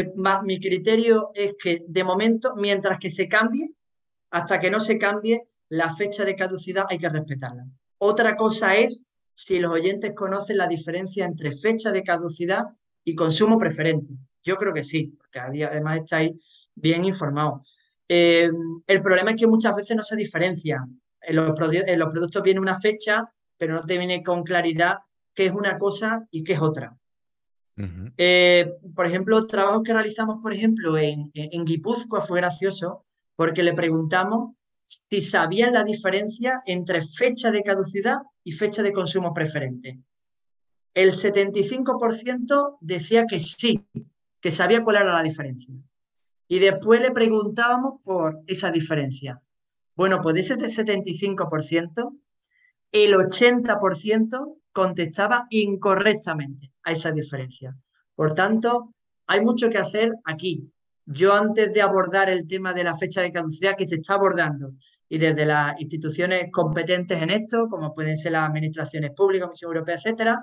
mi 0.43 0.59
criterio, 0.59 1.31
es 1.33 1.53
que 1.61 1.83
de 1.87 2.03
momento, 2.03 2.53
mientras 2.55 2.99
que 2.99 3.09
se 3.09 3.27
cambie, 3.27 3.71
hasta 4.29 4.59
que 4.59 4.69
no 4.69 4.79
se 4.79 4.99
cambie, 4.99 5.47
la 5.69 5.93
fecha 5.93 6.25
de 6.25 6.35
caducidad 6.35 6.85
hay 6.89 6.97
que 6.97 7.09
respetarla. 7.09 7.65
Otra 7.97 8.35
cosa 8.35 8.75
es 8.75 9.15
si 9.33 9.59
los 9.59 9.71
oyentes 9.71 10.13
conocen 10.15 10.57
la 10.57 10.67
diferencia 10.67 11.25
entre 11.25 11.51
fecha 11.51 11.91
de 11.91 12.03
caducidad 12.03 12.65
y 13.05 13.15
consumo 13.15 13.57
preferente. 13.57 14.13
Yo 14.43 14.57
creo 14.57 14.73
que 14.73 14.83
sí, 14.83 15.15
porque 15.17 15.39
además 15.39 15.99
estáis 15.99 16.31
bien 16.75 17.05
informados. 17.05 17.77
Eh, 18.09 18.49
el 18.87 19.01
problema 19.01 19.31
es 19.31 19.37
que 19.37 19.47
muchas 19.47 19.75
veces 19.75 19.95
no 19.95 20.03
se 20.03 20.15
diferencian. 20.15 21.01
En 21.21 21.35
los, 21.37 21.53
productos 21.55 22.43
viene 22.43 22.59
una 22.59 22.79
fecha, 22.79 23.31
pero 23.57 23.75
no 23.75 23.85
te 23.85 23.97
viene 23.97 24.21
con 24.21 24.43
claridad 24.43 24.97
qué 25.33 25.45
es 25.45 25.51
una 25.51 25.77
cosa 25.77 26.27
y 26.29 26.43
qué 26.43 26.53
es 26.53 26.61
otra. 26.61 26.95
Eh, 28.17 28.71
por 28.95 29.05
ejemplo, 29.05 29.45
trabajos 29.47 29.83
que 29.83 29.93
realizamos, 29.93 30.37
por 30.41 30.53
ejemplo, 30.53 30.97
en, 30.97 31.29
en 31.33 31.65
Guipúzcoa 31.65 32.21
fue 32.21 32.39
gracioso 32.39 33.05
porque 33.35 33.63
le 33.63 33.73
preguntamos 33.73 34.55
si 34.85 35.21
sabían 35.21 35.73
la 35.73 35.83
diferencia 35.83 36.61
entre 36.65 37.01
fecha 37.01 37.51
de 37.51 37.63
caducidad 37.63 38.17
y 38.43 38.53
fecha 38.53 38.81
de 38.81 38.93
consumo 38.93 39.33
preferente 39.33 39.99
el 40.95 41.11
75% 41.11 42.77
decía 42.79 43.25
que 43.29 43.39
sí, 43.39 43.85
que 44.39 44.51
sabía 44.51 44.83
cuál 44.83 44.95
era 44.95 45.13
la 45.13 45.21
diferencia. 45.23 45.75
Y 46.47 46.59
después 46.59 47.01
le 47.01 47.11
preguntábamos 47.11 48.01
por 48.01 48.39
esa 48.47 48.71
diferencia. 48.71 49.41
Bueno, 49.95 50.21
pues 50.21 50.35
de 50.35 50.41
ese 50.41 50.55
75%, 50.55 52.17
el 52.91 53.13
80% 53.13 54.57
contestaba 54.71 55.47
incorrectamente 55.49 56.73
a 56.83 56.93
esa 56.93 57.11
diferencia. 57.11 57.75
Por 58.15 58.33
tanto, 58.33 58.93
hay 59.27 59.41
mucho 59.41 59.69
que 59.69 59.77
hacer 59.77 60.13
aquí. 60.23 60.71
Yo 61.05 61.33
antes 61.33 61.73
de 61.73 61.81
abordar 61.81 62.29
el 62.29 62.47
tema 62.47 62.73
de 62.73 62.83
la 62.83 62.95
fecha 62.95 63.21
de 63.21 63.33
caducidad 63.33 63.75
que 63.75 63.85
se 63.85 63.95
está 63.95 64.13
abordando 64.13 64.73
y 65.09 65.17
desde 65.17 65.45
las 65.45 65.79
instituciones 65.79 66.45
competentes 66.51 67.21
en 67.21 67.31
esto, 67.31 67.67
como 67.69 67.93
pueden 67.93 68.17
ser 68.17 68.31
las 68.31 68.49
administraciones 68.49 69.11
públicas, 69.11 69.47
Comisión 69.47 69.69
Europea, 69.69 69.95
etcétera, 69.95 70.41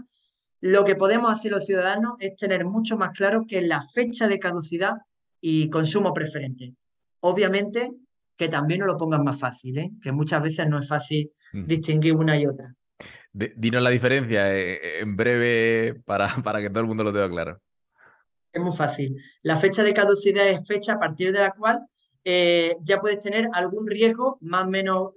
lo 0.63 0.85
que 0.85 0.95
podemos 0.95 1.33
hacer 1.33 1.51
los 1.51 1.67
ciudadanos 1.67 2.15
es 2.21 2.37
tener 2.37 2.65
mucho 2.65 2.97
más 2.97 3.11
claro 3.11 3.45
que 3.49 3.61
la 3.63 3.81
fecha 3.81 4.29
de 4.29 4.39
caducidad 4.39 4.93
y 5.41 5.69
consumo 5.69 6.15
preferente. 6.15 6.75
Obviamente 7.21 7.91
que 8.37 8.49
también 8.49 8.81
nos 8.81 8.87
lo 8.87 8.97
pongan 8.97 9.25
más 9.25 9.39
fácil, 9.39 9.79
¿eh? 9.79 9.91
que 10.01 10.13
muchas 10.13 10.43
veces 10.43 10.67
no 10.69 10.79
es 10.79 10.89
fácil 10.89 11.31
distinguir 11.53 12.15
una 12.15 12.39
y 12.39 12.47
otra. 12.47 12.75
dinos 13.33 13.83
la 13.83 13.91
diferencia 13.91 14.57
eh, 14.57 15.01
en 15.01 15.17
breve 15.17 16.01
para, 16.05 16.29
para 16.45 16.61
que 16.61 16.71
todo 16.71 16.81
el 16.81 16.87
mundo 16.87 17.05
lo 17.05 17.13
tenga 17.13 17.29
claro. 17.29 17.61
Es 18.53 18.63
muy 18.63 18.75
fácil. 18.75 19.17
La 19.43 19.57
fecha 19.57 19.83
de 19.83 19.93
caducidad 19.93 20.49
es 20.49 20.67
fecha 20.67 20.95
a 20.95 21.01
partir 21.01 21.33
de 21.33 21.41
la 21.41 21.51
cual 21.51 21.85
eh, 22.25 22.75
ya 22.83 23.01
puedes 23.01 23.19
tener 23.19 23.49
algún 23.53 23.87
riesgo 23.87 24.39
más 24.43 24.67
o 24.67 24.71
menos 24.71 25.11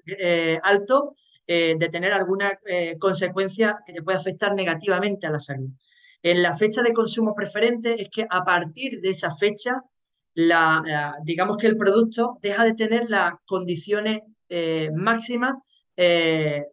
alto 0.63 1.15
eh, 1.47 1.75
de 1.77 1.89
tener 1.89 2.11
alguna 2.11 2.57
eh, 2.65 2.97
consecuencia 2.97 3.77
que 3.85 3.93
te 3.93 4.01
pueda 4.01 4.17
afectar 4.17 4.55
negativamente 4.55 5.27
a 5.27 5.29
la 5.29 5.39
salud. 5.39 5.69
En 6.23 6.41
la 6.41 6.57
fecha 6.57 6.81
de 6.81 6.91
consumo 6.91 7.35
preferente 7.35 8.01
es 8.01 8.09
que 8.09 8.25
a 8.27 8.43
partir 8.43 8.99
de 8.99 9.09
esa 9.09 9.35
fecha, 9.35 9.79
digamos 11.23 11.57
que 11.57 11.67
el 11.67 11.77
producto 11.77 12.39
deja 12.41 12.63
de 12.63 12.73
tener 12.73 13.11
las 13.11 13.33
condiciones 13.45 14.21
eh, 14.49 14.89
máximas 14.95 15.53
de 15.95 16.65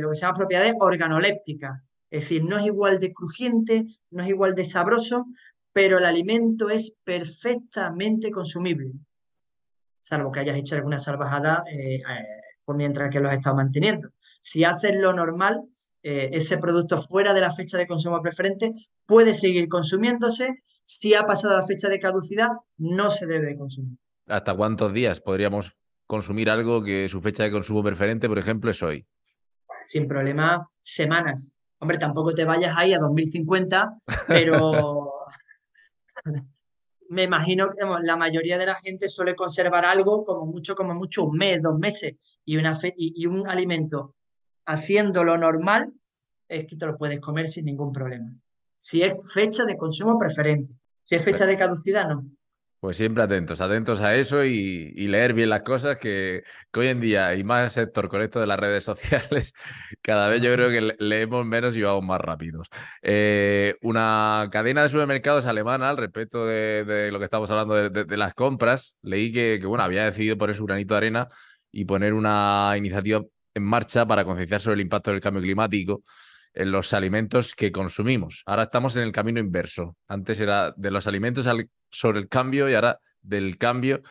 lo 0.00 0.10
que 0.10 0.14
se 0.14 0.20
llama 0.20 0.38
propiedades 0.38 0.74
organolépticas. 0.78 1.80
Es 2.08 2.20
decir, 2.20 2.44
no 2.44 2.56
es 2.56 2.66
igual 2.66 3.00
de 3.00 3.12
crujiente, 3.12 3.84
no 4.10 4.22
es 4.22 4.28
igual 4.28 4.54
de 4.54 4.64
sabroso, 4.64 5.26
pero 5.72 5.98
el 5.98 6.04
alimento 6.04 6.70
es 6.70 6.94
perfectamente 7.02 8.30
consumible, 8.30 8.92
salvo 10.00 10.30
que 10.30 10.40
hayas 10.40 10.56
hecho 10.56 10.76
alguna 10.76 11.00
salvajada 11.00 11.64
pues 12.68 12.76
mientras 12.76 13.10
que 13.10 13.18
los 13.18 13.30
has 13.30 13.38
estado 13.38 13.56
manteniendo. 13.56 14.10
Si 14.42 14.62
haces 14.62 14.94
lo 14.94 15.14
normal, 15.14 15.62
eh, 16.02 16.28
ese 16.34 16.58
producto 16.58 17.00
fuera 17.00 17.32
de 17.32 17.40
la 17.40 17.50
fecha 17.50 17.78
de 17.78 17.86
consumo 17.86 18.20
preferente 18.20 18.72
puede 19.06 19.32
seguir 19.32 19.70
consumiéndose. 19.70 20.62
Si 20.84 21.14
ha 21.14 21.22
pasado 21.22 21.56
la 21.56 21.66
fecha 21.66 21.88
de 21.88 21.98
caducidad, 21.98 22.50
no 22.76 23.10
se 23.10 23.26
debe 23.26 23.46
de 23.46 23.56
consumir. 23.56 23.96
¿Hasta 24.26 24.54
cuántos 24.54 24.92
días 24.92 25.22
podríamos 25.22 25.78
consumir 26.06 26.50
algo 26.50 26.84
que 26.84 27.08
su 27.08 27.22
fecha 27.22 27.42
de 27.42 27.50
consumo 27.50 27.82
preferente, 27.82 28.28
por 28.28 28.38
ejemplo, 28.38 28.70
es 28.70 28.82
hoy? 28.82 29.06
Sin 29.86 30.06
problema, 30.06 30.68
semanas. 30.82 31.56
Hombre, 31.78 31.96
tampoco 31.96 32.34
te 32.34 32.44
vayas 32.44 32.76
ahí 32.76 32.92
a 32.92 32.98
2050, 32.98 33.94
pero 34.26 35.10
me 37.08 37.22
imagino 37.22 37.70
que 37.70 37.86
la 38.02 38.16
mayoría 38.18 38.58
de 38.58 38.66
la 38.66 38.74
gente 38.74 39.08
suele 39.08 39.34
conservar 39.34 39.86
algo 39.86 40.26
como 40.26 40.44
mucho, 40.44 40.74
como 40.74 40.92
mucho 40.94 41.24
un 41.24 41.38
mes, 41.38 41.62
dos 41.62 41.78
meses 41.78 42.16
y, 42.48 42.56
una 42.56 42.78
y, 42.96 43.26
un 43.26 43.46
alimento 43.46 44.14
haciéndolo 44.64 45.36
normal, 45.36 45.92
es 46.48 46.66
que 46.66 46.76
te 46.76 46.86
lo 46.86 46.96
puedes 46.96 47.20
comer 47.20 47.46
sin 47.46 47.66
ningún 47.66 47.92
problema. 47.92 48.32
Si 48.78 49.02
es 49.02 49.12
fecha 49.34 49.66
de 49.66 49.76
consumo 49.76 50.18
preferente, 50.18 50.74
si 51.04 51.16
es 51.16 51.22
fecha 51.22 51.44
de 51.44 51.58
caducidad, 51.58 52.08
no. 52.08 52.24
Pues 52.80 52.96
siempre 52.96 53.22
atentos, 53.22 53.60
atentos 53.60 54.00
a 54.00 54.14
eso 54.14 54.44
y, 54.44 54.92
leer 55.08 55.34
bien 55.34 55.50
las 55.50 55.60
cosas 55.60 55.98
que, 55.98 56.42
hoy 56.74 56.86
en 56.86 57.00
día, 57.00 57.34
y 57.34 57.44
más 57.44 57.74
sector 57.74 58.08
con 58.08 58.22
esto 58.22 58.40
de 58.40 58.46
las 58.46 58.58
redes 58.58 58.84
sociales, 58.84 59.52
cada 60.00 60.30
vez 60.30 60.40
yo 60.40 60.50
creo 60.54 60.70
que 60.70 60.96
leemos 61.04 61.44
menos 61.44 61.76
y 61.76 61.82
vamos 61.82 62.04
más 62.04 62.20
rápidos. 62.20 62.68
Eh, 63.02 63.74
una 63.82 64.48
cadena 64.50 64.84
de 64.84 64.88
supermercados 64.88 65.44
alemana, 65.44 65.90
al 65.90 65.98
respecto 65.98 66.46
de, 66.46 67.10
lo 67.12 67.18
que 67.18 67.26
estamos 67.26 67.50
hablando 67.50 67.90
de, 67.90 68.16
las 68.16 68.32
compras, 68.32 68.96
leí 69.02 69.32
que, 69.32 69.58
que, 69.60 69.66
bueno, 69.66 69.84
había 69.84 70.06
decidido 70.06 70.38
poner 70.38 70.56
su 70.56 70.64
granito 70.64 70.94
de 70.94 70.98
arena 70.98 71.28
y 71.72 71.84
poner 71.84 72.14
una 72.14 72.74
iniciativa 72.76 73.22
en 73.54 73.62
marcha 73.62 74.06
para 74.06 74.24
concienciar 74.24 74.60
sobre 74.60 74.74
el 74.74 74.80
impacto 74.80 75.10
del 75.10 75.20
cambio 75.20 75.42
climático 75.42 76.02
en 76.54 76.72
los 76.72 76.92
alimentos 76.92 77.54
que 77.54 77.70
consumimos. 77.70 78.42
Ahora 78.46 78.64
estamos 78.64 78.96
en 78.96 79.02
el 79.02 79.12
camino 79.12 79.40
inverso. 79.40 79.96
Antes 80.06 80.40
era 80.40 80.72
de 80.76 80.90
los 80.90 81.06
alimentos 81.06 81.46
sobre 81.90 82.18
el 82.18 82.28
cambio 82.28 82.68
y 82.68 82.74
ahora 82.74 83.00
del 83.20 83.58
cambio 83.58 84.02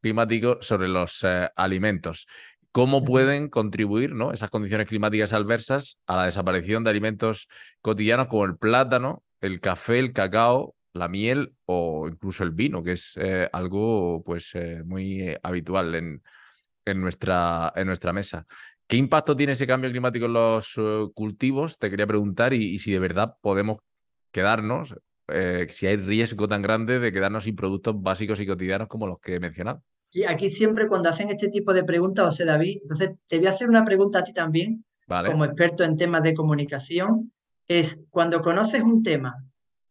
climático 0.00 0.58
sobre 0.60 0.88
los 0.88 1.22
eh, 1.24 1.48
alimentos. 1.56 2.26
¿Cómo 2.70 3.04
pueden 3.04 3.48
contribuir 3.48 4.14
¿no? 4.14 4.32
esas 4.32 4.48
condiciones 4.48 4.88
climáticas 4.88 5.34
adversas 5.34 5.98
a 6.06 6.16
la 6.16 6.24
desaparición 6.24 6.84
de 6.84 6.90
alimentos 6.90 7.48
cotidianos 7.82 8.28
como 8.28 8.46
el 8.46 8.56
plátano, 8.56 9.22
el 9.42 9.60
café, 9.60 9.98
el 9.98 10.14
cacao, 10.14 10.74
la 10.94 11.08
miel 11.08 11.54
o 11.66 12.08
incluso 12.08 12.44
el 12.44 12.52
vino, 12.52 12.82
que 12.82 12.92
es 12.92 13.18
eh, 13.20 13.48
algo 13.52 14.22
pues, 14.24 14.54
eh, 14.54 14.82
muy 14.84 15.36
habitual 15.42 15.94
en, 15.94 16.22
en, 16.84 17.00
nuestra, 17.00 17.72
en 17.76 17.86
nuestra 17.86 18.12
mesa? 18.12 18.46
¿Qué 18.86 18.96
impacto 18.96 19.36
tiene 19.36 19.52
ese 19.52 19.66
cambio 19.66 19.90
climático 19.90 20.26
en 20.26 20.32
los 20.34 20.74
cultivos? 21.14 21.78
Te 21.78 21.90
quería 21.90 22.06
preguntar 22.06 22.52
y, 22.52 22.78
si 22.78 22.92
de 22.92 22.98
verdad 22.98 23.36
podemos 23.40 23.78
quedarnos, 24.30 24.94
si 25.68 25.86
hay 25.86 25.96
riesgo 25.96 26.46
tan 26.46 26.60
grande 26.60 26.98
de 26.98 27.12
quedarnos 27.12 27.44
sin 27.44 27.56
productos 27.56 27.94
básicos 28.02 28.38
y 28.40 28.46
cotidianos 28.46 28.88
como 28.88 29.06
los 29.06 29.18
que 29.20 29.36
he 29.36 29.40
mencionado. 29.40 29.82
Y 30.10 30.24
aquí 30.24 30.50
siempre 30.50 30.88
cuando 30.88 31.08
hacen 31.08 31.30
este 31.30 31.48
tipo 31.48 31.72
de 31.72 31.84
preguntas, 31.84 32.26
José 32.26 32.44
David, 32.44 32.80
entonces 32.82 33.12
te 33.26 33.38
voy 33.38 33.46
a 33.46 33.52
hacer 33.52 33.68
una 33.68 33.84
pregunta 33.84 34.18
a 34.18 34.24
ti 34.24 34.34
también, 34.34 34.84
como 35.06 35.44
experto 35.44 35.84
en 35.84 35.96
temas 35.96 36.22
de 36.22 36.34
comunicación, 36.34 37.32
es 37.66 38.02
cuando 38.10 38.42
conoces 38.42 38.82
un 38.82 39.02
tema, 39.02 39.42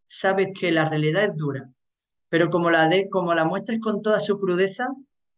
sabes 0.06 0.48
que 0.58 0.70
la 0.70 0.88
realidad 0.88 1.24
es 1.24 1.36
dura, 1.36 1.68
pero 2.28 2.50
como 2.50 2.70
la, 2.70 2.86
de, 2.86 3.08
como 3.08 3.34
la 3.34 3.44
muestres 3.44 3.80
con 3.80 4.00
toda 4.00 4.20
su 4.20 4.38
crudeza, 4.38 4.88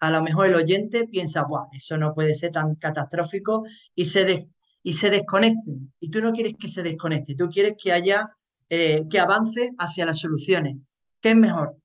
a 0.06 0.10
lo 0.10 0.22
mejor 0.22 0.46
el 0.46 0.54
oyente 0.54 1.06
piensa, 1.06 1.44
Buah, 1.44 1.68
eso 1.72 1.96
no 1.96 2.14
puede 2.14 2.34
ser 2.34 2.52
tan 2.52 2.74
catastrófico 2.76 3.64
y 3.94 4.04
se, 4.04 4.48
y 4.82 4.92
se 4.94 5.10
desconecte. 5.10 5.72
Y 6.00 6.10
tú 6.10 6.20
no 6.20 6.32
quieres 6.32 6.54
que 6.58 6.68
se 6.68 6.82
desconecte, 6.82 7.34
tú 7.34 7.48
quieres 7.48 7.74
que 7.82 7.92
haya, 7.92 8.30
eh, 8.68 9.04
que 9.08 9.18
avance 9.20 9.72
hacia 9.78 10.06
las 10.06 10.18
soluciones. 10.18 10.76
¿Qué 11.20 11.30
es 11.30 11.36
mejor? 11.36 11.76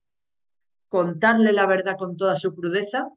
contarle 0.90 1.52
la 1.52 1.66
verdad 1.66 1.96
con 1.96 2.16
toda 2.18 2.36
su 2.36 2.54
crudeza 2.54 3.08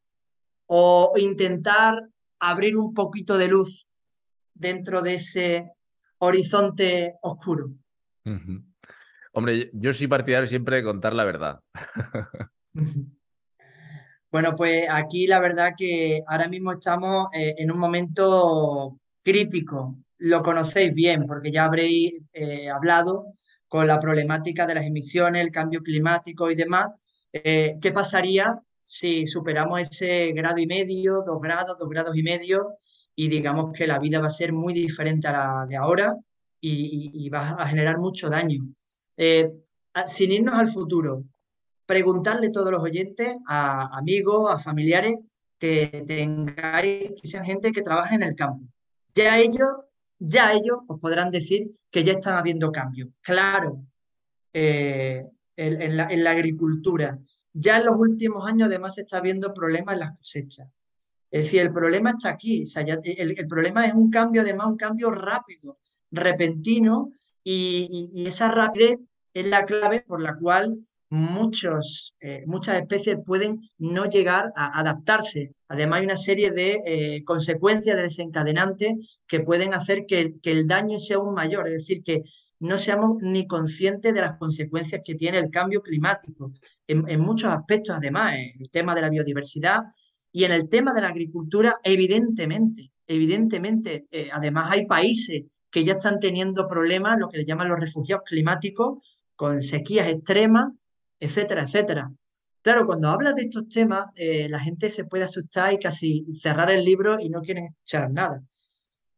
o 0.67 1.13
intentar 1.17 2.07
abrir 2.39 2.77
un 2.77 2.93
poquito 2.93 3.37
de 3.37 3.49
luz 3.49 3.89
dentro 4.53 5.01
de 5.01 5.15
ese 5.15 5.71
horizonte 6.19 7.15
oscuro. 7.21 7.71
Hombre, 9.33 9.71
yo 9.73 9.91
soy 9.91 10.07
partidario 10.07 10.47
siempre 10.47 10.77
de 10.77 10.83
contar 10.83 11.13
la 11.13 11.25
verdad. 11.25 11.59
Bueno, 14.34 14.55
pues 14.55 14.88
aquí 14.89 15.27
la 15.27 15.39
verdad 15.39 15.73
que 15.77 16.23
ahora 16.25 16.47
mismo 16.47 16.71
estamos 16.71 17.27
eh, 17.34 17.53
en 17.55 17.71
un 17.71 17.77
momento 17.77 18.99
crítico. 19.21 19.95
Lo 20.17 20.41
conocéis 20.41 20.91
bien 20.91 21.27
porque 21.27 21.51
ya 21.51 21.65
habréis 21.65 22.13
eh, 22.34 22.67
hablado 22.67 23.27
con 23.67 23.86
la 23.86 23.99
problemática 23.99 24.65
de 24.65 24.73
las 24.73 24.86
emisiones, 24.88 25.43
el 25.43 25.51
cambio 25.51 25.84
climático 25.84 26.49
y 26.49 26.55
demás. 26.55 26.89
Eh, 27.31 27.77
¿Qué 27.79 27.91
pasaría 27.91 28.59
si 28.84 29.27
superamos 29.27 29.81
ese 29.81 30.31
grado 30.31 30.57
y 30.57 30.65
medio, 30.65 31.21
dos 31.23 31.39
grados, 31.39 31.77
dos 31.77 31.89
grados 31.89 32.17
y 32.17 32.23
medio, 32.23 32.77
y 33.15 33.27
digamos 33.27 33.71
que 33.71 33.86
la 33.86 33.99
vida 33.99 34.19
va 34.19 34.27
a 34.27 34.31
ser 34.31 34.51
muy 34.51 34.73
diferente 34.73 35.27
a 35.27 35.31
la 35.31 35.65
de 35.69 35.75
ahora 35.75 36.15
y, 36.59 37.29
va 37.29 37.51
a 37.51 37.67
generar 37.67 37.99
mucho 37.99 38.31
daño? 38.31 38.63
Sin 40.07 40.31
irnos 40.31 40.55
al 40.55 40.67
futuro, 40.67 41.23
preguntarle 41.93 42.47
a 42.47 42.51
todos 42.51 42.71
los 42.71 42.81
oyentes, 42.81 43.35
a 43.45 43.95
amigos, 43.95 44.51
a 44.51 44.57
familiares, 44.57 45.15
que 45.59 46.03
tengáis, 46.07 47.11
que 47.21 47.27
sean 47.27 47.45
gente 47.45 47.71
que 47.71 47.83
trabaje 47.83 48.15
en 48.15 48.23
el 48.23 48.33
campo. 48.35 48.65
Ya 49.13 49.37
ellos, 49.37 49.69
ya 50.17 50.53
ellos 50.53 50.77
os 50.87 50.99
podrán 50.99 51.29
decir 51.29 51.69
que 51.91 52.03
ya 52.03 52.13
están 52.13 52.35
habiendo 52.35 52.71
cambios. 52.71 53.09
Claro, 53.21 53.85
eh, 54.51 55.23
en, 55.55 56.23
la, 56.23 56.31
agricultura. 56.31 57.19
Ya 57.53 57.77
en 57.77 57.85
los 57.85 57.95
últimos 57.95 58.47
años 58.47 58.69
además 58.69 58.95
se 58.95 59.01
está 59.01 59.21
viendo 59.21 59.53
problemas 59.53 59.93
en 59.93 59.99
las 59.99 60.17
cosechas. 60.17 60.67
Es 61.29 61.43
decir, 61.43 61.61
el 61.61 61.71
problema 61.71 62.09
está 62.09 62.29
aquí. 62.29 62.63
el, 63.03 63.47
problema 63.47 63.85
es 63.85 63.93
un 63.93 64.09
cambio, 64.09 64.41
además, 64.41 64.65
un 64.65 64.77
cambio 64.77 65.11
rápido, 65.11 65.77
repentino, 66.09 67.11
y, 67.43 68.23
esa 68.25 68.47
rapidez 68.49 68.97
es 69.31 69.45
la 69.45 69.63
clave 69.63 70.01
por 70.01 70.23
la 70.23 70.35
cual 70.35 70.87
muchos, 71.14 72.16
eh, 72.22 72.43
muchas 72.47 72.78
especies 72.78 73.18
pueden 73.24 73.61
no 73.78 74.05
llegar 74.05 74.51
a 74.55 74.80
adaptarse. 74.80 75.51
Además, 75.68 75.99
hay 75.99 76.05
una 76.05 76.18
serie 76.18 76.49
de 76.49 76.82
eh, 76.86 77.24
consecuencias, 77.24 77.95
de 77.95 78.01
desencadenantes 78.01 79.20
que 79.28 79.41
pueden 79.41 79.76
hacer 79.76 80.05
que, 80.07 80.34
que, 80.41 80.49
el 80.49 80.66
daño 80.66 80.97
sea 80.97 81.18
aún 81.18 81.36
mayor. 81.36 81.68
Es 81.68 81.74
decir, 81.74 82.01
que 82.03 82.24
no 82.59 82.80
seamos 82.80 83.18
ni 83.22 83.45
conscientes 83.45 84.11
de 84.11 84.22
las 84.22 84.38
consecuencias 84.38 85.01
que 85.05 85.14
tiene 85.14 85.38
el 85.38 85.51
cambio 85.51 85.84
climático 85.84 86.51
en, 86.88 87.20
muchos 87.20 87.51
aspectos, 87.51 87.95
además, 87.95 88.34
en 88.34 88.61
el 88.61 88.72
tema 88.72 88.95
de 88.95 89.01
la 89.01 89.09
biodiversidad 89.09 89.84
y 90.32 90.45
en 90.45 90.51
el 90.51 90.68
tema 90.68 90.95
de 90.95 91.01
la 91.01 91.09
agricultura, 91.09 91.78
evidentemente, 91.84 92.91
evidentemente, 93.05 94.07
eh, 94.09 94.30
además 94.34 94.72
hay 94.72 94.88
países 94.88 95.43
que 95.70 95.84
ya 95.84 95.93
están 95.93 96.20
teniendo 96.20 96.68
problemas, 96.68 97.20
lo 97.20 97.30
que 97.30 97.38
le 97.38 97.45
llaman 97.45 97.70
los 97.70 97.80
refugiados 97.80 98.24
climáticos, 98.26 99.03
con 99.36 99.61
sequías 99.61 100.07
extremas, 100.07 100.68
etcétera, 101.24 101.63
etcétera. 101.63 102.11
Claro, 102.61 102.86
cuando 102.86 103.07
hablas 103.09 103.36
de 103.36 103.43
estos 103.43 103.67
temas, 103.67 104.05
eh, 104.15 104.47
la 104.49 104.59
gente 104.59 104.89
se 104.89 105.05
puede 105.05 105.24
asustar 105.24 105.74
y 105.74 105.80
casi 105.80 106.26
cerrar 106.39 106.69
el 106.69 106.84
libro 106.84 107.19
y 107.19 107.30
no 107.30 107.41
quieren 107.41 107.65
escuchar 107.65 108.11
nada. 108.11 108.41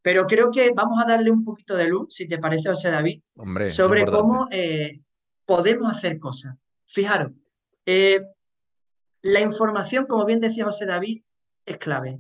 Pero 0.01 0.28
creo 0.28 0.51
que 0.51 0.72
vamos 0.76 1.01
a 1.01 1.08
darle 1.08 1.32
un 1.32 1.43
poquito 1.43 1.76
de 1.76 1.88
luz, 1.88 2.14
si 2.14 2.28
te 2.28 2.38
parece, 2.38 2.70
José 2.70 2.91
David, 2.91 3.22
sobre 3.70 4.06
cómo 4.06 4.47
eh, 4.51 5.01
podemos 5.45 5.91
hacer 5.91 6.20
cosas. 6.20 6.56
Fijaros, 6.86 7.32
eh, 7.88 8.22
la 9.24 9.41
información, 9.41 10.06
como 10.06 10.26
bien 10.26 10.39
decía 10.39 10.66
José 10.66 10.86
David, 10.86 11.24
es 11.66 11.78
clave. 11.78 12.20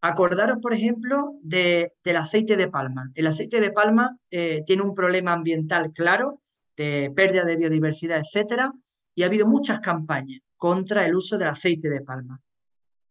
Acordaros, 0.00 0.58
por 0.60 0.72
ejemplo, 0.72 1.34
del 1.42 2.16
aceite 2.16 2.56
de 2.56 2.68
palma. 2.68 3.10
El 3.14 3.28
aceite 3.28 3.60
de 3.60 3.70
palma 3.70 4.18
eh, 4.30 4.62
tiene 4.66 4.82
un 4.82 4.94
problema 4.94 5.32
ambiental 5.32 5.92
claro, 5.92 6.40
de 6.76 7.12
pérdida 7.14 7.44
de 7.44 7.56
biodiversidad, 7.56 8.20
etcétera, 8.20 8.72
y 9.14 9.22
ha 9.22 9.26
habido 9.26 9.46
muchas 9.46 9.80
campañas 9.80 10.40
contra 10.56 11.04
el 11.04 11.14
uso 11.14 11.38
del 11.38 11.48
aceite 11.48 11.88
de 11.88 12.00
palma. 12.00 12.40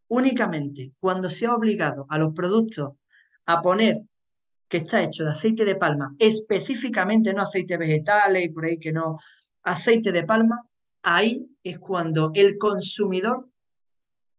Únicamente 0.08 0.92
cuando 0.98 1.30
se 1.30 1.46
ha 1.46 1.54
obligado 1.54 2.06
a 2.08 2.18
los 2.18 2.32
productos 2.32 2.92
a 3.46 3.60
poner 3.62 3.96
que 4.68 4.78
está 4.78 5.02
hecho 5.02 5.24
de 5.24 5.30
aceite 5.30 5.64
de 5.64 5.74
palma, 5.74 6.14
específicamente 6.18 7.32
no 7.32 7.42
aceite 7.42 7.76
vegetales 7.76 8.44
y 8.44 8.48
por 8.50 8.64
ahí 8.64 8.78
que 8.78 8.92
no, 8.92 9.18
aceite 9.64 10.12
de 10.12 10.24
palma, 10.24 10.64
ahí 11.02 11.44
es 11.62 11.78
cuando 11.78 12.30
el 12.34 12.56
consumidor 12.56 13.48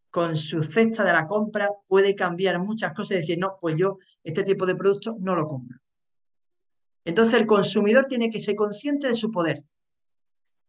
con 0.10 0.36
su 0.36 0.62
cesta 0.62 1.04
de 1.04 1.14
la 1.14 1.28
compra 1.28 1.70
puede 1.88 2.16
cambiar 2.16 2.60
muchas 2.60 2.94
cosas 2.94 3.12
y 3.12 3.22
decir, 3.22 3.40
no, 3.40 3.58
pues 3.60 3.76
yo 3.78 3.98
este 4.24 4.44
tipo 4.44 4.66
de 4.66 4.76
producto 4.76 5.16
no 5.20 5.36
lo 5.36 5.48
compro. 5.48 5.80
Entonces 7.06 7.40
el 7.40 7.48
consumidor 7.48 8.06
tiene 8.08 8.30
que 8.30 8.42
ser 8.42 8.56
consciente 8.56 9.08
de 9.08 9.16
su 9.16 9.32
poder. 9.32 9.64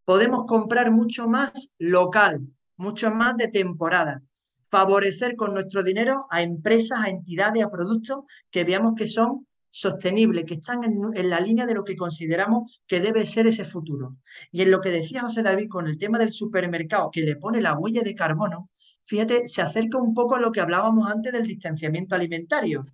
Podemos 0.05 0.45
comprar 0.47 0.91
mucho 0.91 1.29
más 1.29 1.73
local, 1.79 2.47
mucho 2.77 3.11
más 3.11 3.37
de 3.37 3.49
temporada, 3.49 4.23
favorecer 4.71 5.37
con 5.37 5.55
nuestro 5.55 5.83
dinero 5.83 6.27
a 6.31 6.43
empresas, 6.43 7.01
a 7.01 7.09
entidades, 7.09 7.63
a 7.63 7.71
productos 7.71 8.25
que 8.51 8.65
veamos 8.65 8.95
que 8.97 9.07
son 9.07 9.47
sostenibles, 9.69 10.45
que 10.45 10.55
están 10.55 10.85
en, 10.85 11.31
la 11.31 11.41
línea 11.41 11.67
de 11.67 11.75
lo 11.75 11.83
que 11.83 11.97
consideramos 11.97 12.83
que 12.87 13.01
debe 13.01 13.27
ser 13.27 13.47
ese 13.47 13.65
futuro. 13.65 14.17
Y 14.51 14.63
en 14.63 14.71
lo 14.71 14.81
que 14.81 14.91
decía 14.91 15.23
José 15.23 15.43
David 15.43 15.69
con 15.69 15.87
el 15.87 15.97
tema 15.99 16.19
del 16.19 16.31
supermercado, 16.31 17.11
que 17.11 17.23
le 17.23 17.37
pone 17.37 17.61
la 17.61 17.79
huella 17.79 18.03
de 18.03 18.15
carbono, 18.15 18.71
fíjate, 19.05 19.49
se 19.49 19.63
acerca 19.63 19.99
un 19.99 20.13
poco 20.15 20.35
a 20.35 20.41
lo 20.41 20.53
que 20.53 20.61
hablábamos 20.61 21.11
antes 21.11 21.33
del 21.33 21.47
distanciamiento 21.47 22.15
alimentario. 22.15 22.87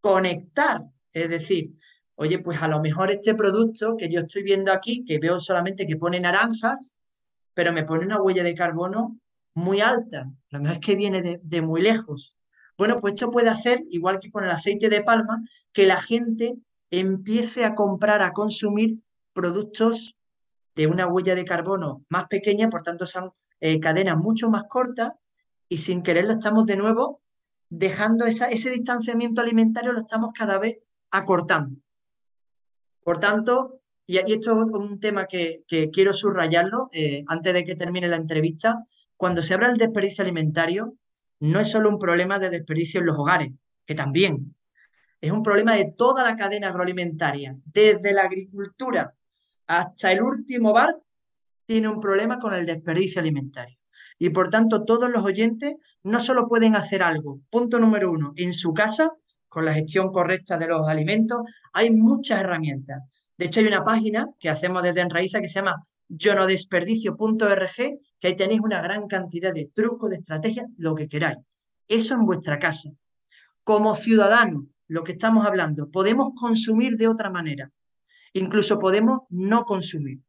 Conectar, 0.00 0.82
es 1.12 1.28
decir, 1.28 1.72
oye, 2.22 2.38
pues 2.38 2.62
a 2.62 2.68
lo 2.68 2.80
mejor 2.80 3.10
este 3.10 3.34
producto 3.34 3.96
que 3.96 4.08
yo 4.08 4.20
estoy 4.20 4.44
viendo 4.44 4.72
aquí, 4.72 5.04
que 5.04 5.18
veo 5.18 5.40
solamente 5.40 5.86
que 5.88 5.96
pone 5.96 6.20
naranjas, 6.20 6.96
pero 7.52 7.72
me 7.72 7.82
pone 7.82 8.06
una 8.06 8.22
huella 8.22 8.44
de 8.44 8.54
carbono 8.54 9.18
muy 9.54 9.80
alta. 9.80 10.20
A 10.20 10.56
lo 10.56 10.60
mejor 10.60 10.76
es 10.76 10.86
que 10.86 10.94
viene 10.94 11.40
de 11.42 11.62
muy 11.62 11.82
lejos. 11.82 12.38
Bueno, 12.78 13.00
pues 13.00 13.14
esto 13.14 13.30
puede 13.30 13.48
hacer, 13.48 13.82
igual 13.90 14.20
que 14.20 14.30
con 14.30 14.44
el 14.44 14.50
aceite 14.50 14.88
de 14.88 15.02
palma, 15.02 15.42
que 15.72 15.84
la 15.84 16.00
gente 16.00 16.54
empiece 16.92 17.64
a 17.64 17.74
comprar, 17.74 18.22
a 18.22 18.32
consumir 18.32 18.98
productos 19.32 20.16
de 20.76 20.86
una 20.86 21.08
huella 21.08 21.34
de 21.34 21.44
carbono 21.44 22.04
más 22.08 22.26
pequeña, 22.28 22.70
por 22.70 22.84
tanto 22.84 23.06
son 23.06 23.32
eh, 23.60 23.80
cadenas 23.80 24.16
mucho 24.16 24.48
más 24.48 24.64
cortas 24.68 25.10
y 25.68 25.78
sin 25.78 26.02
quererlo 26.02 26.34
estamos 26.34 26.66
de 26.66 26.76
nuevo 26.76 27.20
dejando 27.68 28.26
ese 28.26 28.70
distanciamiento 28.70 29.40
alimentario, 29.40 29.92
lo 29.92 30.00
estamos 30.00 30.30
cada 30.32 30.58
vez 30.58 30.78
acortando. 31.10 31.81
Por 33.02 33.18
tanto, 33.18 33.80
y, 34.06 34.18
esto 34.18 34.66
es 34.66 34.72
un 34.72 35.00
tema 35.00 35.26
que, 35.26 35.64
quiero 35.92 36.12
subrayarlo 36.12 36.88
eh, 36.92 37.24
antes 37.26 37.54
de 37.54 37.64
que 37.64 37.76
termine 37.76 38.08
la 38.08 38.16
entrevista, 38.16 38.84
cuando 39.16 39.42
se 39.42 39.54
habla 39.54 39.68
del 39.68 39.78
desperdicio 39.78 40.22
alimentario, 40.22 40.94
no 41.40 41.60
es 41.60 41.70
solo 41.70 41.88
un 41.88 41.98
problema 41.98 42.38
de 42.38 42.50
desperdicio 42.50 43.00
en 43.00 43.06
los 43.06 43.18
hogares, 43.18 43.52
que 43.84 43.94
también 43.94 44.54
es 45.20 45.30
un 45.30 45.42
problema 45.42 45.76
de 45.76 45.92
toda 45.96 46.24
la 46.24 46.36
cadena 46.36 46.68
agroalimentaria, 46.68 47.56
desde 47.64 48.12
la 48.12 48.22
agricultura 48.22 49.14
hasta 49.66 50.10
el 50.12 50.20
último 50.22 50.72
bar, 50.72 50.96
tiene 51.64 51.88
un 51.88 52.00
problema 52.00 52.38
con 52.38 52.52
el 52.54 52.66
desperdicio 52.66 53.20
alimentario. 53.20 53.78
Y 54.18 54.30
por 54.30 54.50
tanto, 54.50 54.84
todos 54.84 55.10
los 55.10 55.24
oyentes 55.24 55.74
no 56.02 56.20
solo 56.20 56.48
pueden 56.48 56.74
hacer 56.76 57.02
algo, 57.02 57.40
punto 57.50 57.78
número 57.78 58.10
uno, 58.10 58.32
en 58.36 58.52
su 58.52 58.74
casa, 58.74 59.12
con 59.52 59.66
la 59.66 59.74
gestión 59.74 60.10
correcta 60.10 60.56
de 60.56 60.66
los 60.66 60.88
alimentos, 60.88 61.42
hay 61.74 61.90
muchas 61.90 62.40
herramientas. 62.40 63.02
De 63.36 63.44
hecho, 63.44 63.60
hay 63.60 63.66
una 63.66 63.84
página 63.84 64.26
que 64.40 64.48
hacemos 64.48 64.82
desde 64.82 65.02
Enraiza 65.02 65.40
que 65.40 65.48
se 65.48 65.56
llama 65.56 65.76
yonodesperdicio.org, 66.08 67.76
que 68.18 68.26
ahí 68.26 68.34
tenéis 68.34 68.60
una 68.62 68.80
gran 68.80 69.06
cantidad 69.06 69.52
de 69.52 69.70
trucos, 69.74 70.08
de 70.08 70.16
estrategias, 70.16 70.64
lo 70.78 70.94
que 70.94 71.06
queráis. 71.06 71.36
Eso 71.86 72.14
en 72.14 72.24
vuestra 72.24 72.58
casa. 72.58 72.88
Como 73.62 73.94
ciudadanos, 73.94 74.64
lo 74.88 75.04
que 75.04 75.12
estamos 75.12 75.44
hablando, 75.44 75.90
podemos 75.90 76.30
consumir 76.34 76.96
de 76.96 77.08
otra 77.08 77.28
manera. 77.28 77.70
Incluso 78.32 78.78
podemos 78.78 79.20
no 79.28 79.64
consumir. 79.64 80.20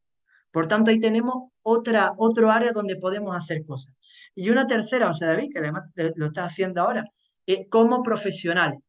Por 0.51 0.67
tanto, 0.67 0.91
ahí 0.91 0.99
tenemos 0.99 1.35
otra, 1.61 2.11
otro 2.17 2.51
área 2.51 2.73
donde 2.73 2.97
podemos 2.97 3.33
hacer 3.37 3.63
cosas. 3.65 3.93
Y 4.35 4.49
una 4.49 4.67
tercera, 4.67 5.09
o 5.09 5.13
sea, 5.13 5.29
David, 5.29 5.47
que 5.53 5.59
además 5.59 5.83
lo 6.15 6.25
está 6.25 6.43
haciendo 6.43 6.81
ahora, 6.81 7.05
eh, 7.45 7.69
como 7.69 8.03
profesionales. 8.03 8.79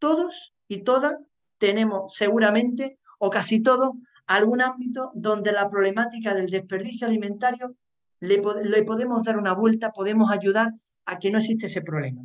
Todos 0.00 0.54
y 0.66 0.82
todas 0.82 1.14
tenemos 1.58 2.12
seguramente, 2.12 2.98
o 3.18 3.30
casi 3.30 3.60
todos, 3.60 3.90
algún 4.26 4.62
ámbito 4.62 5.12
donde 5.14 5.52
la 5.52 5.68
problemática 5.68 6.34
del 6.34 6.50
desperdicio 6.50 7.06
alimentario 7.06 7.76
le, 8.20 8.38
podemos 8.82 9.22
dar 9.24 9.38
una 9.38 9.52
vuelta, 9.52 9.92
podemos 9.92 10.30
ayudar 10.30 10.72
a 11.04 11.18
que 11.18 11.30
no 11.30 11.38
existe 11.38 11.66
ese 11.66 11.82
problema. 11.82 12.22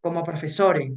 Como 0.00 0.22
profesores, 0.22 0.92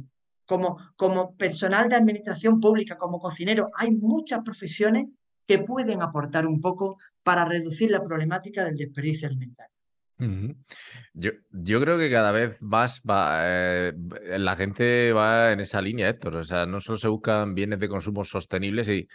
como, 0.46 0.78
como 0.96 1.34
personal 1.36 1.88
de 1.88 1.96
administración 1.96 2.60
pública, 2.60 2.96
como 2.96 3.18
cocinero, 3.18 3.70
hay 3.74 3.90
muchas 3.92 4.40
profesiones 4.42 5.06
que 5.46 5.58
pueden 5.58 6.02
aportar 6.02 6.46
un 6.46 6.60
poco 6.60 6.98
para 7.22 7.44
reducir 7.44 7.90
la 7.90 8.02
problemática 8.02 8.64
del 8.64 8.76
desperdicio 8.76 9.28
alimentario. 9.28 9.75
Yo, 10.18 11.30
yo, 11.50 11.80
creo 11.80 11.98
que 11.98 12.10
cada 12.10 12.32
vez 12.32 12.62
más 12.62 13.02
eh, 13.42 13.92
la 14.38 14.56
gente 14.56 15.12
va 15.12 15.52
en 15.52 15.60
esa 15.60 15.82
línea, 15.82 16.08
Héctor. 16.08 16.36
O 16.36 16.44
sea, 16.44 16.66
no 16.66 16.80
solo 16.80 16.98
se 16.98 17.08
buscan 17.08 17.54
bienes 17.54 17.78
de 17.78 17.88
consumo 17.88 18.24
sostenibles 18.24 18.88
y, 18.88 19.08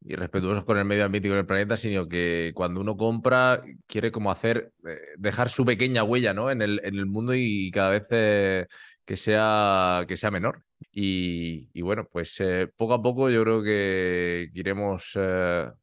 y 0.00 0.16
respetuosos 0.16 0.64
con 0.64 0.78
el 0.78 0.84
medio 0.84 1.04
ambiente 1.04 1.28
y 1.28 1.30
con 1.30 1.38
el 1.38 1.46
planeta, 1.46 1.76
sino 1.76 2.08
que 2.08 2.52
cuando 2.54 2.80
uno 2.80 2.96
compra 2.96 3.60
quiere 3.86 4.10
como 4.10 4.30
hacer, 4.30 4.72
eh, 4.86 4.96
dejar 5.16 5.48
su 5.48 5.64
pequeña 5.64 6.02
huella 6.02 6.34
¿no? 6.34 6.50
en, 6.50 6.62
el, 6.62 6.80
en 6.82 6.96
el 6.96 7.06
mundo 7.06 7.34
y 7.34 7.70
cada 7.70 7.90
vez 7.90 8.06
eh, 8.10 8.66
que, 9.04 9.16
sea, 9.16 10.04
que 10.08 10.16
sea 10.16 10.30
menor. 10.30 10.64
Y, 10.92 11.80
bueno, 11.82 12.08
pues 12.10 12.40
poco 12.76 12.94
a 12.94 13.02
poco 13.02 13.30
yo 13.30 13.42
creo 13.42 13.62
que 13.62 14.48
iremos 14.54 15.12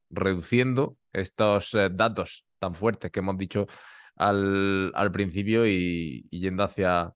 reduciendo 0.10 0.98
estos 1.12 1.72
datos 1.92 2.48
tan 2.60 2.74
fuertes 2.74 3.12
que 3.12 3.20
hemos 3.20 3.38
dicho 3.38 3.68
al, 4.16 4.92
al 4.96 5.12
principio 5.12 5.68
y, 5.68 6.28
yendo 6.32 6.64
hacia, 6.64 7.14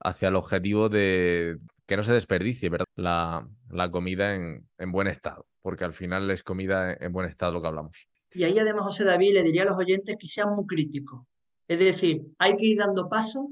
hacia 0.00 0.28
el 0.28 0.36
objetivo 0.36 0.88
de 0.88 1.58
que 1.86 1.96
no 1.96 2.02
se 2.02 2.12
desperdicie 2.12 2.70
¿verdad? 2.70 2.86
La, 2.96 3.48
la 3.68 3.90
comida 3.90 4.34
en, 4.34 4.68
en 4.78 4.92
buen 4.92 5.08
estado 5.08 5.46
porque 5.62 5.84
al 5.84 5.92
final 5.92 6.30
es 6.30 6.42
comida 6.42 6.92
en 6.92 7.12
buen 7.12 7.28
estado 7.28 7.52
lo 7.52 7.60
que 7.60 7.68
hablamos. 7.68 8.08
Y 8.32 8.44
ahí 8.44 8.58
además, 8.58 8.84
José 8.84 9.04
David, 9.04 9.34
le 9.34 9.42
diría 9.42 9.62
a 9.62 9.66
los 9.66 9.78
oyentes 9.78 10.16
que 10.18 10.28
sean 10.28 10.54
muy 10.54 10.66
críticos. 10.66 11.22
Es 11.66 11.78
decir, 11.78 12.22
hay 12.38 12.56
que 12.56 12.66
ir 12.66 12.78
dando 12.78 13.08
pasos, 13.08 13.46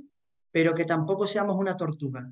pero 0.50 0.74
que 0.74 0.84
tampoco 0.84 1.26
seamos 1.26 1.56
una 1.56 1.76
tortuga. 1.76 2.30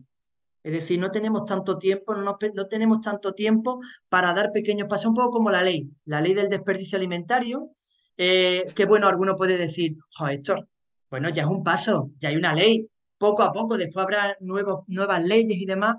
Es 0.62 0.72
decir, 0.72 0.98
no 0.98 1.10
tenemos 1.10 1.44
tanto 1.44 1.78
tiempo, 1.78 2.14
no, 2.14 2.38
no 2.54 2.66
tenemos 2.66 3.00
tanto 3.00 3.32
tiempo 3.34 3.80
para 4.08 4.32
dar 4.32 4.50
pequeños 4.52 4.88
pasos, 4.88 5.06
un 5.06 5.14
poco 5.14 5.30
como 5.30 5.50
la 5.50 5.62
ley, 5.62 5.88
la 6.04 6.20
ley 6.20 6.34
del 6.34 6.48
desperdicio 6.48 6.96
alimentario, 6.96 7.70
eh, 8.16 8.72
que 8.74 8.86
bueno, 8.86 9.08
alguno 9.08 9.36
puede 9.36 9.58
decir, 9.58 9.96
joder, 10.16 10.34
Héctor, 10.34 10.68
bueno, 11.10 11.28
ya 11.30 11.42
es 11.42 11.48
un 11.48 11.62
paso, 11.62 12.10
ya 12.18 12.30
hay 12.30 12.36
una 12.36 12.54
ley, 12.54 12.88
poco 13.18 13.42
a 13.42 13.52
poco, 13.52 13.76
después 13.76 14.02
habrá 14.02 14.36
nuevos, 14.40 14.84
nuevas 14.88 15.24
leyes 15.24 15.58
y 15.58 15.66
demás, 15.66 15.96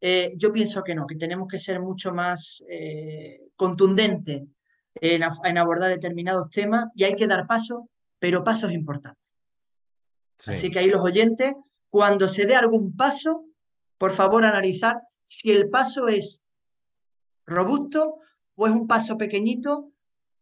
eh, 0.00 0.34
yo 0.36 0.52
pienso 0.52 0.82
que 0.82 0.94
no, 0.94 1.06
que 1.06 1.16
tenemos 1.16 1.48
que 1.48 1.58
ser 1.58 1.80
mucho 1.80 2.12
más 2.12 2.62
eh, 2.68 3.48
contundentes 3.56 4.42
en, 4.94 5.58
abordar 5.58 5.90
determinados 5.90 6.50
temas 6.50 6.86
y 6.94 7.04
hay 7.04 7.14
que 7.14 7.26
dar 7.26 7.46
pasos, 7.46 7.82
pero 8.18 8.44
pasos 8.44 8.72
importantes. 8.72 9.22
Así 10.46 10.70
que 10.70 10.80
ahí 10.80 10.88
los 10.90 11.02
oyentes, 11.02 11.54
cuando 11.88 12.28
se 12.28 12.44
dé 12.46 12.54
algún 12.54 12.94
paso, 12.94 13.44
por 13.98 14.12
favor 14.12 14.44
analizar 14.44 15.00
si 15.24 15.50
el 15.50 15.70
paso 15.70 16.08
es 16.08 16.42
robusto 17.46 18.18
o 18.54 18.66
es 18.66 18.72
un 18.72 18.86
paso 18.86 19.16
pequeñito, 19.16 19.92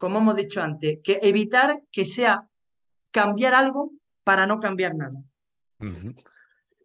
como 0.05 0.19
hemos 0.19 0.37
dicho 0.37 0.61
antes, 0.61 0.99
que 1.03 1.19
evitar 1.23 1.81
que 1.91 2.05
sea 2.05 2.47
cambiar 3.11 3.55
algo 3.55 3.91
para 4.23 4.47
no 4.47 4.61
cambiar 4.61 4.95
nada. 4.95 5.25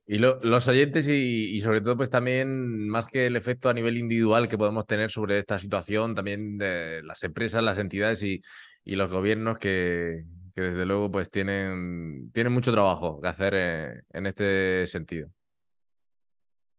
Y 0.08 0.20
los 0.20 0.68
oyentes 0.70 1.10
y, 1.10 1.60
sobre 1.60 1.82
todo 1.82 1.98
pues 1.98 2.10
también 2.10 2.88
más 2.88 3.08
que 3.08 3.26
el 3.26 3.36
efecto 3.36 3.68
a 3.68 3.74
nivel 3.74 3.98
individual 3.98 4.48
que 4.48 4.58
podemos 4.58 4.88
tener 4.88 5.12
sobre 5.12 5.38
esta 5.38 5.60
situación, 5.60 6.16
también 6.16 6.58
de 6.58 7.04
las 7.04 7.22
empresas, 7.26 7.62
las 7.62 7.78
entidades 7.78 8.24
y, 8.24 8.42
los 8.86 9.12
gobiernos 9.12 9.58
que, 9.58 10.24
desde 10.56 10.86
luego 10.86 11.12
pues 11.12 11.30
tienen, 11.30 12.32
tienen 12.32 12.54
mucho 12.54 12.72
trabajo 12.72 13.20
que 13.20 13.28
hacer 13.28 13.54
eh, 13.54 14.02
en 14.14 14.28
este 14.28 14.88
sentido. 14.88 15.30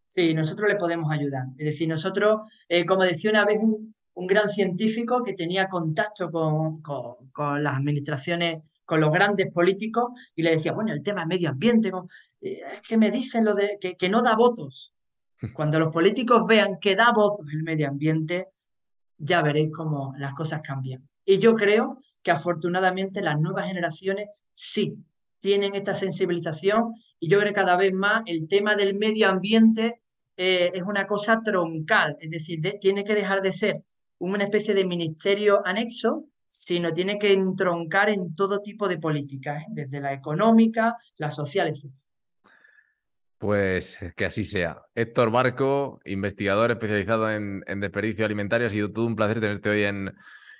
Sí, 0.06 0.32
nosotros 0.32 0.70
le 0.70 0.76
podemos 0.76 1.12
ayudar. 1.12 1.44
Es 1.58 1.66
decir, 1.66 1.86
nosotros, 1.86 2.50
eh, 2.66 2.86
como 2.86 3.04
decía 3.04 3.30
una 3.30 3.44
vez 3.44 3.58
un, 3.60 3.94
un 4.14 4.26
gran 4.26 4.48
científico 4.48 5.22
que 5.22 5.34
tenía 5.34 5.68
contacto 5.68 6.30
con, 6.30 6.82
con, 6.82 7.62
las 7.62 7.76
administraciones, 7.76 8.82
con 8.84 9.00
los 9.00 9.12
grandes 9.12 9.52
políticos, 9.52 10.10
y 10.34 10.42
le 10.42 10.50
decía, 10.50 10.72
bueno, 10.72 10.92
el 10.92 11.02
tema 11.02 11.26
medio 11.26 11.50
ambiente, 11.50 11.90
eh, 12.40 12.58
es 12.74 12.80
que 12.80 12.96
me 12.96 13.10
dicen 13.10 13.44
lo 13.44 13.54
de 13.54 13.78
que, 13.80 13.96
que 13.96 14.08
no 14.08 14.22
da 14.22 14.34
votos. 14.36 14.94
Cuando 15.54 15.78
los 15.78 15.88
políticos 15.88 16.42
vean 16.46 16.78
que 16.80 16.96
da 16.96 17.12
votos 17.12 17.46
el 17.52 17.62
medio 17.62 17.88
ambiente, 17.88 18.48
ya 19.16 19.42
veréis 19.42 19.70
cómo 19.72 20.12
las 20.18 20.34
cosas 20.34 20.60
cambian. 20.62 21.08
Y 21.24 21.38
yo 21.38 21.54
creo 21.54 21.98
que 22.22 22.30
afortunadamente 22.30 23.22
las 23.22 23.38
nuevas 23.38 23.66
generaciones 23.66 24.28
sí 24.52 24.96
tienen 25.40 25.74
esta 25.74 25.94
sensibilización 25.94 26.94
y 27.18 27.28
yo 27.28 27.38
creo 27.38 27.52
que 27.52 27.60
cada 27.60 27.76
vez 27.76 27.92
más 27.92 28.22
el 28.26 28.48
tema 28.48 28.74
del 28.74 28.94
medio 28.94 29.28
ambiente 29.28 30.02
eh, 30.36 30.70
es 30.74 30.82
una 30.82 31.06
cosa 31.06 31.40
troncal, 31.42 32.16
es 32.20 32.30
decir, 32.30 32.60
tiene 32.80 33.04
que 33.04 33.14
dejar 33.14 33.40
de 33.40 33.52
ser 33.52 33.84
una 34.20 34.44
especie 34.44 34.74
de 34.74 34.84
ministerio 34.84 35.60
anexo, 35.64 36.26
sino 36.48 36.92
tiene 36.92 37.18
que 37.18 37.32
entroncar 37.32 38.10
en 38.10 38.34
todo 38.34 38.60
tipo 38.60 38.88
de 38.88 38.98
políticas, 38.98 39.62
¿eh? 39.62 39.66
desde 39.70 40.00
la 40.00 40.12
económica, 40.12 40.96
la 41.16 41.30
social, 41.30 41.68
etc. 41.68 41.90
Pues 43.38 43.98
que 44.16 44.26
así 44.26 44.44
sea. 44.44 44.82
Héctor 44.94 45.30
Barco, 45.30 46.00
investigador 46.04 46.70
especializado 46.70 47.30
en, 47.30 47.62
desperdicio 47.80 48.26
alimentario, 48.26 48.66
ha 48.66 48.70
sido 48.70 48.92
todo 48.92 49.06
un 49.06 49.16
placer 49.16 49.40
tenerte 49.40 49.70
hoy 49.70 49.84
en, 49.84 50.12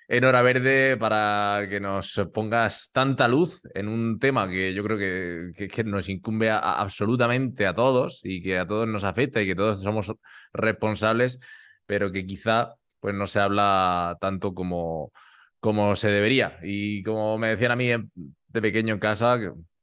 en 0.09 0.25
Hora 0.25 0.41
Verde 0.41 0.97
para 0.97 1.67
que 1.69 1.81
nos 1.81 2.19
pongas 2.33 2.91
tanta 2.93 3.29
luz 3.29 3.61
en 3.75 3.89
un 3.89 4.19
tema 4.19 4.49
que 4.49 4.73
yo 4.73 4.83
creo 4.83 4.97
que, 4.97 5.85
nos 5.85 6.09
incumbe 6.09 6.51
absolutamente 6.51 7.67
a 7.67 7.75
todos 7.75 8.21
y 8.25 8.43
que 8.43 8.57
a 8.57 8.67
todos 8.67 8.89
nos 8.89 9.05
afecta 9.05 9.43
y 9.43 9.47
que 9.47 9.55
todos 9.55 9.83
somos 9.83 10.11
responsables, 10.55 11.39
pero 11.85 12.11
que 12.11 12.25
quizá 12.25 12.77
pues 13.01 13.15
no 13.15 13.27
se 13.27 13.41
habla 13.41 14.17
tanto 14.21 14.55
como, 14.55 15.13
como 15.59 15.97
se 15.97 16.09
debería. 16.09 16.59
Y 16.63 17.03
como 17.03 17.39
me 17.39 17.49
decían 17.49 17.73
a 17.73 17.77
mí 17.77 17.89
de 17.89 18.63
pequeño 18.63 18.95
en 18.95 19.01
casa, 19.01 19.39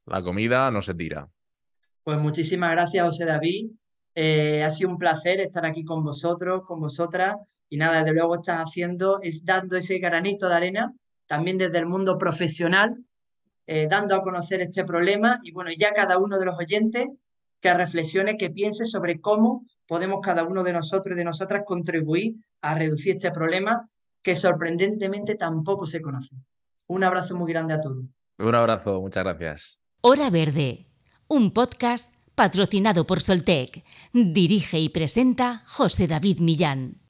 la 0.06 0.22
comida 0.22 0.70
no 0.70 0.82
se 0.82 0.94
tira. 0.94 1.28
Pues 2.04 2.18
muchísimas 2.18 2.70
gracias, 2.70 3.04
José 3.04 3.24
David. 3.26 3.70
Eh, 4.14 4.64
ha 4.64 4.70
sido 4.70 4.90
un 4.90 4.98
placer 4.98 5.40
estar 5.40 5.66
aquí 5.66 5.84
con 5.84 6.02
vosotros, 6.02 6.62
con 6.66 6.80
vosotras. 6.80 7.36
Y 7.68 7.76
nada, 7.76 7.98
desde 7.98 8.14
luego 8.14 8.36
estás 8.36 8.58
haciendo, 8.58 9.20
es 9.22 9.44
dando 9.44 9.76
ese 9.76 9.98
granito 9.98 10.48
de 10.48 10.54
arena, 10.54 10.94
también 11.26 11.58
desde 11.58 11.78
el 11.78 11.86
mundo 11.86 12.16
profesional, 12.16 12.96
eh, 13.66 13.86
dando 13.90 14.16
a 14.16 14.22
conocer 14.22 14.62
este 14.62 14.84
problema. 14.84 15.38
Y 15.42 15.52
bueno, 15.52 15.70
ya 15.76 15.92
cada 15.92 16.18
uno 16.18 16.38
de 16.38 16.46
los 16.46 16.58
oyentes 16.58 17.08
que 17.60 17.74
reflexione, 17.74 18.36
que 18.36 18.50
piense 18.50 18.86
sobre 18.86 19.20
cómo 19.20 19.66
podemos 19.86 20.20
cada 20.22 20.44
uno 20.44 20.64
de 20.64 20.72
nosotros 20.72 21.14
y 21.14 21.18
de 21.18 21.24
nosotras 21.24 21.62
contribuir 21.66 22.36
a 22.60 22.74
reducir 22.74 23.16
este 23.16 23.30
problema 23.30 23.88
que 24.22 24.36
sorprendentemente 24.36 25.34
tampoco 25.34 25.86
se 25.86 26.00
conoce. 26.00 26.36
Un 26.86 27.04
abrazo 27.04 27.36
muy 27.36 27.52
grande 27.52 27.74
a 27.74 27.80
todos. 27.80 28.04
Un 28.38 28.54
abrazo, 28.54 29.00
muchas 29.00 29.24
gracias. 29.24 29.80
Hora 30.00 30.30
Verde, 30.30 30.86
un 31.28 31.52
podcast 31.52 32.14
patrocinado 32.34 33.06
por 33.06 33.20
Soltec. 33.20 33.84
Dirige 34.12 34.78
y 34.78 34.88
presenta 34.90 35.64
José 35.66 36.06
David 36.06 36.38
Millán. 36.38 37.07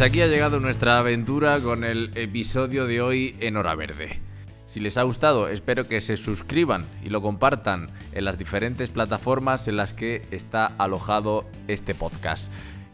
Pues 0.00 0.08
aquí 0.08 0.22
ha 0.22 0.28
llegado 0.28 0.60
nuestra 0.60 0.96
aventura 0.96 1.60
con 1.60 1.84
el 1.84 2.10
episodio 2.14 2.86
de 2.86 3.02
hoy 3.02 3.36
en 3.40 3.58
Hora 3.58 3.74
Verde. 3.74 4.18
Si 4.66 4.80
les 4.80 4.96
ha 4.96 5.02
gustado, 5.02 5.48
espero 5.48 5.86
que 5.88 6.00
se 6.00 6.16
suscriban 6.16 6.86
y 7.04 7.10
lo 7.10 7.20
compartan 7.20 7.90
en 8.12 8.24
las 8.24 8.38
diferentes 8.38 8.88
plataformas 8.88 9.68
en 9.68 9.76
las 9.76 9.92
que 9.92 10.26
está 10.30 10.64
alojado 10.78 11.44
este 11.68 11.94
podcast. 11.94 12.50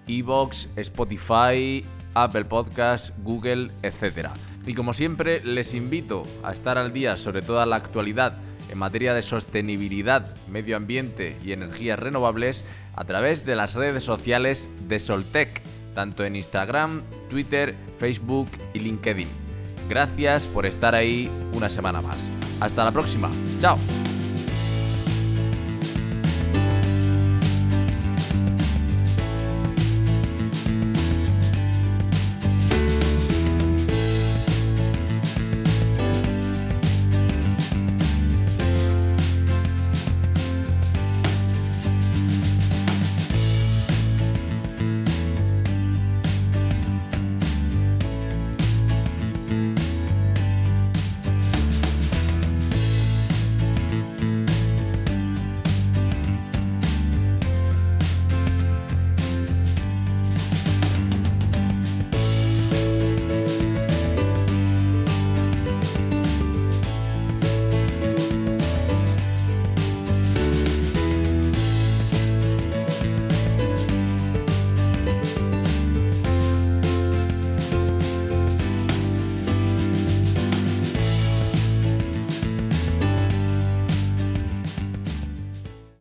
Evox, 0.08 0.68
Spotify, 0.74 1.84
Apple 2.14 2.46
Podcasts, 2.46 3.12
Google, 3.22 3.70
etc. 3.84 4.30
Y 4.66 4.74
como 4.74 4.92
siempre, 4.92 5.40
les 5.44 5.74
invito 5.74 6.24
a 6.42 6.50
estar 6.50 6.76
al 6.76 6.92
día 6.92 7.16
sobre 7.16 7.40
toda 7.40 7.66
la 7.66 7.76
actualidad 7.76 8.36
en 8.68 8.78
materia 8.78 9.14
de 9.14 9.22
sostenibilidad, 9.22 10.34
medio 10.48 10.76
ambiente 10.76 11.36
y 11.44 11.52
energías 11.52 12.00
renovables 12.00 12.64
a 12.96 13.04
través 13.04 13.46
de 13.46 13.54
las 13.54 13.74
redes 13.74 14.02
sociales 14.02 14.68
de 14.88 14.98
Soltec, 14.98 15.62
tanto 15.96 16.24
en 16.24 16.36
Instagram, 16.36 17.02
Twitter, 17.30 17.74
Facebook 17.98 18.48
y 18.74 18.80
LinkedIn. 18.80 19.28
Gracias 19.88 20.46
por 20.46 20.66
estar 20.66 20.94
ahí 20.94 21.30
una 21.52 21.70
semana 21.70 22.02
más. 22.02 22.30
Hasta 22.60 22.84
la 22.84 22.92
próxima. 22.92 23.30
Chao. 23.58 23.78